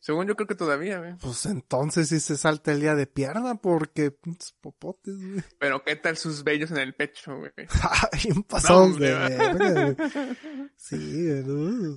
Según 0.07 0.29
yo 0.29 0.37
creo 0.37 0.47
que 0.47 0.55
todavía, 0.55 0.99
güey. 0.99 1.17
Pues 1.17 1.47
entonces 1.47 2.09
sí 2.09 2.21
se 2.21 2.37
salta 2.37 2.71
el 2.71 2.81
día 2.81 2.95
de 2.95 3.09
pierna 3.09 3.57
porque 3.57 4.13
pinches 4.13 4.53
popotes, 4.53 5.17
güey. 5.17 5.43
Pero 5.59 5.83
qué 5.83 5.97
tal 5.97 6.17
sus 6.17 6.45
bellos 6.45 6.71
en 6.71 6.79
el 6.79 6.95
pecho, 6.95 7.37
güey. 7.37 7.51
Bien 8.23 8.45
pasados 8.45 9.01
de 9.01 9.13
verga, 9.13 9.95
güey. 9.95 9.97
Sí, 10.77 11.43
güey. 11.43 11.97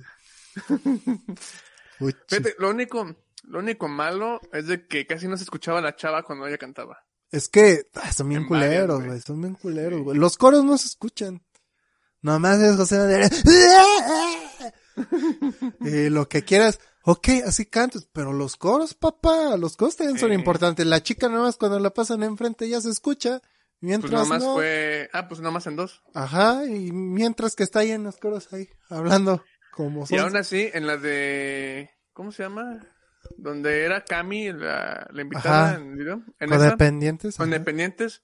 Fíjate, 2.26 2.56
lo 2.58 2.70
único, 2.70 3.14
lo 3.44 3.58
único 3.60 3.88
malo 3.88 4.40
es 4.52 4.66
de 4.66 4.86
que 4.86 5.06
casi 5.06 5.28
no 5.28 5.36
se 5.36 5.44
escuchaba 5.44 5.80
la 5.80 5.96
chava 5.96 6.22
cuando 6.22 6.46
ella 6.46 6.58
cantaba. 6.58 6.98
Es 7.30 7.48
que 7.48 7.84
ah, 7.94 8.12
son 8.12 8.28
bien 8.28 8.42
En 8.42 8.48
culeros, 8.48 9.04
güey. 9.04 9.20
Son 9.20 9.40
bien 9.40 9.54
culeros, 9.54 10.02
güey. 10.02 10.18
Los 10.18 10.36
coros 10.36 10.64
no 10.64 10.76
se 10.78 10.88
escuchan. 10.88 11.42
Nomás 12.22 12.60
es 12.60 12.76
José 12.76 12.98
Madero. 12.98 13.28
y 15.80 16.08
lo 16.10 16.28
que 16.28 16.42
quieras. 16.44 16.80
Ok, 17.04 17.28
así 17.46 17.66
cantas. 17.66 18.08
Pero 18.12 18.32
los 18.32 18.56
coros, 18.56 18.94
papá. 18.94 19.56
Los 19.56 19.76
coros 19.76 19.96
también 19.96 20.18
son 20.18 20.32
importantes. 20.32 20.84
La 20.86 21.02
chica 21.02 21.28
nomás 21.28 21.56
cuando 21.56 21.78
la 21.78 21.90
pasan 21.90 22.22
enfrente 22.22 22.68
ya 22.68 22.80
se 22.80 22.90
escucha. 22.90 23.40
Mientras 23.82 24.10
Pues 24.10 24.22
nomás 24.22 24.42
no. 24.42 24.54
fue, 24.56 25.08
ah, 25.14 25.26
pues 25.26 25.40
nomás 25.40 25.66
en 25.66 25.76
dos. 25.76 26.02
Ajá, 26.12 26.66
y 26.66 26.92
mientras 26.92 27.54
que 27.56 27.62
está 27.62 27.78
ahí 27.78 27.92
en 27.92 28.04
los 28.04 28.18
coros 28.18 28.52
ahí, 28.52 28.68
hablando 28.90 29.42
como 29.72 30.02
Y 30.04 30.06
son. 30.08 30.18
aún 30.20 30.36
así, 30.36 30.68
en 30.74 30.86
la 30.86 30.98
de, 30.98 31.88
¿cómo 32.12 32.30
se 32.30 32.42
llama? 32.42 32.78
Donde 33.36 33.84
era 33.84 34.04
Cami, 34.04 34.52
la, 34.52 35.06
la 35.10 35.22
invitada 35.22 35.70
Ajá. 35.70 35.76
en 35.80 35.90
el 35.92 35.96
video. 35.96 36.22
En 36.38 36.52
esa, 36.52 36.56
Codependientes. 36.58 37.36
con 37.36 37.48
ajá. 37.48 37.56
Independientes, 37.56 38.22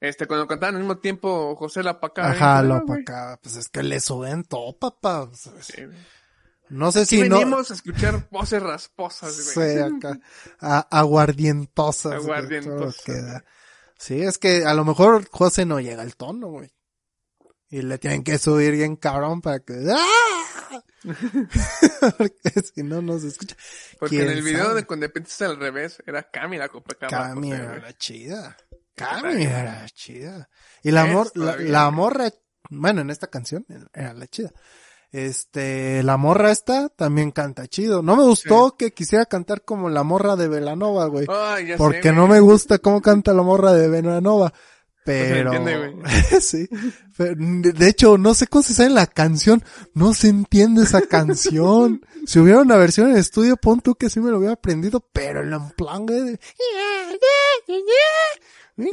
este, 0.00 0.26
cuando 0.26 0.46
cantaban 0.46 0.76
al 0.76 0.80
mismo 0.82 0.98
tiempo 0.98 1.54
José 1.56 1.82
La 1.82 2.00
Paca. 2.00 2.30
Ajá, 2.30 2.62
güey. 2.62 3.00
acá. 3.02 3.38
Pues 3.42 3.56
es 3.56 3.68
que 3.68 3.82
le 3.82 4.00
suben 4.00 4.44
todo, 4.44 4.78
papá. 4.78 5.28
Sí. 5.32 5.82
No 6.68 6.90
sé 6.90 7.02
Y 7.02 7.06
si 7.06 7.28
no. 7.28 7.38
venimos 7.38 7.70
a 7.70 7.74
escuchar 7.74 8.28
voces 8.30 8.62
rasposas, 8.62 9.54
güey. 9.54 9.74
Sí, 9.76 9.78
acá. 9.78 10.18
A- 10.60 10.86
aguardientosas. 10.98 12.14
Aguardientosas. 12.14 13.44
Sí, 13.98 14.20
es 14.22 14.38
que 14.38 14.64
a 14.64 14.74
lo 14.74 14.84
mejor 14.84 15.28
José 15.30 15.64
no 15.64 15.80
llega 15.80 16.02
al 16.02 16.16
tono, 16.16 16.48
güey. 16.48 16.72
Y 17.68 17.82
le 17.82 17.98
tienen 17.98 18.22
que 18.22 18.38
subir 18.38 18.72
bien 18.72 18.96
cabrón 18.96 19.40
para 19.40 19.58
que... 19.60 19.74
¡Ah! 19.90 20.82
Porque 22.18 22.50
si 22.74 22.82
no, 22.82 23.02
no 23.02 23.18
se 23.18 23.28
escucha. 23.28 23.56
Porque 23.98 24.16
en 24.16 24.26
¿Quién 24.26 24.36
el 24.36 24.42
video 24.42 24.64
sabe? 24.64 24.74
de 24.74 24.86
con 24.86 24.98
Independientes 24.98 25.42
al 25.42 25.58
revés, 25.58 26.02
era 26.06 26.22
Cami 26.24 26.58
la 26.58 26.68
Copacabana. 26.68 27.34
Cami 27.34 27.50
José, 27.50 27.62
güey. 27.62 27.76
era 27.78 27.92
chida. 27.92 28.56
Cami 28.94 29.44
era 29.44 29.86
chida. 29.90 30.48
Y 30.82 30.90
la, 30.90 31.06
mor 31.06 31.30
la, 31.34 31.90
morra, 31.90 32.30
bueno, 32.70 33.02
en 33.02 33.10
esta 33.10 33.28
canción 33.28 33.66
era 33.92 34.14
la 34.14 34.26
chida. 34.26 34.52
Este, 35.12 36.02
la 36.02 36.16
morra 36.16 36.50
esta 36.50 36.88
también 36.88 37.30
canta 37.30 37.66
chido. 37.68 38.02
No 38.02 38.16
me 38.16 38.24
gustó 38.24 38.76
que 38.76 38.92
quisiera 38.92 39.26
cantar 39.26 39.62
como 39.62 39.88
la 39.88 40.02
morra 40.02 40.36
de 40.36 40.48
Velanova, 40.48 41.06
güey. 41.06 41.26
Porque 41.78 42.08
sé, 42.08 42.12
no 42.12 42.26
me 42.26 42.40
gusta 42.40 42.78
cómo 42.78 43.00
canta 43.00 43.32
la 43.32 43.42
morra 43.42 43.72
de 43.72 43.88
Velanova. 43.88 44.52
Pero, 45.06 45.52
entiende, 45.54 45.78
güey. 45.78 46.10
sí. 46.40 46.68
Pero, 47.16 47.34
de 47.38 47.88
hecho, 47.88 48.18
no 48.18 48.34
sé 48.34 48.48
cómo 48.48 48.64
se 48.64 48.74
sabe 48.74 48.90
la 48.90 49.06
canción. 49.06 49.64
No 49.94 50.12
se 50.12 50.28
entiende 50.28 50.82
esa 50.82 51.00
canción. 51.02 52.04
Si 52.26 52.40
hubiera 52.40 52.58
una 52.58 52.76
versión 52.76 53.08
en 53.10 53.18
estudio, 53.18 53.56
pon 53.56 53.80
tú 53.80 53.94
que 53.94 54.10
sí 54.10 54.18
me 54.18 54.32
lo 54.32 54.38
hubiera 54.38 54.54
aprendido, 54.54 54.98
pero 55.12 55.42
el 55.42 55.54
unplugged 55.54 56.24
de... 56.24 56.40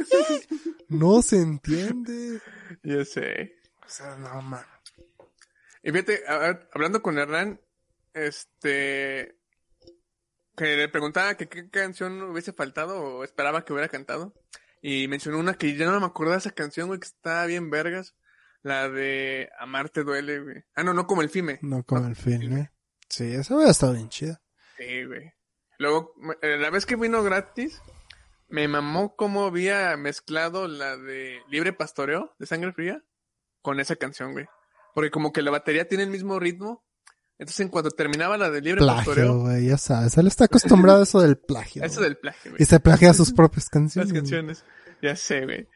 No 0.88 1.20
se 1.20 1.38
entiende. 1.38 2.40
Ya 2.84 3.04
sé. 3.04 3.56
O 3.84 3.88
sea, 3.88 4.14
no, 4.18 4.40
man. 4.40 4.64
Y 5.82 5.90
fíjate, 5.90 6.22
hablando 6.72 7.02
con 7.02 7.18
Hernán, 7.18 7.60
este, 8.12 9.36
que 10.56 10.76
le 10.76 10.88
preguntaba 10.88 11.34
que 11.36 11.48
qué 11.48 11.68
canción 11.70 12.22
hubiese 12.22 12.52
faltado 12.52 13.00
o 13.00 13.24
esperaba 13.24 13.64
que 13.64 13.72
hubiera 13.72 13.88
cantado. 13.88 14.32
Y 14.86 15.08
mencionó 15.08 15.38
una 15.38 15.54
que 15.54 15.74
ya 15.76 15.90
no 15.90 15.98
me 15.98 16.04
acuerdo 16.04 16.32
de 16.32 16.38
esa 16.40 16.50
canción, 16.50 16.88
güey, 16.88 17.00
que 17.00 17.06
está 17.06 17.46
bien 17.46 17.70
vergas. 17.70 18.14
La 18.60 18.90
de 18.90 19.48
Amarte 19.58 20.04
duele, 20.04 20.40
güey. 20.40 20.62
Ah, 20.74 20.82
no, 20.82 20.92
no 20.92 21.06
como 21.06 21.22
el 21.22 21.30
Fime. 21.30 21.58
No 21.62 21.84
como 21.84 22.06
el 22.06 22.14
film, 22.14 22.58
¿eh? 22.58 22.70
Sí, 23.08 23.32
esa 23.32 23.54
hubiera 23.54 23.70
estado 23.70 23.94
bien 23.94 24.10
chida. 24.10 24.42
Sí, 24.76 25.04
güey. 25.04 25.32
Luego, 25.78 26.12
eh, 26.42 26.58
la 26.58 26.68
vez 26.68 26.84
que 26.84 26.96
vino 26.96 27.22
gratis, 27.22 27.80
me 28.48 28.68
mamó 28.68 29.16
cómo 29.16 29.46
había 29.46 29.96
mezclado 29.96 30.68
la 30.68 30.98
de 30.98 31.40
Libre 31.48 31.72
Pastoreo 31.72 32.34
de 32.38 32.44
Sangre 32.44 32.74
Fría 32.74 33.02
con 33.62 33.80
esa 33.80 33.96
canción, 33.96 34.32
güey. 34.32 34.44
Porque 34.94 35.10
como 35.10 35.32
que 35.32 35.40
la 35.40 35.50
batería 35.50 35.88
tiene 35.88 36.04
el 36.04 36.10
mismo 36.10 36.38
ritmo. 36.38 36.83
Entonces, 37.38 37.60
en 37.60 37.68
cuanto 37.68 37.90
terminaba 37.90 38.38
la 38.38 38.48
de 38.50 38.60
Libre 38.60 38.80
Plagio, 38.80 38.96
Pastoreo, 39.04 39.38
güey, 39.40 39.66
ya 39.66 39.76
sabes. 39.76 40.16
Él 40.16 40.26
está 40.28 40.44
acostumbrado 40.44 41.00
a 41.00 41.02
eso 41.02 41.20
del 41.20 41.36
plagio. 41.36 41.82
eso 41.82 42.00
del 42.00 42.16
plagio, 42.16 42.52
güey. 42.52 42.62
Y 42.62 42.66
se 42.66 42.78
plagia 42.80 43.12
sus 43.12 43.32
propias 43.32 43.64
Las 43.64 43.70
canciones. 43.70 44.12
canciones. 44.12 44.64
Ya 45.02 45.16
sé, 45.16 45.44
güey. 45.44 45.68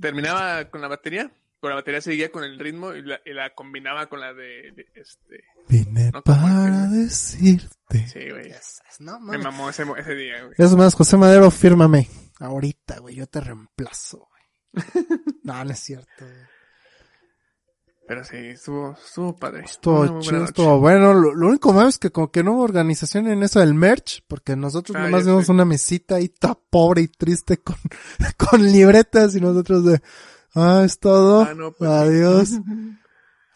Terminaba 0.00 0.70
con 0.70 0.80
la 0.80 0.88
batería, 0.88 1.30
pero 1.60 1.70
la 1.70 1.74
batería 1.76 2.00
seguía 2.00 2.32
con 2.32 2.42
el 2.42 2.58
ritmo 2.58 2.94
y 2.94 3.02
la, 3.02 3.20
y 3.24 3.32
la 3.34 3.54
combinaba 3.54 4.06
con 4.08 4.20
la 4.20 4.32
de, 4.32 4.72
de, 4.72 4.86
este. 4.94 5.44
Vine 5.68 6.10
No 6.12 6.22
para 6.22 6.86
decirte. 6.88 8.06
Sí, 8.08 8.30
güey. 8.30 8.50
No, 9.00 9.20
Me 9.20 9.36
mamó 9.38 9.68
ese, 9.70 9.84
ese 9.98 10.14
día, 10.14 10.42
güey. 10.42 10.54
Es 10.56 10.74
más, 10.74 10.94
José 10.94 11.16
Madero, 11.18 11.50
fírmame. 11.50 12.08
Ahorita, 12.40 12.98
güey, 13.00 13.14
yo 13.14 13.26
te 13.26 13.40
reemplazo, 13.40 14.26
güey. 14.30 14.82
no, 15.44 15.64
no 15.64 15.70
es 15.70 15.78
cierto. 15.78 16.10
güey. 16.20 16.53
Pero 18.06 18.22
sí, 18.22 18.36
estuvo, 18.36 18.94
estuvo 19.02 19.34
padre. 19.34 19.62
Estuvo 19.64 20.20
chido, 20.20 20.44
estuvo 20.44 20.78
bueno. 20.78 21.14
Lo, 21.14 21.34
lo 21.34 21.48
único 21.48 21.72
malo 21.72 21.88
es 21.88 21.98
que 21.98 22.10
como 22.10 22.30
que 22.30 22.42
no 22.44 22.52
hubo 22.52 22.62
organización 22.62 23.28
en 23.28 23.42
eso 23.42 23.60
del 23.60 23.72
merch, 23.74 24.22
porque 24.28 24.56
nosotros 24.56 24.94
Ah, 24.96 25.04
nomás 25.04 25.24
vimos 25.24 25.48
una 25.48 25.64
mesita 25.64 26.16
ahí 26.16 26.28
toda 26.28 26.58
pobre 26.70 27.00
y 27.02 27.08
triste 27.08 27.58
con, 27.58 27.76
con 28.36 28.62
libretas 28.62 29.34
y 29.36 29.40
nosotros 29.40 29.84
de, 29.86 30.02
ah, 30.54 30.82
es 30.84 30.98
todo, 30.98 31.42
Ah, 31.48 31.54
no, 31.54 31.72
pues, 31.72 31.90
adiós. 31.90 32.50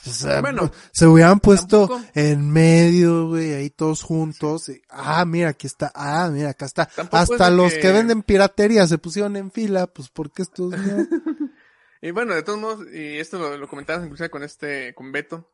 O 0.06 0.10
sea, 0.10 0.40
Bueno, 0.40 0.70
se 0.92 1.08
hubieran 1.08 1.40
puesto 1.40 1.88
tampoco- 1.88 2.10
en 2.14 2.50
medio, 2.52 3.28
güey, 3.30 3.52
ahí 3.54 3.68
todos 3.68 4.04
juntos. 4.04 4.68
y, 4.68 4.80
ah, 4.88 5.24
mira, 5.24 5.48
aquí 5.50 5.66
está. 5.66 5.90
Ah, 5.92 6.30
mira, 6.32 6.50
acá 6.50 6.66
está. 6.66 6.86
Tampoco 6.86 7.16
Hasta 7.16 7.50
los 7.50 7.74
que- 7.74 7.80
que... 7.80 7.92
venden 7.92 8.22
piratería 8.22 8.86
se 8.86 8.96
pusieron 8.96 9.34
en 9.34 9.50
fila, 9.50 9.88
pues 9.88 10.08
porque 10.08 10.42
estos 10.42 10.70
no. 10.70 10.78
Y 12.00 12.10
bueno, 12.10 12.34
de 12.34 12.42
todos 12.42 12.58
modos, 12.58 12.86
y 12.92 13.18
esto 13.18 13.38
lo, 13.38 13.56
lo 13.56 13.68
comentabas 13.68 14.04
inclusive 14.04 14.30
con 14.30 14.42
este, 14.42 14.94
con 14.94 15.12
Beto, 15.12 15.50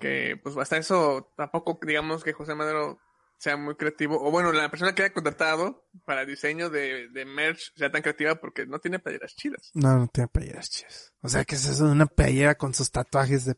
que 0.00 0.38
pues 0.42 0.56
hasta 0.56 0.76
eso 0.76 1.32
tampoco 1.36 1.78
digamos 1.82 2.24
que 2.24 2.32
José 2.32 2.54
Madero 2.54 2.98
sea 3.38 3.56
muy 3.56 3.76
creativo, 3.76 4.20
o 4.20 4.30
bueno, 4.30 4.52
la 4.52 4.68
persona 4.68 4.94
que 4.94 5.02
haya 5.02 5.14
contratado 5.14 5.88
para 6.04 6.24
diseño 6.24 6.70
de, 6.70 7.08
de 7.08 7.24
merch 7.24 7.72
sea 7.76 7.90
tan 7.90 8.02
creativa 8.02 8.34
porque 8.34 8.66
no 8.66 8.80
tiene 8.80 8.98
playeras 8.98 9.36
chidas. 9.36 9.70
No, 9.74 9.96
no 9.96 10.08
tiene 10.08 10.28
playeras 10.28 10.68
chidas. 10.70 11.12
O 11.22 11.28
sea, 11.28 11.44
que 11.44 11.54
es 11.54 11.64
eso 11.66 11.86
de 11.86 11.92
una 11.92 12.06
playera 12.06 12.56
con 12.56 12.74
sus 12.74 12.90
tatuajes 12.90 13.44
de... 13.44 13.54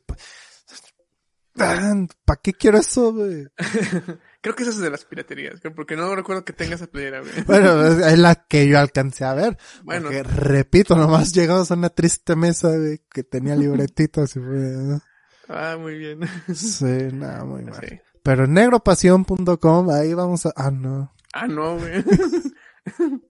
¿Para 1.55 2.41
qué 2.43 2.53
quiero 2.53 2.79
eso, 2.79 3.13
güey? 3.13 3.49
Creo 4.43 4.55
que 4.55 4.63
eso 4.63 4.73
es 4.73 4.79
de 4.79 4.91
las 4.91 5.05
piraterías, 5.05 5.61
porque 5.77 5.97
no 5.97 6.15
recuerdo 6.15 6.45
que 6.45 6.55
tenga 6.55 6.75
esa 6.75 6.87
playera, 6.87 7.21
güey. 7.21 7.33
Bueno, 7.47 7.87
es 7.87 8.19
la 8.19 8.35
que 8.35 8.67
yo 8.69 8.79
alcancé 8.79 9.25
a 9.25 9.35
ver. 9.35 9.59
Bueno. 9.83 10.05
Porque, 10.05 10.23
repito, 10.23 10.97
nomás 10.97 11.33
llegamos 11.33 11.71
a 11.71 11.75
una 11.75 11.91
triste 11.91 12.37
mesa, 12.37 12.69
güey, 12.69 13.03
que 13.13 13.23
tenía 13.23 13.55
libretitos 13.55 14.35
y 14.37 14.41
fue... 14.41 15.01
Ah, 15.49 15.77
muy 15.79 15.99
bien. 15.99 16.21
Sí, 16.55 17.09
nada, 17.13 17.45
muy 17.45 17.65
mal. 17.65 17.81
Sí. 17.87 18.01
Pero 18.23 18.45
en 18.45 18.55
negropasión.com, 18.55 19.91
ahí 19.91 20.15
vamos 20.15 20.47
a... 20.47 20.53
Ah, 20.57 20.71
no. 20.71 21.13
Ah, 21.35 21.47
no, 21.47 21.79
güey. 21.79 22.03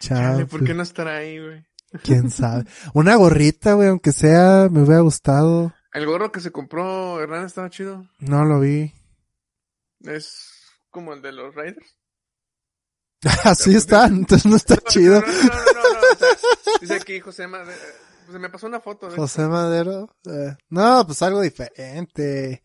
Chale, 0.00 0.22
Chale, 0.22 0.46
¿por 0.46 0.64
qué 0.64 0.72
no 0.72 0.82
estará 0.82 1.16
ahí, 1.16 1.38
güey? 1.38 1.68
quién 2.02 2.30
sabe. 2.30 2.64
Una 2.94 3.16
gorrita, 3.16 3.74
güey, 3.74 3.88
aunque 3.88 4.12
sea, 4.12 4.68
me 4.70 4.82
hubiera 4.82 5.00
gustado. 5.00 5.74
El 5.92 6.06
gorro 6.06 6.32
que 6.32 6.40
se 6.40 6.52
compró 6.52 7.20
Hernán 7.20 7.46
estaba 7.46 7.70
chido. 7.70 8.06
No 8.18 8.44
lo 8.44 8.60
vi. 8.60 8.94
Es 10.00 10.50
como 10.90 11.12
el 11.12 11.22
de 11.22 11.32
los 11.32 11.54
Raiders. 11.54 11.96
Así 13.44 13.74
está, 13.74 14.06
entonces 14.06 14.46
no 14.46 14.56
está 14.56 14.76
chido. 14.88 15.20
No, 15.20 15.26
no, 15.26 15.32
no, 15.32 16.28
dice 16.80 16.94
aquí 16.94 17.20
José 17.20 17.46
Madero. 17.46 17.78
Se 18.30 18.38
me 18.38 18.50
pasó 18.50 18.66
una 18.66 18.80
foto 18.80 19.10
José 19.10 19.46
Madero. 19.46 20.14
eh, 20.26 20.54
no, 20.68 21.04
pues 21.06 21.22
algo 21.22 21.40
diferente. 21.40 22.62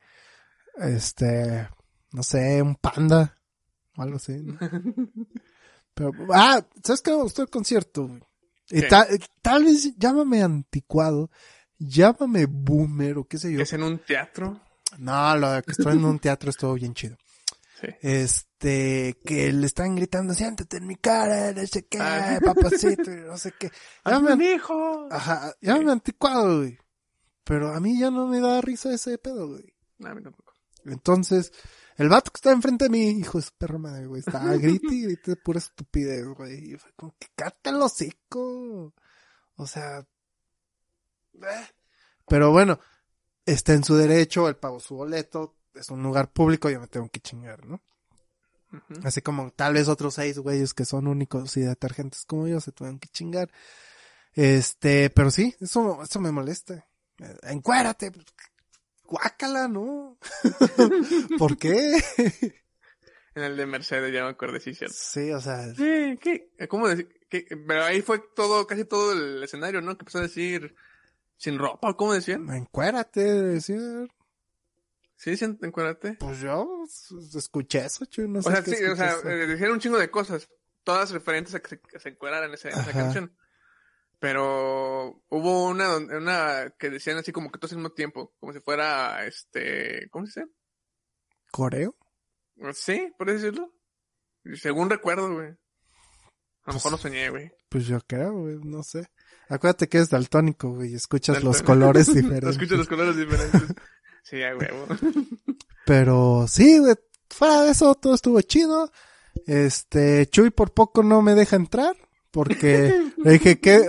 Este, 0.75 1.69
no 2.11 2.21
sé, 2.23 2.61
un 2.61 2.75
panda. 2.75 3.37
O 3.95 4.01
algo 4.01 4.17
así. 4.17 4.33
Pero, 5.93 6.11
ah, 6.33 6.65
¿sabes 6.83 7.01
qué 7.01 7.11
me 7.11 7.17
gustó 7.17 7.43
el 7.43 7.49
concierto? 7.49 8.09
tal 9.41 9.63
vez 9.63 9.95
llámame 9.97 10.41
anticuado, 10.41 11.29
llámame 11.77 12.47
boomer 12.47 13.19
o 13.19 13.25
qué 13.27 13.37
sé 13.37 13.53
yo. 13.53 13.61
es 13.61 13.73
en 13.73 13.83
un 13.83 13.99
teatro. 13.99 14.59
No, 14.97 15.37
lo 15.37 15.51
de 15.51 15.61
que 15.63 15.71
estoy 15.71 15.93
en 15.97 16.05
un 16.05 16.17
teatro 16.19 16.49
estuvo 16.49 16.73
bien 16.73 16.93
chido. 16.95 17.15
Sí. 17.83 17.89
Este, 18.01 19.19
que 19.25 19.51
le 19.51 19.65
están 19.65 19.95
gritando, 19.95 20.33
siéntate 20.33 20.77
en 20.77 20.87
mi 20.87 20.95
cara, 20.95 21.51
no 21.51 21.67
sé 21.67 21.85
qué, 21.85 21.97
Ah. 21.99 22.39
papacito, 22.45 23.11
no 23.11 23.37
sé 23.37 23.53
qué. 23.59 23.71
¡Hazme 24.05 24.33
un 24.33 24.41
hijo! 24.41 25.07
Ajá, 25.11 25.53
llámame 25.61 25.91
anticuado, 25.91 26.59
güey. 26.59 26.77
Pero 27.43 27.73
a 27.73 27.79
mí 27.81 27.99
ya 27.99 28.09
no 28.09 28.27
me 28.27 28.39
da 28.39 28.61
risa 28.61 28.93
ese 28.93 29.17
pedo, 29.17 29.49
güey. 29.49 29.73
No, 29.97 30.09
a 30.09 30.15
mí 30.15 30.23
tampoco. 30.23 30.53
Entonces, 30.85 31.51
el 31.97 32.07
vato 32.07 32.31
que 32.31 32.37
está 32.37 32.51
enfrente 32.51 32.85
de 32.85 32.89
mí, 32.89 33.09
hijo 33.09 33.37
de 33.37 33.43
su 33.43 33.51
perra 33.57 33.77
madre, 33.77 34.07
güey, 34.07 34.19
está 34.19 34.39
grite 34.55 34.95
y 34.95 35.01
grite 35.03 35.31
de 35.31 35.37
pura 35.37 35.59
estupidez, 35.59 36.25
güey. 36.25 36.73
Y 36.73 36.77
fue 36.77 36.91
como 36.95 37.13
que 37.19 37.27
cállate 37.35 37.69
el 37.69 37.81
hocico. 37.81 38.93
O 39.55 39.67
sea, 39.67 39.99
eh. 39.99 41.67
pero 42.27 42.51
bueno, 42.51 42.79
está 43.45 43.73
en 43.73 43.83
su 43.83 43.95
derecho, 43.95 44.47
él 44.47 44.55
pagó 44.55 44.79
su 44.79 44.95
boleto, 44.95 45.57
es 45.75 45.89
un 45.89 46.03
lugar 46.03 46.31
público, 46.31 46.69
yo 46.69 46.79
me 46.79 46.87
tengo 46.87 47.09
que 47.09 47.19
chingar, 47.19 47.65
¿no? 47.65 47.81
Así 49.03 49.21
como 49.21 49.51
tal 49.51 49.73
vez 49.75 49.87
otros 49.87 50.15
seis 50.15 50.39
güeyes 50.39 50.73
que 50.73 50.83
son 50.85 51.07
únicos 51.07 51.55
y 51.57 51.61
detergentes 51.61 52.25
como 52.25 52.47
yo 52.47 52.59
se 52.59 52.71
tuvieron 52.71 52.99
que 52.99 53.07
chingar. 53.07 53.51
Este, 54.33 55.11
pero 55.11 55.29
sí, 55.29 55.55
eso, 55.59 56.01
eso 56.01 56.19
me 56.19 56.31
molesta. 56.31 56.87
Eh, 57.19 57.37
Encuérate. 57.43 58.11
Guácala, 59.05 59.67
¿no? 59.67 60.17
¿Por 61.37 61.57
qué? 61.57 62.03
En 63.35 63.43
el 63.43 63.57
de 63.57 63.65
Mercedes, 63.67 64.11
ya 64.11 64.23
me 64.23 64.29
acuerdo, 64.31 64.59
sí, 64.59 64.73
cierto. 64.73 64.95
Sí, 64.97 65.31
o 65.31 65.39
sea, 65.39 65.71
Sí, 65.75 66.17
¿qué? 66.19 66.49
¿Cómo 66.67 66.87
decir? 66.87 67.09
¿Qué? 67.29 67.45
Pero 67.67 67.83
ahí 67.83 68.01
fue 68.01 68.23
todo, 68.35 68.65
casi 68.65 68.85
todo 68.85 69.11
el 69.13 69.43
escenario, 69.43 69.81
¿no? 69.81 69.95
Que 69.97 70.01
empezó 70.01 70.17
a 70.19 70.23
decir 70.23 70.75
sin 71.37 71.59
ropa, 71.59 71.89
¿o 71.91 71.97
¿cómo 71.97 72.13
decían? 72.13 72.49
encuérate, 72.51 73.21
decía. 73.21 73.77
Sí, 75.15 75.37
sí, 75.37 75.45
encuérdate. 75.61 76.15
Pues 76.19 76.39
yo 76.39 76.83
escuché 77.35 77.85
eso, 77.85 78.05
chuy, 78.05 78.27
no 78.27 78.39
O 78.39 78.41
sé 78.41 78.51
sea, 78.51 78.61
sí, 78.63 78.83
o 78.85 78.95
sea, 78.95 79.15
eh, 79.25 79.47
decían 79.47 79.71
un 79.71 79.79
chingo 79.79 79.97
de 79.97 80.09
cosas, 80.11 80.49
todas 80.83 81.11
referentes 81.11 81.53
a 81.55 81.59
que 81.61 81.69
se, 81.69 81.79
que 81.79 81.99
se 81.99 82.09
encueraran 82.09 82.49
en 82.49 82.55
esa, 82.55 82.69
en 82.69 82.73
esa 82.79 82.89
Ajá. 82.89 82.99
canción. 83.03 83.35
Pero 84.19 85.21
hubo 85.29 85.67
una, 85.67 85.97
una 85.97 86.73
que 86.79 86.89
decían 86.89 87.17
así 87.17 87.31
como 87.31 87.51
que 87.51 87.59
todos 87.59 87.73
al 87.73 87.79
mismo 87.79 87.91
tiempo, 87.93 88.33
como 88.39 88.53
si 88.53 88.59
fuera, 88.61 89.25
este, 89.25 90.07
¿cómo 90.11 90.25
se 90.25 90.41
dice? 90.41 90.53
¿Coreo? 91.51 91.95
Sí, 92.73 93.13
por 93.17 93.31
decirlo. 93.31 93.73
Según 94.55 94.89
recuerdo, 94.89 95.31
güey. 95.33 95.47
A 95.47 95.51
lo 95.51 95.57
Pues- 96.65 96.75
mejor 96.75 96.91
lo 96.93 96.97
soñé, 96.97 97.29
güey. 97.29 97.51
Pues 97.69 97.85
yo 97.87 97.99
creo, 98.07 98.31
güey, 98.33 98.57
no 98.63 98.83
sé. 98.83 99.09
Acuérdate 99.49 99.89
que 99.89 99.97
es 99.97 100.09
daltónico, 100.09 100.69
güey, 100.71 100.91
y 100.91 100.95
escuchas 100.95 101.43
los 101.43 101.61
colores 101.61 102.07
Lo 102.07 102.13
diferentes. 102.21 102.49
escucho 102.51 102.77
los 102.77 102.87
colores 102.87 103.17
diferentes. 103.17 103.61
Sí, 104.23 104.41
a 104.41 104.55
huevo. 104.55 104.87
Pero 105.85 106.45
sí, 106.47 106.79
güey, 106.79 106.95
fuera 107.29 107.61
de 107.63 107.71
eso 107.71 107.93
todo 107.95 108.15
estuvo 108.15 108.41
chido. 108.41 108.91
Este, 109.45 110.25
Chuy 110.27 110.49
por 110.49 110.73
poco 110.73 111.03
no 111.03 111.21
me 111.21 111.35
deja 111.35 111.55
entrar. 111.55 111.95
Porque 112.31 113.11
le 113.17 113.31
dije 113.33 113.59
que 113.59 113.85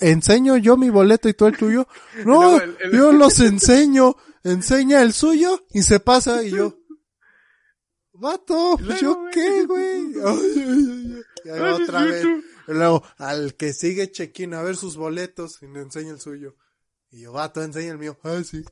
enseño 0.00 0.58
yo 0.58 0.76
mi 0.76 0.90
boleto 0.90 1.30
y 1.30 1.34
tú 1.34 1.46
el 1.46 1.56
tuyo. 1.56 1.88
No, 2.26 2.42
luego 2.58 2.60
el- 2.60 2.76
el- 2.80 2.92
yo 2.92 3.12
los 3.12 3.40
enseño. 3.40 4.16
enseña 4.44 5.00
el 5.02 5.12
suyo 5.14 5.64
y 5.70 5.82
se 5.82 5.98
pasa 5.98 6.42
y 6.44 6.50
yo, 6.50 6.78
vato, 8.12 8.76
Luego, 8.80 9.00
¿yo 9.00 9.14
güey. 9.16 9.32
qué, 9.32 9.64
güey? 9.66 10.12
Y 11.46 11.48
otra 11.50 12.02
vez. 12.02 12.24
Luego, 12.66 13.02
al 13.18 13.54
que 13.54 13.72
sigue 13.72 14.10
check-in 14.10 14.52
a 14.54 14.62
ver 14.62 14.76
sus 14.76 14.96
boletos 14.96 15.62
y 15.62 15.66
le 15.68 15.80
enseña 15.80 16.10
el 16.10 16.20
suyo. 16.20 16.56
Y 17.10 17.20
yo, 17.22 17.32
vato, 17.32 17.62
enseña 17.62 17.92
el 17.92 17.98
mío. 17.98 18.18
Ah, 18.24 18.42
sí. 18.44 18.64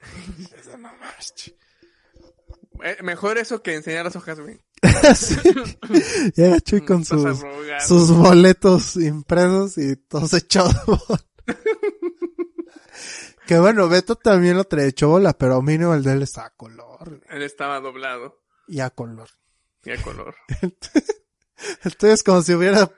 Eso 0.58 0.78
no 0.78 0.92
más, 0.96 1.34
chi. 1.34 1.54
Eh, 2.82 2.98
mejor 3.02 3.38
eso 3.38 3.60
que 3.60 3.74
enseñar 3.74 4.04
las 4.04 4.16
hojas, 4.16 4.38
güey. 4.40 4.60
Sí. 5.16 5.36
Llega 6.36 6.60
Chuy 6.60 6.84
con 6.84 7.02
Estás 7.02 7.20
sus, 7.20 7.40
sus 7.88 8.10
boletos 8.16 8.94
impresos 8.96 9.76
y 9.78 9.96
todos 9.96 10.32
echados. 10.34 10.76
que 13.46 13.58
bueno, 13.58 13.88
Beto 13.88 14.14
también 14.14 14.56
lo 14.56 14.64
trae 14.64 14.94
bola, 15.02 15.36
pero 15.36 15.60
mínimo 15.62 15.94
el 15.94 16.04
de 16.04 16.12
él 16.12 16.22
está 16.22 16.46
a 16.46 16.50
color. 16.50 17.20
Él 17.30 17.42
estaba 17.42 17.80
doblado 17.80 18.40
Y 18.68 18.80
a 18.80 18.90
color. 18.90 19.28
y 19.84 19.90
a 19.90 20.02
color. 20.02 20.36
El 21.82 21.96
tuyo 21.96 22.12
es 22.12 22.22
como 22.22 22.42
si 22.42 22.54
hubiera 22.54 22.88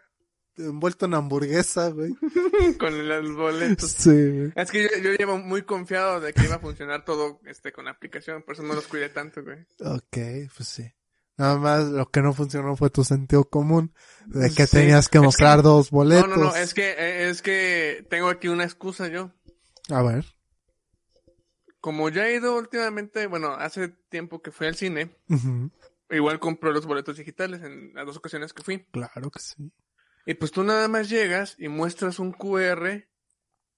envuelto 0.67 1.07
en 1.07 1.15
hamburguesa, 1.15 1.89
güey. 1.91 2.15
con 2.79 3.09
los 3.09 3.35
boletos. 3.35 3.91
Sí, 3.91 4.11
güey. 4.11 4.53
Es 4.57 4.71
que 4.71 4.83
yo, 4.85 4.89
yo 5.03 5.13
llevo 5.13 5.39
muy 5.39 5.63
confiado 5.63 6.21
de 6.21 6.33
que 6.33 6.45
iba 6.45 6.57
a 6.57 6.61
funcionar 6.61 7.05
todo 7.05 7.41
este 7.47 7.73
con 7.73 7.85
la 7.87 7.91
aplicación, 7.93 8.43
por 8.43 8.55
eso 8.55 8.63
no 8.63 8.75
los 8.75 8.87
cuidé 8.87 9.09
tanto, 9.09 9.43
güey. 9.43 9.59
Ok, 9.81 10.51
pues 10.57 10.69
sí. 10.69 10.85
Nada 11.37 11.57
más 11.57 11.89
lo 11.89 12.11
que 12.11 12.21
no 12.21 12.35
funcionó 12.35 12.77
fue 12.77 12.91
tu 12.91 13.03
sentido 13.03 13.45
común 13.49 13.95
de 14.27 14.51
que 14.53 14.67
Sí. 14.67 14.77
tenías 14.77 15.09
que 15.09 15.19
Es 15.19 15.25
mostrar 15.25 15.63
dos 15.63 15.91
No, 15.91 15.97
boletos. 15.99 16.29
no, 16.29 16.37
no, 16.37 16.55
es 16.57 16.75
que, 16.75 17.29
es 17.31 17.41
que 17.41 18.07
tengo 18.11 18.29
aquí 18.29 18.49
una 18.49 18.65
excusa 18.65 19.09
yo. 19.09 19.33
A 19.89 20.03
ver. 20.03 20.27
Como 21.81 22.11
ya 22.11 22.29
he 22.29 22.37
ido 22.37 22.57
últimamente, 22.59 23.27
bueno, 23.27 23.55
hace 23.55 23.89
tiempo 23.89 24.43
que 24.43 24.51
fui 24.53 24.67
al 24.67 24.75
cine, 24.75 25.17
igual 26.11 26.39
compré 26.39 26.73
los 26.75 26.85
boletos 26.85 27.17
digitales 27.17 27.63
en 27.63 27.95
las 27.95 28.05
dos 28.05 28.19
ocasiones 28.19 28.53
que 28.53 28.63
fui. 28.63 28.85
Claro 28.91 29.31
que 29.31 29.39
sí. 29.41 29.73
Y 30.27 30.35
pues 30.35 30.53
tú 30.53 30.63
nada 30.65 30.87
más 30.89 31.09
llegas 31.09 31.55
y 31.59 31.69
muestras 31.69 32.19
un 32.19 32.33
QR 32.33 33.05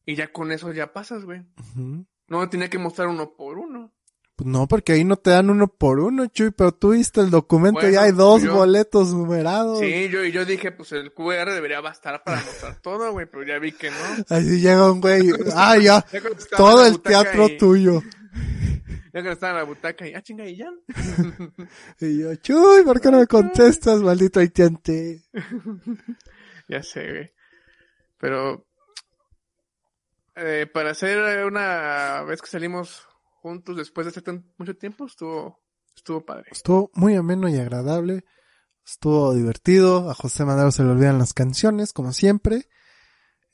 y 0.05 0.15
ya 0.17 0.33
con 0.33 0.53
eso 0.53 0.73
ya 0.73 0.93
pasas, 0.93 1.25
güey. 1.25 1.43
No 2.29 2.49
tenía 2.49 2.69
que 2.69 2.79
mostrar 2.79 3.09
uno 3.09 3.35
por 3.37 3.59
uno. 3.59 3.93
Pues 4.35 4.47
no, 4.49 4.67
porque 4.67 4.93
ahí 4.93 5.05
no 5.05 5.17
te 5.17 5.31
dan 5.31 5.51
uno 5.51 5.69
por 5.69 6.01
uno, 6.01 6.27
Chuy, 6.27 6.51
pero 6.51 6.73
tú 6.73 6.91
viste 6.93 7.21
el 7.21 7.29
documento 7.31 7.81
y 7.81 7.91
Bueno, 7.91 8.01
hay 8.01 8.13
dos 8.13 8.43
yo- 8.43 8.55
boletos 8.55 9.13
numerados. 9.13 9.79
Sí, 9.79 10.09
yo, 10.09 10.25
y 10.25 10.33
yo 10.33 10.45
dije, 10.47 10.73
pues 10.73 10.91
el 10.93 11.13
QR 11.13 11.53
debería 11.53 11.81
bastar 11.83 12.23
para 12.25 12.39
mostrar 12.43 12.81
todo, 12.81 13.13
güey, 13.13 13.27
pero 13.31 13.45
ya 13.47 13.59
vi 13.59 13.73
que 13.73 13.91
no. 13.91 13.97
Así 14.31 14.61
llega 14.61 14.91
un 14.91 15.01
güey. 15.03 15.21
Ah, 15.55 15.77
ya. 15.77 16.05
Todo 16.57 16.87
el 16.87 17.01
teatro 17.01 17.47
y- 17.47 17.59
tuyo. 17.59 18.01
Ya 19.15 19.21
cuando 19.21 19.33
estaba 19.33 19.53
en 19.53 19.59
la 19.59 19.65
butaca 19.65 20.09
y, 20.09 20.15
ah, 20.15 20.23
chinga, 20.23 20.47
y 20.47 20.57
ya. 20.57 20.71
Y 22.01 22.21
yo, 22.21 22.35
Chuy, 22.37 22.83
¿por 22.85 22.99
qué 23.03 23.11
no 23.11 23.19
me 23.19 23.27
contestas, 23.27 24.01
maldito 24.01 24.41
haitiante? 24.41 25.23
ya 26.73 26.83
sé, 26.83 27.09
güey. 27.11 27.33
Pero, 28.19 28.67
eh, 30.35 30.67
para 30.73 30.91
hacer 30.91 31.45
una 31.45 32.23
vez 32.23 32.41
que 32.41 32.49
salimos 32.49 33.07
juntos 33.41 33.77
después 33.77 34.07
de 34.07 34.11
hace 34.11 34.23
tan- 34.23 34.51
mucho 34.57 34.77
tiempo, 34.77 35.07
estuvo, 35.07 35.61
estuvo 35.95 36.25
padre. 36.25 36.47
Estuvo 36.51 36.91
muy 36.95 37.15
ameno 37.17 37.49
y 37.49 37.57
agradable. 37.59 38.25
Estuvo 38.85 39.35
divertido. 39.35 40.11
A 40.11 40.15
José 40.15 40.45
Madero 40.45 40.71
se 40.73 40.83
le 40.83 40.91
olvidan 40.91 41.19
las 41.19 41.35
canciones, 41.35 41.93
como 41.93 42.13
siempre. 42.13 42.69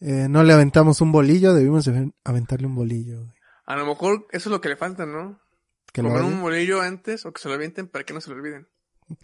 Eh, 0.01 0.27
no 0.29 0.45
le 0.45 0.53
aventamos 0.53 1.01
un 1.01 1.11
bolillo, 1.13 1.53
debimos 1.55 1.85
de 1.85 2.13
aventarle 2.25 2.67
un 2.67 2.75
bolillo. 2.77 3.19
güey. 3.25 3.33
A 3.67 3.77
lo 3.77 3.85
mejor 3.87 4.27
eso 4.31 4.49
es 4.49 4.53
lo 4.53 4.61
que 4.61 4.69
le 4.71 4.77
falta, 4.77 5.05
¿no? 5.05 5.41
Que 5.93 6.03
Comer 6.03 6.23
un 6.23 6.41
bolillo 6.41 6.81
antes 6.81 7.27
o 7.27 7.33
que 7.33 7.41
se 7.43 7.49
lo 7.49 7.55
avienten 7.55 7.89
para 7.89 8.05
que 8.05 8.15
no 8.15 8.21
se 8.21 8.31
lo 8.31 8.37
olviden. 8.37 8.69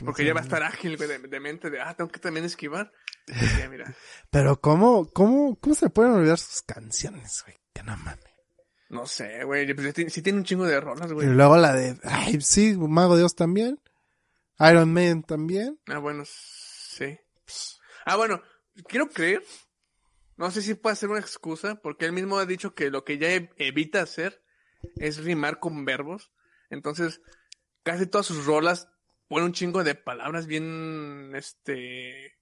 Porque 0.04 0.24
ya 0.24 0.32
va 0.34 0.40
a 0.40 0.44
estar 0.44 0.62
ágil, 0.62 0.96
güey, 0.96 1.08
de, 1.08 1.18
de 1.18 1.40
mente 1.40 1.68
de, 1.70 1.80
ah, 1.80 1.94
tengo 1.94 2.10
que 2.10 2.20
también 2.20 2.46
esquivar. 2.46 2.90
Y 3.26 3.58
ya, 3.58 3.68
mira. 3.68 3.94
Pero 4.30 4.60
¿cómo, 4.60 5.10
cómo, 5.10 5.58
cómo 5.60 5.74
se 5.74 5.90
pueden 5.90 6.12
olvidar 6.12 6.38
sus 6.38 6.62
canciones, 6.62 7.42
güey? 7.44 7.56
Que 7.72 7.82
no 7.82 7.96
mames. 7.96 8.24
No 8.88 9.06
sé, 9.06 9.44
güey. 9.44 9.72
Pues, 9.74 9.94
sí, 10.12 10.22
tiene 10.22 10.38
un 10.38 10.44
chingo 10.44 10.64
de 10.66 10.80
rolas, 10.80 11.10
Y 11.10 11.14
güey. 11.14 11.28
luego 11.28 11.56
la 11.56 11.72
de, 11.74 11.98
ay, 12.04 12.40
sí, 12.40 12.76
Mago 12.76 13.16
Dios 13.16 13.34
también. 13.34 13.80
Iron 14.60 14.92
Man 14.92 15.22
también. 15.22 15.80
Ah, 15.86 15.98
bueno, 15.98 16.22
sí. 16.26 17.18
Ah, 18.06 18.16
bueno, 18.16 18.40
quiero 18.86 19.08
creer. 19.08 19.42
No 20.36 20.50
sé 20.50 20.62
si 20.62 20.74
puede 20.74 20.96
ser 20.96 21.10
una 21.10 21.20
excusa, 21.20 21.76
porque 21.76 22.06
él 22.06 22.12
mismo 22.12 22.38
ha 22.38 22.46
dicho 22.46 22.74
que 22.74 22.90
lo 22.90 23.04
que 23.04 23.18
ya 23.18 23.28
e- 23.32 23.50
evita 23.56 24.00
hacer 24.02 24.42
es 24.96 25.18
rimar 25.18 25.58
con 25.60 25.84
verbos. 25.84 26.30
Entonces, 26.70 27.20
casi 27.82 28.06
todas 28.06 28.26
sus 28.26 28.44
rolas 28.46 28.88
ponen 29.28 29.46
un 29.46 29.52
chingo 29.52 29.84
de 29.84 29.94
palabras 29.94 30.46
bien, 30.46 31.32
este, 31.34 32.34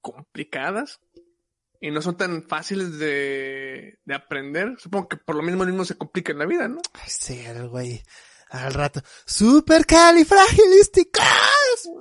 complicadas. 0.00 1.00
Y 1.80 1.90
no 1.90 2.00
son 2.00 2.16
tan 2.16 2.42
fáciles 2.42 2.98
de, 2.98 3.98
de 4.04 4.14
aprender. 4.14 4.76
Supongo 4.78 5.08
que 5.08 5.16
por 5.18 5.36
lo 5.36 5.42
mismo 5.42 5.64
mismo 5.64 5.84
se 5.84 5.98
complica 5.98 6.32
en 6.32 6.38
la 6.38 6.46
vida, 6.46 6.68
¿no? 6.68 6.80
Ay, 6.94 7.08
sí, 7.08 7.38
el 7.40 7.68
güey. 7.68 8.02
Al 8.48 8.72
rato. 8.72 9.02
Supercalifragilisticas. 9.26 11.26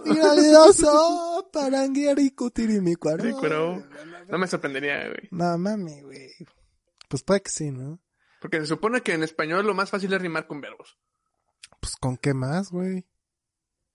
Finalidoso. 0.03 1.49
Paranguiaricutirimicuaro. 1.53 3.23
Sí, 3.23 3.33
pero 3.41 3.83
no 4.27 4.37
me 4.37 4.47
sorprendería, 4.47 5.07
güey. 5.07 5.27
No 5.31 5.57
mami, 5.57 6.01
güey. 6.01 6.31
Pues 7.09 7.23
puede 7.23 7.41
que 7.41 7.49
sí, 7.49 7.71
¿no? 7.71 7.99
Porque 8.39 8.59
se 8.59 8.67
supone 8.67 9.01
que 9.01 9.13
en 9.13 9.23
español 9.23 9.65
lo 9.65 9.73
más 9.73 9.89
fácil 9.89 10.13
es 10.13 10.21
rimar 10.21 10.47
con 10.47 10.61
verbos. 10.61 10.97
Pues 11.79 11.95
con 11.95 12.17
qué 12.17 12.33
más, 12.33 12.69
güey. 12.69 13.05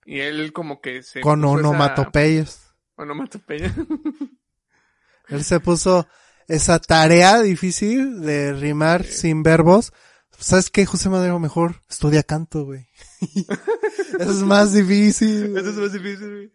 Y 0.05 0.19
él 0.19 0.51
como 0.53 0.81
que 0.81 1.03
se... 1.03 1.21
Con 1.21 1.39
esa- 1.39 1.49
onomatopeyas. 1.49 2.73
Onomatopeya. 2.95 3.73
Él 5.27 5.43
se 5.43 5.59
puso 5.59 6.07
esa 6.47 6.79
tarea 6.79 7.41
difícil 7.41 8.21
de 8.21 8.53
rimar 8.53 9.05
sin 9.05 9.43
verbos. 9.43 9.93
¿Sabes 10.37 10.69
qué, 10.69 10.85
José 10.85 11.09
Madero? 11.09 11.39
Mejor 11.39 11.81
estudia 11.89 12.23
canto, 12.23 12.65
güey. 12.65 12.87
Eso 14.19 14.31
es 14.31 14.41
más 14.43 14.73
difícil. 14.73 15.55
Eso 15.57 15.69
es 15.69 15.75
más 15.77 15.93
difícil, 15.93 16.29
güey. 16.29 16.53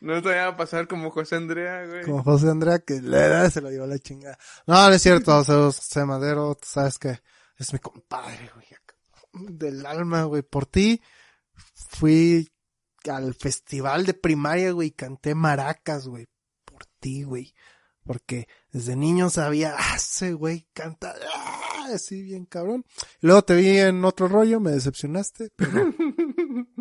No 0.00 0.22
te 0.22 0.28
vaya 0.28 0.48
a 0.48 0.56
pasar 0.56 0.86
como 0.86 1.10
José 1.10 1.36
Andrea, 1.36 1.84
güey. 1.86 2.04
Como 2.04 2.22
José 2.22 2.48
Andrea 2.48 2.78
que 2.78 3.00
le 3.00 3.50
se 3.50 3.60
lo 3.60 3.70
llevó 3.70 3.86
la 3.86 3.98
chingada. 3.98 4.38
No, 4.66 4.88
no 4.88 4.94
es 4.94 5.02
cierto, 5.02 5.36
o 5.36 5.44
sea, 5.44 5.56
José 5.56 6.04
Madero, 6.04 6.54
tú 6.54 6.68
sabes 6.70 6.98
que 6.98 7.20
es 7.56 7.72
mi 7.72 7.78
compadre, 7.80 8.50
güey. 8.54 8.66
Del 9.32 9.84
alma, 9.84 10.22
güey. 10.24 10.42
Por 10.42 10.66
ti 10.66 11.02
fui 11.90 12.48
al 13.10 13.34
festival 13.34 14.06
de 14.06 14.14
primaria, 14.14 14.72
güey, 14.72 14.90
canté 14.90 15.34
maracas, 15.34 16.08
güey. 16.08 16.26
Por 16.64 16.86
ti, 17.00 17.22
güey. 17.22 17.54
Porque 18.04 18.48
desde 18.72 18.96
niño 18.96 19.28
sabía, 19.30 19.74
ah, 19.78 19.96
ese 19.96 20.32
güey 20.32 20.66
canta, 20.72 21.14
ah, 21.34 21.88
así 21.94 22.22
bien 22.22 22.46
cabrón. 22.46 22.84
Luego 23.20 23.42
te 23.42 23.54
vi 23.54 23.78
en 23.78 24.04
otro 24.04 24.28
rollo, 24.28 24.60
me 24.60 24.70
decepcionaste, 24.70 25.50
pero, 25.56 25.92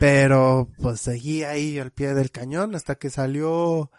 pero 0.00 0.68
pues 0.80 1.00
seguí 1.00 1.44
ahí 1.44 1.78
al 1.78 1.92
pie 1.92 2.14
del 2.14 2.30
cañón 2.30 2.74
hasta 2.74 2.96
que 2.96 3.10
salió, 3.10 3.90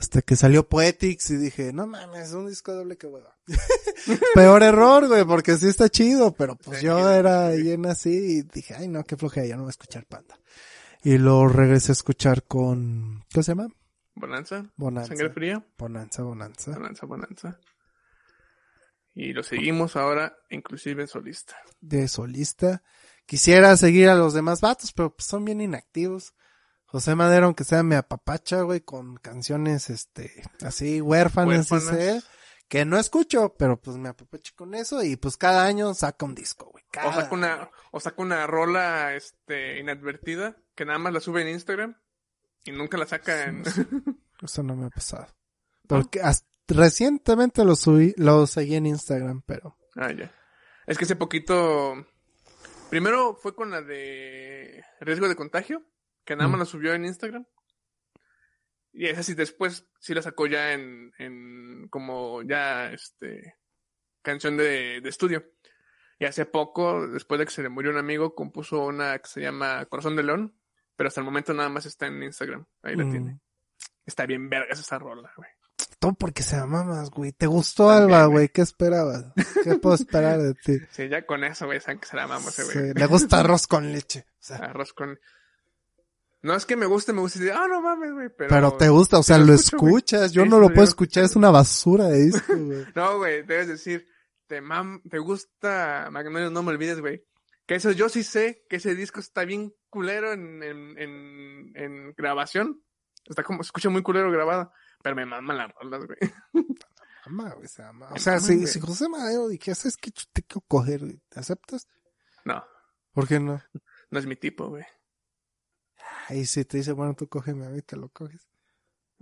hasta 0.00 0.22
que 0.22 0.34
salió 0.34 0.66
Poetics 0.66 1.28
y 1.30 1.36
dije, 1.36 1.74
no 1.74 1.86
mames, 1.86 2.32
un 2.32 2.48
disco 2.48 2.72
doble 2.72 2.96
que 2.96 3.06
hueva. 3.06 3.36
Peor 4.34 4.62
error, 4.62 5.06
güey, 5.06 5.24
porque 5.26 5.56
sí 5.58 5.68
está 5.68 5.90
chido, 5.90 6.32
pero 6.32 6.56
pues 6.56 6.80
yo 6.80 7.10
era 7.10 7.54
llena 7.54 7.92
así 7.92 8.10
y 8.10 8.42
dije, 8.42 8.74
ay 8.74 8.88
no, 8.88 9.04
qué 9.04 9.18
flojera, 9.18 9.46
ya 9.46 9.56
no 9.56 9.64
voy 9.64 9.68
a 9.68 9.76
escuchar 9.76 10.06
panda. 10.06 10.38
Y 11.04 11.18
lo 11.18 11.46
regresé 11.48 11.92
a 11.92 12.00
escuchar 12.00 12.44
con, 12.44 13.24
¿qué 13.28 13.42
se 13.42 13.52
llama? 13.52 13.68
Bonanza. 14.14 14.70
Bonanza. 14.76 15.08
Sangre 15.08 15.30
fría. 15.30 15.66
Bonanza, 15.76 16.22
bonanza. 16.22 16.72
Bonanza, 16.72 17.06
bonanza. 17.06 17.60
Y 19.14 19.34
lo 19.34 19.42
seguimos 19.42 19.96
ahora, 19.96 20.34
inclusive 20.48 21.06
solista. 21.06 21.56
De 21.80 22.08
solista. 22.08 22.82
Quisiera 23.26 23.76
seguir 23.76 24.08
a 24.08 24.14
los 24.14 24.32
demás 24.32 24.62
vatos, 24.62 24.92
pero 24.94 25.14
pues 25.14 25.26
son 25.26 25.44
bien 25.44 25.60
inactivos. 25.60 26.32
José 26.90 27.14
Madero, 27.14 27.46
aunque 27.46 27.64
sea 27.64 27.84
me 27.84 27.94
apapacha, 27.94 28.62
güey, 28.62 28.80
con 28.80 29.16
canciones, 29.16 29.90
este, 29.90 30.42
así, 30.62 31.00
huérfanas, 31.00 31.70
Huérfanas. 31.70 31.98
dice, 31.98 32.22
que 32.68 32.84
no 32.84 32.98
escucho, 32.98 33.54
pero 33.56 33.80
pues 33.80 33.96
me 33.96 34.08
apapacha 34.08 34.52
con 34.56 34.74
eso 34.74 35.02
y 35.04 35.16
pues 35.16 35.36
cada 35.36 35.64
año 35.64 35.94
saca 35.94 36.26
un 36.26 36.34
disco, 36.34 36.66
güey. 36.70 36.84
O 37.04 37.12
saca 37.12 37.32
una, 37.32 37.70
o 37.92 38.00
saca 38.00 38.22
una 38.22 38.46
rola, 38.48 39.14
este, 39.14 39.78
inadvertida, 39.78 40.56
que 40.74 40.84
nada 40.84 40.98
más 40.98 41.12
la 41.12 41.20
sube 41.20 41.42
en 41.42 41.48
Instagram. 41.48 41.96
Y 42.64 42.72
nunca 42.72 42.98
la 42.98 43.06
saca 43.06 43.44
en... 43.44 43.62
Eso 44.42 44.62
no 44.62 44.74
me 44.74 44.86
ha 44.86 44.90
pasado. 44.90 45.28
Porque 45.86 46.20
hasta 46.20 46.46
recientemente 46.68 47.64
lo 47.64 47.74
subí, 47.76 48.14
lo 48.16 48.46
seguí 48.46 48.74
en 48.74 48.86
Instagram, 48.86 49.42
pero 49.46 49.76
ah, 49.96 50.12
ya. 50.12 50.32
Es 50.86 50.98
que 50.98 51.04
hace 51.04 51.16
poquito... 51.16 52.06
Primero 52.90 53.36
fue 53.36 53.54
con 53.54 53.70
la 53.70 53.82
de 53.82 54.84
riesgo 55.00 55.28
de 55.28 55.36
contagio, 55.36 55.84
que 56.24 56.36
nada 56.36 56.48
más 56.48 56.58
Mm. 56.58 56.60
la 56.60 56.66
subió 56.66 56.94
en 56.94 57.04
Instagram. 57.04 57.46
Y 58.92 59.06
esa 59.06 59.22
sí 59.22 59.34
después 59.34 59.86
sí 60.00 60.14
la 60.14 60.22
sacó 60.22 60.46
ya 60.46 60.72
en, 60.72 61.12
en 61.18 61.88
como 61.88 62.42
ya 62.42 62.90
este 62.92 63.54
canción 64.22 64.56
de, 64.56 65.00
de 65.00 65.08
estudio. 65.08 65.44
Y 66.18 66.24
hace 66.26 66.44
poco, 66.44 67.06
después 67.08 67.38
de 67.38 67.46
que 67.46 67.52
se 67.52 67.62
le 67.62 67.68
murió 67.70 67.90
un 67.90 67.96
amigo, 67.98 68.34
compuso 68.34 68.84
una 68.84 69.18
que 69.18 69.28
se 69.28 69.40
llama 69.40 69.86
Corazón 69.86 70.16
de 70.16 70.22
León, 70.24 70.54
pero 70.96 71.08
hasta 71.08 71.20
el 71.20 71.24
momento 71.24 71.54
nada 71.54 71.68
más 71.70 71.86
está 71.86 72.06
en 72.08 72.22
Instagram. 72.22 72.66
Ahí 72.82 72.96
la 72.96 73.04
Mm. 73.04 73.10
tiene. 73.10 73.40
Está 74.04 74.26
bien 74.26 74.50
vergas 74.50 74.80
esa 74.80 74.98
rola, 74.98 75.32
güey. 75.36 75.48
Todo 75.98 76.14
porque 76.14 76.42
se 76.42 76.56
mamas, 76.66 77.10
güey. 77.10 77.32
¿Te 77.32 77.46
gustó 77.46 77.88
También, 77.88 78.04
Alba, 78.14 78.24
güey. 78.24 78.32
güey? 78.36 78.48
¿Qué 78.48 78.62
esperabas? 78.62 79.24
¿Qué 79.64 79.76
puedo 79.76 79.94
esperar 79.94 80.38
de 80.40 80.54
ti? 80.54 80.78
Sí, 80.90 81.08
ya 81.08 81.24
con 81.24 81.44
eso, 81.44 81.66
güey, 81.66 81.80
saben 81.80 82.00
que 82.00 82.08
se 82.08 82.16
la 82.16 82.24
amamos, 82.24 82.58
ese 82.58 82.72
Sí, 82.72 82.78
güey. 82.78 82.92
le 82.94 83.06
gusta 83.06 83.40
arroz 83.40 83.66
con 83.66 83.90
leche. 83.92 84.26
O 84.28 84.42
sea, 84.42 84.56
Arroz 84.56 84.92
con... 84.92 85.18
No 86.42 86.54
es 86.54 86.64
que 86.64 86.76
me 86.76 86.86
guste, 86.86 87.12
me 87.12 87.20
gusta 87.20 87.38
decir, 87.38 87.54
ah, 87.54 87.66
no 87.68 87.82
mames, 87.82 88.12
güey, 88.12 88.28
pero... 88.36 88.48
pero 88.48 88.72
te 88.76 88.88
gusta, 88.88 89.18
o 89.18 89.22
sea, 89.22 89.38
lo 89.38 89.46
lo 89.46 89.54
escucho, 89.54 89.78
güey. 89.78 89.94
escuchas. 89.96 90.32
Yo 90.32 90.46
no 90.46 90.58
lo 90.58 90.68
puedo 90.68 90.84
escuchar, 90.84 91.24
es 91.24 91.36
una 91.36 91.50
basura 91.50 92.08
de 92.08 92.24
disco, 92.24 92.52
güey. 92.56 92.86
No, 92.94 93.18
güey, 93.18 93.42
debes 93.42 93.68
decir, 93.68 94.08
te 94.46 94.60
mam... 94.60 95.02
te 95.02 95.18
gusta 95.18 96.08
Magnolia, 96.10 96.48
no 96.50 96.62
me 96.62 96.70
olvides, 96.70 97.00
güey. 97.00 97.24
Que 97.66 97.74
eso 97.74 97.92
yo 97.92 98.08
sí 98.08 98.24
sé 98.24 98.64
que 98.68 98.76
ese 98.76 98.94
disco 98.94 99.20
está 99.20 99.44
bien 99.44 99.74
culero 99.90 100.32
en, 100.32 100.62
en, 100.62 100.98
en, 100.98 101.72
en 101.74 102.14
grabación. 102.16 102.82
Está 103.26 103.42
como, 103.42 103.62
se 103.62 103.68
escucha 103.68 103.90
muy 103.90 104.02
culero 104.02 104.30
grabado. 104.32 104.72
Pero 105.02 105.14
me 105.14 105.24
maman 105.26 105.56
las 105.56 105.72
rolas, 105.74 106.04
güey. 106.04 106.64
Ama, 107.26 107.50
güey, 107.50 107.68
se 107.68 107.82
ama. 107.82 108.08
O 108.10 108.18
sea, 108.18 108.40
si, 108.40 108.56
güey. 108.56 108.66
si 108.66 108.80
José 108.80 109.08
Madero 109.08 109.46
dijera, 109.48 109.74
¿sabes 109.74 109.96
qué? 109.96 110.10
Yo 110.10 110.22
Te 110.32 110.42
quiero 110.42 110.62
coger. 110.66 111.02
¿Te 111.28 111.38
aceptas? 111.38 111.86
No, 112.44 112.64
¿Por 113.12 113.28
qué 113.28 113.38
no? 113.38 113.62
no 114.10 114.18
es 114.18 114.26
mi 114.26 114.36
tipo, 114.36 114.68
güey. 114.68 114.84
Ahí 116.30 116.46
sí 116.46 116.64
te 116.64 116.76
dice, 116.76 116.92
bueno, 116.92 117.14
tú 117.14 117.28
cógeme 117.28 117.66
a 117.66 117.70
mí, 117.70 117.82
te 117.82 117.96
lo 117.96 118.08
coges. 118.08 118.46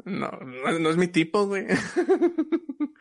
No, 0.04 0.30
no, 0.30 0.78
no 0.78 0.90
es 0.90 0.96
mi 0.98 1.08
tipo, 1.08 1.46
güey. 1.46 1.66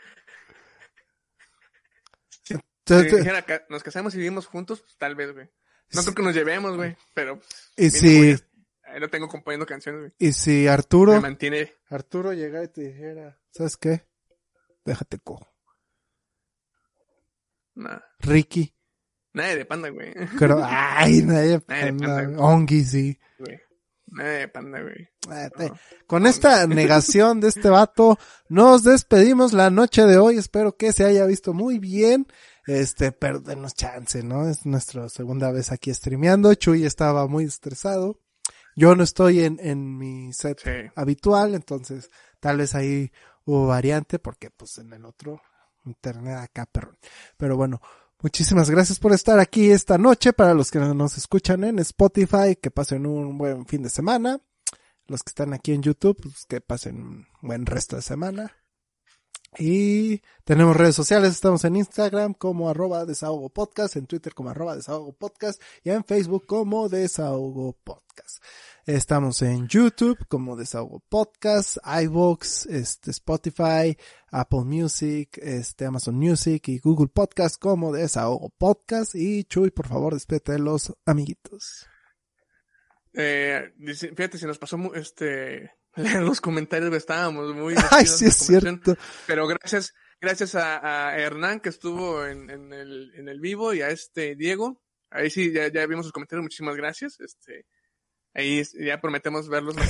Si 2.43 2.55
Te- 2.83 3.03
te- 3.03 3.17
dijera, 3.17 3.41
"Ca- 3.41 3.65
nos 3.69 3.83
casamos 3.83 4.15
y 4.15 4.17
vivimos 4.19 4.45
juntos, 4.47 4.79
pues, 4.81 4.95
tal 4.97 5.13
vez, 5.15 5.33
güey. 5.33 5.49
No 5.93 6.01
creo 6.03 6.15
que 6.15 6.21
nos 6.23 6.33
llevemos, 6.35 6.75
güey, 6.77 6.95
pero... 7.13 7.39
pues, 7.39 7.71
Y 7.75 7.83
mínimo, 7.83 7.99
si, 7.99 8.17
güey, 8.17 8.37
Ahí 8.83 8.99
lo 9.01 9.09
tengo 9.09 9.27
componiendo 9.27 9.65
canciones, 9.65 9.99
güey. 10.01 10.13
y 10.17 10.31
si 10.31 10.51
Me 10.63 10.69
Arturo, 10.69 11.19
mantiene... 11.21 11.73
Arturo 11.89 12.31
llegara 12.31 12.63
y 12.63 12.67
te 12.69 12.81
dijera, 12.81 13.37
¿sabes 13.51 13.75
qué? 13.75 14.07
Déjate 14.85 15.19
cojo. 15.19 15.53
Nah, 17.75 17.99
Ricky, 18.19 18.73
nadie 19.33 19.57
de 19.57 19.65
panda, 19.65 19.89
güey. 19.89 20.13
pero, 20.39 20.61
ay, 20.63 21.23
nadie, 21.23 21.61
Nadie 21.67 21.87
panda, 21.91 22.05
panda, 22.07 22.23
güey. 22.23 22.35
Ongi, 22.39 22.83
sí. 22.85 23.19
Güey. 23.37 23.59
De 24.07 24.47
panda, 24.47 24.81
güey. 24.81 25.09
No. 25.27 25.77
Con 26.07 26.25
esta 26.25 26.65
negación 26.67 27.39
de 27.41 27.49
este 27.49 27.69
vato, 27.69 28.17
nos 28.49 28.83
despedimos 28.83 29.53
la 29.53 29.69
noche 29.69 30.03
de 30.05 30.17
hoy. 30.17 30.37
Espero 30.37 30.75
que 30.77 30.93
se 30.93 31.03
haya 31.05 31.25
visto 31.25 31.53
muy 31.53 31.77
bien. 31.79 32.27
Este, 32.65 33.11
pero 33.11 33.39
denos 33.39 33.73
chance, 33.75 34.23
¿no? 34.23 34.47
Es 34.49 34.65
nuestra 34.65 35.09
segunda 35.09 35.51
vez 35.51 35.71
aquí 35.71 35.93
streameando. 35.93 36.53
Chuy 36.53 36.85
estaba 36.85 37.27
muy 37.27 37.43
estresado. 37.45 38.19
Yo 38.75 38.95
no 38.95 39.03
estoy 39.03 39.41
en, 39.43 39.59
en 39.61 39.97
mi 39.97 40.31
set 40.33 40.59
Sí. 40.63 40.91
habitual, 40.95 41.55
entonces 41.55 42.11
tal 42.39 42.57
vez 42.57 42.75
ahí 42.75 43.11
hubo 43.45 43.67
variante 43.67 44.19
porque 44.19 44.51
pues 44.51 44.77
en 44.77 44.93
el 44.93 45.03
otro 45.05 45.41
internet 45.85 46.37
acá, 46.37 46.65
perrón. 46.65 46.97
Pero 47.37 47.57
bueno, 47.57 47.81
muchísimas 48.21 48.69
gracias 48.69 48.99
por 48.99 49.13
estar 49.13 49.39
aquí 49.39 49.71
esta 49.71 49.97
noche. 49.97 50.33
Para 50.33 50.53
los 50.53 50.71
que 50.71 50.79
nos 50.79 51.17
escuchan 51.17 51.63
en 51.63 51.79
Spotify, 51.79 52.55
que 52.61 52.71
pasen 52.71 53.05
un 53.05 53.37
buen 53.37 53.65
fin 53.65 53.83
de 53.83 53.89
semana. 53.89 54.39
Los 55.07 55.23
que 55.23 55.29
están 55.29 55.53
aquí 55.53 55.71
en 55.71 55.81
YouTube, 55.81 56.19
pues 56.21 56.45
que 56.45 56.59
pasen 56.61 56.97
un 56.97 57.27
buen 57.41 57.65
resto 57.65 57.95
de 57.95 58.01
semana. 58.01 58.51
Y 59.57 60.21
tenemos 60.43 60.75
redes 60.75 60.95
sociales, 60.95 61.31
estamos 61.31 61.63
en 61.65 61.77
Instagram 61.77 62.33
como 62.33 62.69
arroba 62.69 63.05
desahogo 63.05 63.49
podcast, 63.49 63.95
en 63.95 64.05
Twitter 64.05 64.33
como 64.33 64.49
arroba 64.49 64.75
desahogo 64.75 65.13
podcast 65.13 65.61
y 65.83 65.89
en 65.89 66.03
Facebook 66.03 66.45
como 66.45 66.89
desahogo 66.89 67.73
podcast. 67.83 68.43
Estamos 68.87 69.41
en 69.41 69.67
YouTube 69.67 70.17
como 70.29 70.55
Desahogo 70.55 71.01
Podcast, 71.09 71.75
iVoox, 72.03 72.67
este, 72.67 73.11
Spotify, 73.11 73.97
Apple 74.31 74.63
Music, 74.63 75.37
este, 75.41 75.83
Amazon 75.83 76.15
Music 76.15 76.69
y 76.69 76.79
Google 76.79 77.09
Podcast 77.09 77.61
como 77.61 77.91
Desahogo 77.91 78.49
Podcast. 78.57 79.13
Y 79.13 79.43
Chuy, 79.43 79.71
por 79.71 79.89
favor, 79.89 80.13
despete 80.13 80.53
de 80.53 80.59
los 80.59 80.95
amiguitos. 81.05 81.85
Eh, 83.11 83.73
fíjate, 84.15 84.37
si 84.37 84.45
nos 84.45 84.57
pasó 84.57 84.77
este 84.95 85.69
leer 85.97 86.23
los 86.23 86.39
comentarios, 86.39 86.95
estábamos 86.95 87.53
muy 87.53 87.75
Ay, 87.91 88.05
sí 88.05 88.23
en 88.23 88.29
es 88.29 88.37
cierto. 88.37 88.95
Pero 89.25 89.47
gracias, 89.47 89.93
gracias 90.21 90.55
a, 90.55 91.09
a 91.09 91.17
Hernán 91.19 91.59
que 91.59 91.67
estuvo 91.67 92.25
en, 92.25 92.49
en 92.49 92.71
el, 92.71 93.11
en 93.15 93.27
el 93.27 93.41
vivo 93.41 93.73
y 93.73 93.81
a 93.81 93.89
este 93.89 94.37
Diego. 94.37 94.81
Ahí 95.09 95.29
sí, 95.29 95.51
ya, 95.51 95.67
ya 95.67 95.85
vimos 95.87 96.05
sus 96.05 96.13
comentarios, 96.13 96.43
muchísimas 96.43 96.77
gracias. 96.77 97.19
Este, 97.19 97.65
ahí 98.37 98.63
ya 98.79 99.01
prometemos 99.01 99.49
verlos 99.49 99.75
más. 99.75 99.89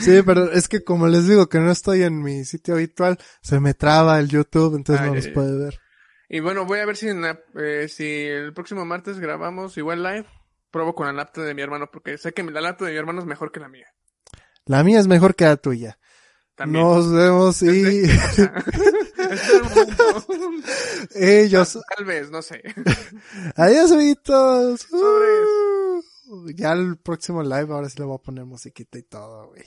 Sí, 0.00 0.22
pero 0.24 0.50
es 0.50 0.66
que 0.68 0.82
como 0.82 1.06
les 1.06 1.28
digo 1.28 1.48
que 1.48 1.60
no 1.60 1.70
estoy 1.70 2.02
en 2.02 2.22
mi 2.22 2.44
sitio 2.44 2.74
habitual, 2.74 3.18
se 3.42 3.60
me 3.60 3.74
traba 3.74 4.18
el 4.18 4.28
YouTube, 4.28 4.74
entonces 4.76 5.02
Ah, 5.02 5.06
no 5.06 5.12
ya, 5.12 5.16
los 5.16 5.26
ya. 5.26 5.32
puede 5.34 5.56
ver. 5.58 5.78
Y 6.28 6.40
bueno, 6.40 6.64
voy 6.64 6.78
a 6.80 6.86
ver 6.86 6.96
si, 6.96 7.08
en 7.08 7.22
la- 7.22 7.40
eh, 7.58 7.86
si 7.88 8.04
el 8.24 8.52
próximo 8.54 8.84
martes 8.84 9.18
grabamos 9.20 9.76
igual 9.76 10.02
live. 10.02 10.26
Probo 10.70 10.94
con 10.94 11.06
la 11.06 11.12
laptop 11.12 11.42
de 11.44 11.54
mi 11.54 11.62
hermano 11.62 11.90
porque 11.92 12.16
sé 12.16 12.32
que 12.32 12.42
la 12.44 12.60
laptop 12.60 12.86
de 12.86 12.92
mi 12.92 12.98
hermano 12.98 13.18
es 13.20 13.26
mejor 13.26 13.50
que 13.50 13.58
la 13.60 13.68
mía. 13.68 13.86
La 14.66 14.84
mía 14.84 15.00
es 15.00 15.08
mejor 15.08 15.34
que 15.34 15.44
la 15.44 15.56
tuya. 15.56 15.98
También. 16.54 16.84
Nos 16.84 17.10
vemos 17.12 17.60
y 17.62 18.02
Este 18.04 18.42
es 19.30 19.50
el 19.50 19.62
momento. 19.64 20.26
ellos. 21.16 21.78
Tal 21.96 22.04
vez, 22.04 22.30
no 22.30 22.40
sé. 22.42 22.62
Adiós, 23.56 23.90
amiguitos. 23.90 24.86
Ya 26.54 26.72
el 26.72 26.96
próximo 26.98 27.42
live 27.42 27.72
ahora 27.72 27.88
sí 27.88 27.98
le 27.98 28.04
voy 28.04 28.16
a 28.16 28.22
poner 28.22 28.44
musiquita 28.44 28.98
y 28.98 29.02
todo, 29.02 29.48
güey. 29.48 29.64